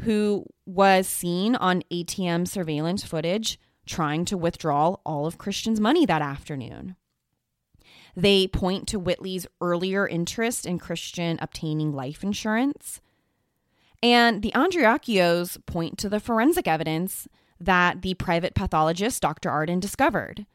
who 0.00 0.46
was 0.66 1.06
seen 1.06 1.56
on 1.56 1.82
ATM 1.90 2.46
surveillance 2.46 3.04
footage 3.04 3.58
trying 3.86 4.24
to 4.26 4.36
withdraw 4.36 4.96
all 5.04 5.26
of 5.26 5.38
Christian's 5.38 5.80
money 5.80 6.06
that 6.06 6.22
afternoon. 6.22 6.96
They 8.16 8.46
point 8.46 8.88
to 8.88 8.98
Whitley's 8.98 9.46
earlier 9.60 10.06
interest 10.06 10.66
in 10.66 10.78
Christian 10.78 11.38
obtaining 11.40 11.92
life 11.92 12.22
insurance. 12.22 13.00
And 14.02 14.42
the 14.42 14.52
Andreacchios 14.52 15.64
point 15.66 15.98
to 15.98 16.08
the 16.08 16.20
forensic 16.20 16.66
evidence 16.66 17.28
that 17.60 18.02
the 18.02 18.14
private 18.14 18.54
pathologist, 18.54 19.20
Dr. 19.22 19.50
Arden, 19.50 19.80
discovered 19.80 20.46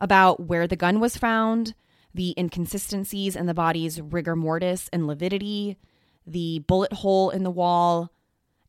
about 0.00 0.40
where 0.40 0.66
the 0.66 0.76
gun 0.76 1.00
was 1.00 1.16
found, 1.16 1.74
the 2.12 2.34
inconsistencies 2.36 3.36
in 3.36 3.46
the 3.46 3.54
body's 3.54 4.00
rigor 4.00 4.34
mortis 4.34 4.88
and 4.92 5.06
lividity, 5.06 5.76
the 6.26 6.60
bullet 6.60 6.92
hole 6.92 7.30
in 7.30 7.44
the 7.44 7.50
wall. 7.50 8.12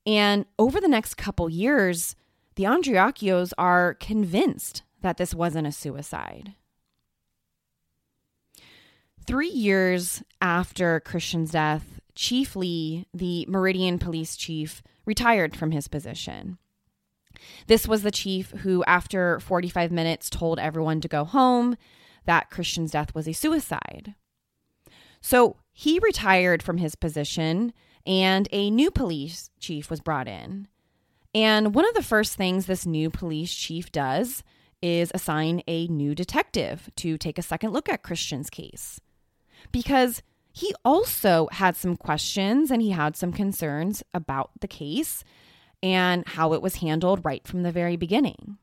And 0.06 0.46
over 0.58 0.80
the 0.80 0.88
next 0.88 1.16
couple 1.16 1.50
years, 1.50 2.16
the 2.60 2.66
Andreacchios 2.66 3.54
are 3.58 3.94
convinced 3.94 4.84
that 5.02 5.16
this 5.16 5.34
wasn't 5.34 5.66
a 5.66 5.72
suicide. 5.72 6.56
Three 9.26 9.48
years 9.48 10.22
after 10.42 11.00
Christian's 11.00 11.52
death, 11.52 12.02
Chief 12.16 12.58
Lee, 12.58 13.08
the 13.14 13.46
Meridian 13.48 13.98
police 13.98 14.36
chief, 14.36 14.84
retired 15.06 15.56
from 15.56 15.72
his 15.72 15.88
position. 15.88 16.58
This 17.68 17.88
was 17.88 18.02
the 18.02 18.12
chief 18.12 18.52
who, 18.52 18.84
after 18.84 19.40
45 19.40 19.90
minutes, 19.90 20.30
told 20.30 20.60
everyone 20.60 21.00
to 21.00 21.08
go 21.08 21.24
home, 21.24 21.78
that 22.26 22.50
Christian's 22.50 22.92
death 22.92 23.16
was 23.16 23.26
a 23.26 23.32
suicide. 23.32 24.16
So 25.22 25.56
he 25.72 25.98
retired 26.00 26.62
from 26.62 26.80
his 26.80 26.96
position, 26.96 27.72
and 28.06 28.50
a 28.52 28.70
new 28.70 28.92
police 28.92 29.50
chief 29.62 29.90
was 29.90 30.02
brought 30.02 30.28
in. 30.28 30.68
And 31.34 31.76
one 31.76 31.88
of 31.88 31.94
the 31.94 32.04
first 32.04 32.36
things 32.36 32.66
this 32.66 32.86
new 32.86 33.10
police 33.10 33.54
chief 33.54 33.92
does 33.92 34.44
is 34.82 35.12
assign 35.14 35.62
a 35.68 35.88
new 35.88 36.16
detective 36.16 36.90
to 36.98 37.18
take 37.18 37.38
a 37.38 37.44
second 37.44 37.72
look 37.72 37.90
at 37.90 38.04
Christian's 38.04 38.50
case. 38.50 39.00
Because 39.72 40.22
he 40.52 40.74
also 40.84 41.48
had 41.52 41.76
some 41.76 41.96
questions 41.96 42.72
and 42.72 42.82
he 42.82 42.92
had 42.92 43.16
some 43.16 43.32
concerns 43.32 44.04
about 44.14 44.52
the 44.62 44.68
case 44.68 45.24
and 45.84 46.28
how 46.28 46.54
it 46.54 46.62
was 46.62 46.78
handled 46.78 47.24
right 47.24 47.48
from 47.48 47.64
the 47.64 47.72
very 47.72 47.96
beginning. 47.96 48.58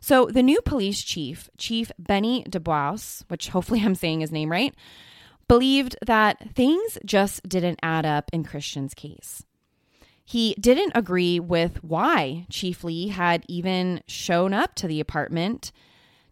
So, 0.00 0.26
the 0.26 0.42
new 0.42 0.60
police 0.60 1.02
chief, 1.02 1.48
Chief 1.58 1.90
Benny 1.98 2.44
Dubose, 2.44 3.24
which 3.28 3.48
hopefully 3.48 3.80
I'm 3.84 3.94
saying 3.94 4.20
his 4.20 4.32
name 4.32 4.50
right, 4.50 4.74
believed 5.48 5.96
that 6.06 6.54
things 6.54 6.98
just 7.04 7.48
didn't 7.48 7.80
add 7.82 8.04
up 8.04 8.30
in 8.32 8.44
Christian's 8.44 8.94
case. 8.94 9.44
He 10.28 10.54
didn't 10.60 10.92
agree 10.94 11.40
with 11.40 11.82
why 11.82 12.44
Chief 12.50 12.84
Lee 12.84 13.08
had 13.08 13.46
even 13.48 14.02
shown 14.06 14.52
up 14.52 14.74
to 14.74 14.86
the 14.86 15.00
apartment 15.00 15.72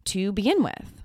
to 0.05 0.33
begin 0.33 0.63
with. 0.63 1.03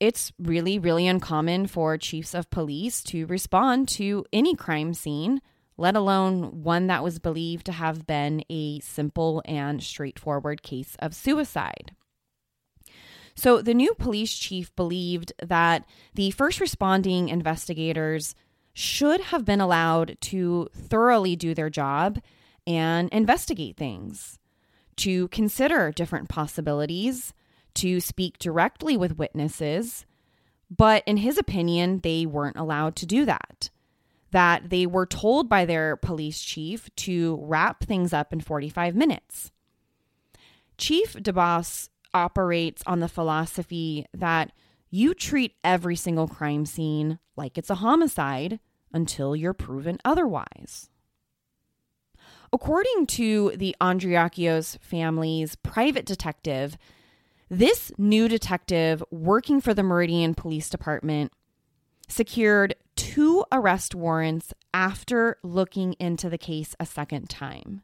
It's 0.00 0.32
really, 0.38 0.78
really 0.78 1.06
uncommon 1.06 1.66
for 1.66 1.98
chiefs 1.98 2.32
of 2.34 2.48
police 2.48 3.02
to 3.02 3.26
respond 3.26 3.88
to 3.88 4.24
any 4.32 4.56
crime 4.56 4.94
scene, 4.94 5.42
let 5.76 5.94
alone 5.94 6.62
one 6.62 6.86
that 6.86 7.04
was 7.04 7.18
believed 7.18 7.66
to 7.66 7.72
have 7.72 8.06
been 8.06 8.42
a 8.48 8.80
simple 8.80 9.42
and 9.44 9.82
straightforward 9.82 10.62
case 10.62 10.96
of 10.98 11.14
suicide. 11.14 11.94
So 13.34 13.60
the 13.60 13.74
new 13.74 13.92
police 13.92 14.34
chief 14.34 14.74
believed 14.76 15.34
that 15.42 15.84
the 16.14 16.30
first 16.30 16.58
responding 16.58 17.28
investigators 17.28 18.34
should 18.80 19.20
have 19.20 19.44
been 19.44 19.60
allowed 19.60 20.16
to 20.22 20.68
thoroughly 20.74 21.36
do 21.36 21.54
their 21.54 21.68
job 21.68 22.18
and 22.66 23.10
investigate 23.10 23.76
things, 23.76 24.38
to 24.96 25.28
consider 25.28 25.92
different 25.92 26.28
possibilities, 26.28 27.34
to 27.74 28.00
speak 28.00 28.38
directly 28.38 28.96
with 28.96 29.18
witnesses. 29.18 30.06
But 30.74 31.02
in 31.06 31.18
his 31.18 31.36
opinion, 31.36 31.98
they 31.98 32.24
weren't 32.24 32.56
allowed 32.56 32.96
to 32.96 33.06
do 33.06 33.24
that. 33.26 33.68
That 34.30 34.70
they 34.70 34.86
were 34.86 35.06
told 35.06 35.48
by 35.48 35.64
their 35.66 35.96
police 35.96 36.40
chief 36.40 36.88
to 36.96 37.38
wrap 37.42 37.84
things 37.84 38.12
up 38.12 38.32
in 38.32 38.40
45 38.40 38.94
minutes. 38.94 39.52
Chief 40.78 41.12
Dubose 41.14 41.90
operates 42.14 42.82
on 42.86 43.00
the 43.00 43.08
philosophy 43.08 44.06
that 44.14 44.52
you 44.90 45.12
treat 45.12 45.54
every 45.62 45.96
single 45.96 46.28
crime 46.28 46.64
scene 46.64 47.18
like 47.36 47.58
it's 47.58 47.70
a 47.70 47.76
homicide 47.76 48.58
until 48.92 49.36
you're 49.36 49.54
proven 49.54 49.98
otherwise. 50.04 50.90
According 52.52 53.06
to 53.08 53.52
the 53.56 53.76
Andreacchios 53.80 54.78
family's 54.80 55.54
private 55.56 56.04
detective, 56.04 56.76
this 57.48 57.92
new 57.96 58.28
detective 58.28 59.02
working 59.10 59.60
for 59.60 59.72
the 59.72 59.82
Meridian 59.82 60.34
Police 60.34 60.68
Department 60.68 61.32
secured 62.08 62.74
two 62.96 63.44
arrest 63.52 63.94
warrants 63.94 64.52
after 64.74 65.38
looking 65.42 65.94
into 65.94 66.28
the 66.28 66.38
case 66.38 66.74
a 66.80 66.86
second 66.86 67.30
time. 67.30 67.82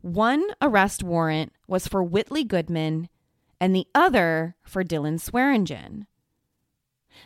One 0.00 0.44
arrest 0.60 1.02
warrant 1.02 1.52
was 1.66 1.88
for 1.88 2.02
Whitley 2.02 2.44
Goodman 2.44 3.08
and 3.60 3.74
the 3.74 3.86
other 3.94 4.56
for 4.62 4.84
Dylan 4.84 5.18
Swearingen. 5.18 6.06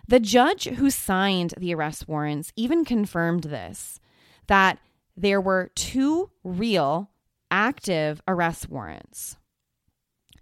The 0.06 0.20
judge 0.20 0.64
who 0.64 0.90
signed 0.90 1.54
the 1.58 1.74
arrest 1.74 2.08
warrants 2.08 2.52
even 2.56 2.84
confirmed 2.84 3.44
this 3.44 4.00
that 4.46 4.78
there 5.16 5.40
were 5.40 5.70
two 5.74 6.30
real 6.44 7.10
active 7.50 8.22
arrest 8.26 8.68
warrants. 8.68 9.36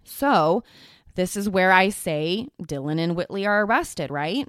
So, 0.03 0.63
this 1.15 1.35
is 1.35 1.49
where 1.49 1.71
I 1.71 1.89
say 1.89 2.47
Dylan 2.61 2.99
and 2.99 3.15
Whitley 3.15 3.45
are 3.45 3.65
arrested, 3.65 4.11
right? 4.11 4.47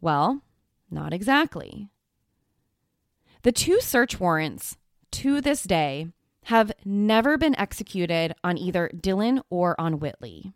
Well, 0.00 0.42
not 0.90 1.12
exactly. 1.12 1.88
The 3.42 3.52
two 3.52 3.80
search 3.80 4.18
warrants 4.18 4.76
to 5.12 5.40
this 5.40 5.62
day 5.62 6.08
have 6.44 6.72
never 6.84 7.36
been 7.36 7.58
executed 7.58 8.34
on 8.42 8.56
either 8.56 8.90
Dylan 8.94 9.42
or 9.50 9.78
on 9.80 10.00
Whitley. 10.00 10.54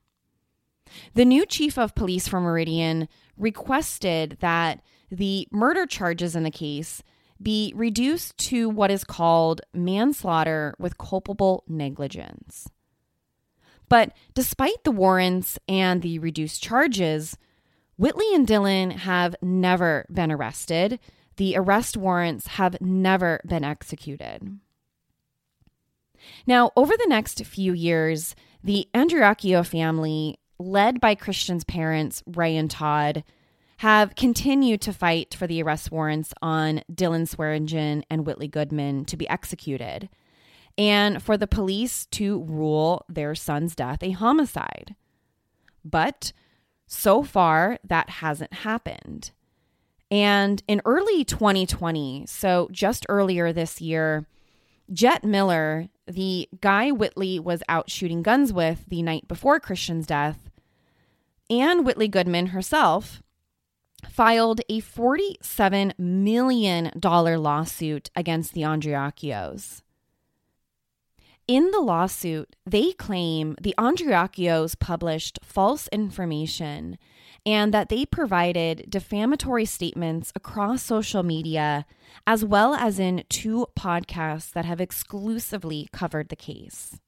The 1.15 1.25
new 1.25 1.47
chief 1.47 1.79
of 1.79 1.95
police 1.95 2.29
for 2.29 2.41
Meridian 2.41 3.09
requested 3.43 4.39
that 4.41 4.81
the 5.11 5.47
murder 5.51 5.85
charges 5.85 6.35
in 6.35 6.45
the 6.45 6.51
case 6.51 7.03
be 7.43 7.73
reduced 7.77 8.39
to 8.39 8.69
what 8.69 8.91
is 8.91 9.05
called 9.05 9.61
manslaughter 9.75 10.75
with 10.79 10.97
culpable 10.97 11.65
negligence. 11.67 12.71
But 13.89 14.13
despite 14.33 14.85
the 14.85 14.93
warrants 14.93 15.59
and 15.69 16.01
the 16.01 16.19
reduced 16.21 16.63
charges, 16.63 17.37
Whitley 17.97 18.35
and 18.35 18.47
Dylan 18.47 18.93
have 18.93 19.37
never 19.43 20.07
been 20.11 20.33
arrested. 20.33 20.99
The 21.37 21.57
arrest 21.57 21.97
warrants 21.97 22.47
have 22.47 22.81
never 22.81 23.41
been 23.47 23.65
executed. 23.65 24.59
Now, 26.47 26.71
over 26.77 26.97
the 26.97 27.09
next 27.09 27.45
few 27.45 27.73
years, 27.73 28.35
the 28.63 28.89
Andreacchio 28.95 29.67
family, 29.67 30.39
led 30.63 31.01
by 31.01 31.15
Christian's 31.15 31.65
parents, 31.65 32.23
Ray 32.27 32.57
and 32.57 32.71
Todd, 32.71 33.25
have 33.79 34.15
continued 34.15 34.81
to 34.83 34.93
fight 34.93 35.35
for 35.35 35.47
the 35.47 35.63
arrest 35.63 35.91
warrants 35.91 36.33
on 36.41 36.83
Dylan 36.93 37.27
Swearingen 37.27 38.05
and 38.09 38.25
Whitley 38.25 38.49
Goodman 38.49 39.05
to 39.07 39.17
be 39.17 39.29
executed 39.29 40.09
and 40.79 41.23
for 41.23 41.37
the 41.37 41.47
police 41.47 42.07
to 42.07 42.43
rule 42.45 43.05
their 43.09 43.35
son's 43.35 43.75
death 43.75 44.03
a 44.03 44.13
homicide. 44.13 44.95
But 45.85 46.33
so 46.87 47.23
far, 47.23 47.79
that 47.85 48.09
hasn't 48.09 48.53
happened. 48.53 49.33
And 50.11 50.63
in 50.69 50.83
early 50.85 51.25
2020, 51.25 52.27
so 52.27 52.69
just 52.71 53.07
earlier 53.09 53.53
this 53.53 53.81
year, 53.81 54.27
Jet 54.93 55.25
Miller, 55.25 55.89
the 56.07 56.49
guy 56.61 56.91
Whitley 56.91 57.39
was 57.39 57.63
out 57.69 57.91
shooting 57.91 58.23
guns 58.23 58.53
with 58.53 58.85
the 58.89 59.03
night 59.03 59.27
before 59.27 59.59
Christian's 59.59 60.07
death, 60.07 60.51
and 61.61 61.85
Whitley 61.85 62.09
Goodman 62.09 62.49
herself 62.49 63.23
filed 64.09 64.61
a 64.69 64.81
$47 64.81 65.99
million 65.99 66.91
lawsuit 67.03 68.11
against 68.17 68.55
the 68.55 68.63
Andreacchios. 68.63 69.83
In 71.49 71.71
the 71.71 71.81
lawsuit, 71.81 72.57
they 72.65 72.93
claim 72.93 73.57
the 73.61 73.75
Andreacchios 73.77 74.79
published 74.79 75.39
false 75.43 75.89
information 75.89 76.99
and 77.45 77.75
that 77.75 77.89
they 77.89 78.07
provided 78.07 78.87
defamatory 78.89 79.65
statements 79.65 80.33
across 80.37 80.83
social 80.83 81.23
media, 81.23 81.85
as 82.27 82.45
well 82.45 82.75
as 82.75 83.01
in 83.01 83.25
two 83.29 83.67
podcasts 83.77 84.53
that 84.53 84.65
have 84.65 84.81
exclusively 84.81 85.89
covered 85.93 86.29
the 86.29 86.37
case. 86.37 87.01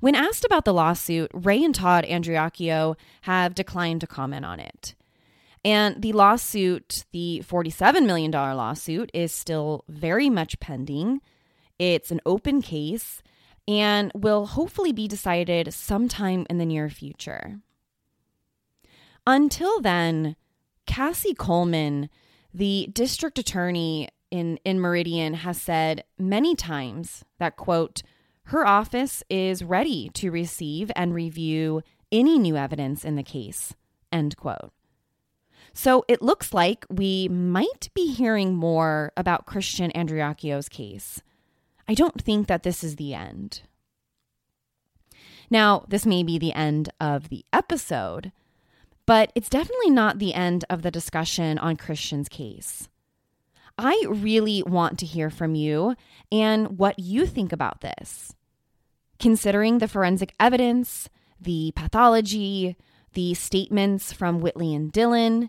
When 0.00 0.14
asked 0.14 0.44
about 0.44 0.64
the 0.64 0.74
lawsuit, 0.74 1.30
Ray 1.32 1.62
and 1.62 1.74
Todd 1.74 2.04
Andreacchio 2.04 2.96
have 3.22 3.54
declined 3.54 4.00
to 4.02 4.06
comment 4.06 4.44
on 4.44 4.60
it. 4.60 4.94
And 5.64 6.00
the 6.00 6.12
lawsuit, 6.12 7.04
the 7.12 7.42
$47 7.46 8.06
million 8.06 8.30
lawsuit, 8.30 9.10
is 9.12 9.32
still 9.32 9.84
very 9.88 10.30
much 10.30 10.60
pending. 10.60 11.20
It's 11.78 12.10
an 12.10 12.20
open 12.24 12.62
case 12.62 13.22
and 13.66 14.10
will 14.14 14.46
hopefully 14.46 14.92
be 14.92 15.06
decided 15.06 15.74
sometime 15.74 16.46
in 16.48 16.58
the 16.58 16.64
near 16.64 16.88
future. 16.88 17.60
Until 19.26 19.80
then, 19.82 20.36
Kassie 20.86 21.36
Coleman, 21.36 22.08
the 22.54 22.88
district 22.92 23.38
attorney 23.38 24.08
in, 24.30 24.58
in 24.64 24.80
Meridian, 24.80 25.34
has 25.34 25.60
said 25.60 26.04
many 26.18 26.54
times 26.54 27.26
that, 27.38 27.56
quote, 27.56 28.02
her 28.48 28.66
office 28.66 29.22
is 29.28 29.62
ready 29.62 30.08
to 30.14 30.30
receive 30.30 30.90
and 30.96 31.12
review 31.12 31.82
any 32.10 32.38
new 32.38 32.56
evidence 32.56 33.04
in 33.04 33.14
the 33.14 33.22
case, 33.22 33.74
end 34.10 34.38
quote. 34.38 34.72
So 35.74 36.02
it 36.08 36.22
looks 36.22 36.54
like 36.54 36.86
we 36.88 37.28
might 37.28 37.90
be 37.94 38.10
hearing 38.10 38.54
more 38.54 39.12
about 39.18 39.44
Christian 39.44 39.92
Andreacchio's 39.94 40.70
case. 40.70 41.20
I 41.86 41.92
don't 41.92 42.22
think 42.22 42.46
that 42.46 42.62
this 42.62 42.82
is 42.82 42.96
the 42.96 43.12
end. 43.12 43.60
Now, 45.50 45.84
this 45.86 46.06
may 46.06 46.22
be 46.22 46.38
the 46.38 46.54
end 46.54 46.88
of 46.98 47.28
the 47.28 47.44
episode, 47.52 48.32
but 49.04 49.30
it's 49.34 49.50
definitely 49.50 49.90
not 49.90 50.18
the 50.18 50.32
end 50.32 50.64
of 50.70 50.80
the 50.80 50.90
discussion 50.90 51.58
on 51.58 51.76
Christian's 51.76 52.30
case. 52.30 52.88
I 53.76 54.06
really 54.08 54.62
want 54.62 54.98
to 55.00 55.06
hear 55.06 55.28
from 55.28 55.54
you 55.54 55.96
and 56.32 56.78
what 56.78 56.98
you 56.98 57.26
think 57.26 57.52
about 57.52 57.82
this. 57.82 58.34
Considering 59.18 59.78
the 59.78 59.88
forensic 59.88 60.34
evidence, 60.38 61.08
the 61.40 61.72
pathology, 61.74 62.76
the 63.14 63.34
statements 63.34 64.12
from 64.12 64.40
Whitley 64.40 64.74
and 64.74 64.92
Dylan, 64.92 65.48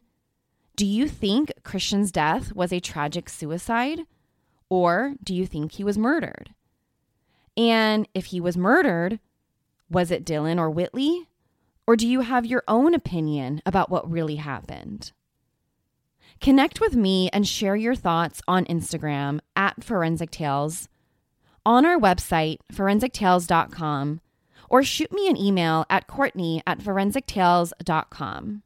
do 0.75 0.85
you 0.85 1.07
think 1.07 1.51
Christian's 1.63 2.11
death 2.11 2.53
was 2.53 2.71
a 2.71 2.79
tragic 2.79 3.29
suicide? 3.29 4.01
Or 4.69 5.15
do 5.23 5.35
you 5.35 5.45
think 5.45 5.73
he 5.73 5.83
was 5.83 5.97
murdered? 5.97 6.53
And 7.57 8.07
if 8.13 8.27
he 8.27 8.39
was 8.39 8.55
murdered, 8.55 9.19
was 9.89 10.11
it 10.11 10.25
Dylan 10.25 10.57
or 10.57 10.69
Whitley? 10.69 11.27
Or 11.85 11.95
do 11.95 12.07
you 12.07 12.21
have 12.21 12.45
your 12.45 12.63
own 12.67 12.93
opinion 12.93 13.61
about 13.65 13.89
what 13.89 14.09
really 14.09 14.37
happened? 14.37 15.11
Connect 16.39 16.79
with 16.79 16.95
me 16.95 17.29
and 17.33 17.47
share 17.47 17.75
your 17.75 17.95
thoughts 17.95 18.41
on 18.47 18.63
Instagram 18.65 19.39
at 19.55 19.83
Forensic 19.83 20.31
Tales, 20.31 20.87
on 21.69 21.85
our 21.85 21.99
website, 21.99 22.57
forensictales.com, 22.73 24.21
or 24.71 24.81
shoot 24.81 25.11
me 25.11 25.29
an 25.29 25.37
email 25.37 25.85
at 25.87 26.07
Courtney 26.07 26.63
at 26.65 26.79
forensictales.com. 26.79 28.63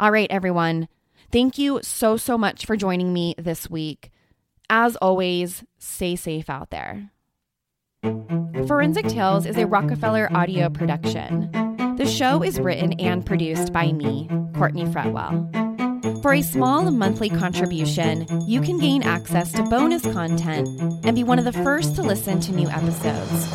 All 0.00 0.10
right, 0.10 0.28
everyone. 0.28 0.88
Thank 1.30 1.58
you 1.58 1.78
so, 1.84 2.16
so 2.16 2.36
much 2.36 2.66
for 2.66 2.76
joining 2.76 3.12
me 3.12 3.36
this 3.38 3.70
week. 3.70 4.10
As 4.68 4.96
always, 4.96 5.62
stay 5.78 6.16
safe 6.16 6.50
out 6.50 6.70
there. 6.70 7.12
Forensic 8.66 9.06
Tales 9.06 9.46
is 9.46 9.56
a 9.56 9.68
Rockefeller 9.68 10.28
audio 10.36 10.68
production. 10.68 11.52
The 11.98 12.06
show 12.06 12.42
is 12.42 12.58
written 12.58 12.94
and 12.94 13.24
produced 13.24 13.72
by 13.72 13.92
me, 13.92 14.28
Courtney 14.56 14.86
Fretwell. 14.86 15.75
For 16.26 16.34
a 16.34 16.42
small 16.42 16.90
monthly 16.90 17.28
contribution, 17.28 18.26
you 18.48 18.60
can 18.60 18.80
gain 18.80 19.04
access 19.04 19.52
to 19.52 19.62
bonus 19.62 20.02
content 20.02 20.66
and 21.04 21.14
be 21.14 21.22
one 21.22 21.38
of 21.38 21.44
the 21.44 21.52
first 21.52 21.94
to 21.94 22.02
listen 22.02 22.40
to 22.40 22.52
new 22.52 22.68
episodes. 22.68 23.54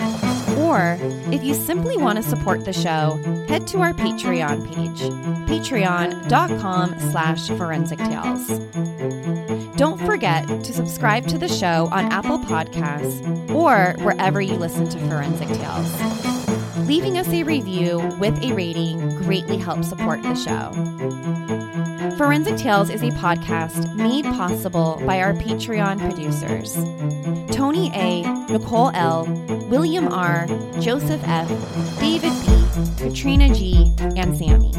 Or, 0.57 0.97
if 1.33 1.43
you 1.43 1.53
simply 1.53 1.97
want 1.97 2.15
to 2.15 2.23
support 2.23 2.63
the 2.63 2.71
show, 2.71 3.19
head 3.49 3.67
to 3.67 3.81
our 3.81 3.91
Patreon 3.91 4.73
page, 4.73 5.01
patreon.com 5.49 6.97
slash 7.11 7.49
forensic 7.49 7.99
tales. 7.99 8.47
Don't 9.75 9.99
forget 10.05 10.47
to 10.47 10.71
subscribe 10.71 11.27
to 11.27 11.37
the 11.37 11.49
show 11.49 11.89
on 11.91 12.05
Apple 12.05 12.39
Podcasts 12.39 13.53
or 13.53 14.01
wherever 14.01 14.39
you 14.39 14.53
listen 14.53 14.87
to 14.87 14.97
Forensic 15.09 15.49
Tales. 15.49 16.87
Leaving 16.87 17.17
us 17.17 17.27
a 17.27 17.43
review 17.43 17.99
with 18.17 18.41
a 18.41 18.53
rating 18.53 19.09
greatly 19.17 19.57
helps 19.57 19.89
support 19.89 20.23
the 20.23 20.35
show. 20.35 21.40
Forensic 22.21 22.55
Tales 22.55 22.91
is 22.91 23.01
a 23.01 23.09
podcast 23.09 23.95
made 23.95 24.25
possible 24.25 25.01
by 25.07 25.19
our 25.21 25.33
Patreon 25.33 25.97
producers 25.97 26.75
Tony 27.51 27.89
A., 27.95 28.21
Nicole 28.45 28.91
L., 28.93 29.25
William 29.71 30.07
R., 30.07 30.45
Joseph 30.79 31.19
F., 31.23 31.49
David 31.99 32.31
B., 32.45 32.63
Katrina 32.99 33.51
G., 33.51 33.91
and 34.15 34.37
Sammy. 34.37 34.71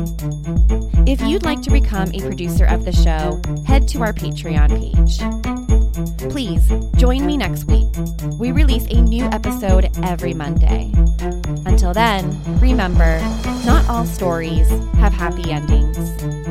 If 1.04 1.20
you'd 1.22 1.42
like 1.42 1.60
to 1.62 1.70
become 1.72 2.12
a 2.14 2.20
producer 2.20 2.64
of 2.64 2.84
the 2.84 2.92
show, 2.92 3.42
head 3.66 3.88
to 3.88 4.02
our 4.02 4.12
Patreon 4.12 4.68
page. 4.78 6.30
Please 6.30 6.70
join 6.94 7.26
me 7.26 7.36
next 7.36 7.64
week. 7.64 7.88
We 8.38 8.52
release 8.52 8.86
a 8.86 9.00
new 9.00 9.24
episode 9.24 9.90
every 10.04 10.32
Monday. 10.32 10.92
Until 11.66 11.92
then, 11.92 12.40
remember 12.60 13.18
not 13.66 13.88
all 13.88 14.06
stories 14.06 14.68
have 14.94 15.12
happy 15.12 15.50
endings. 15.50 16.41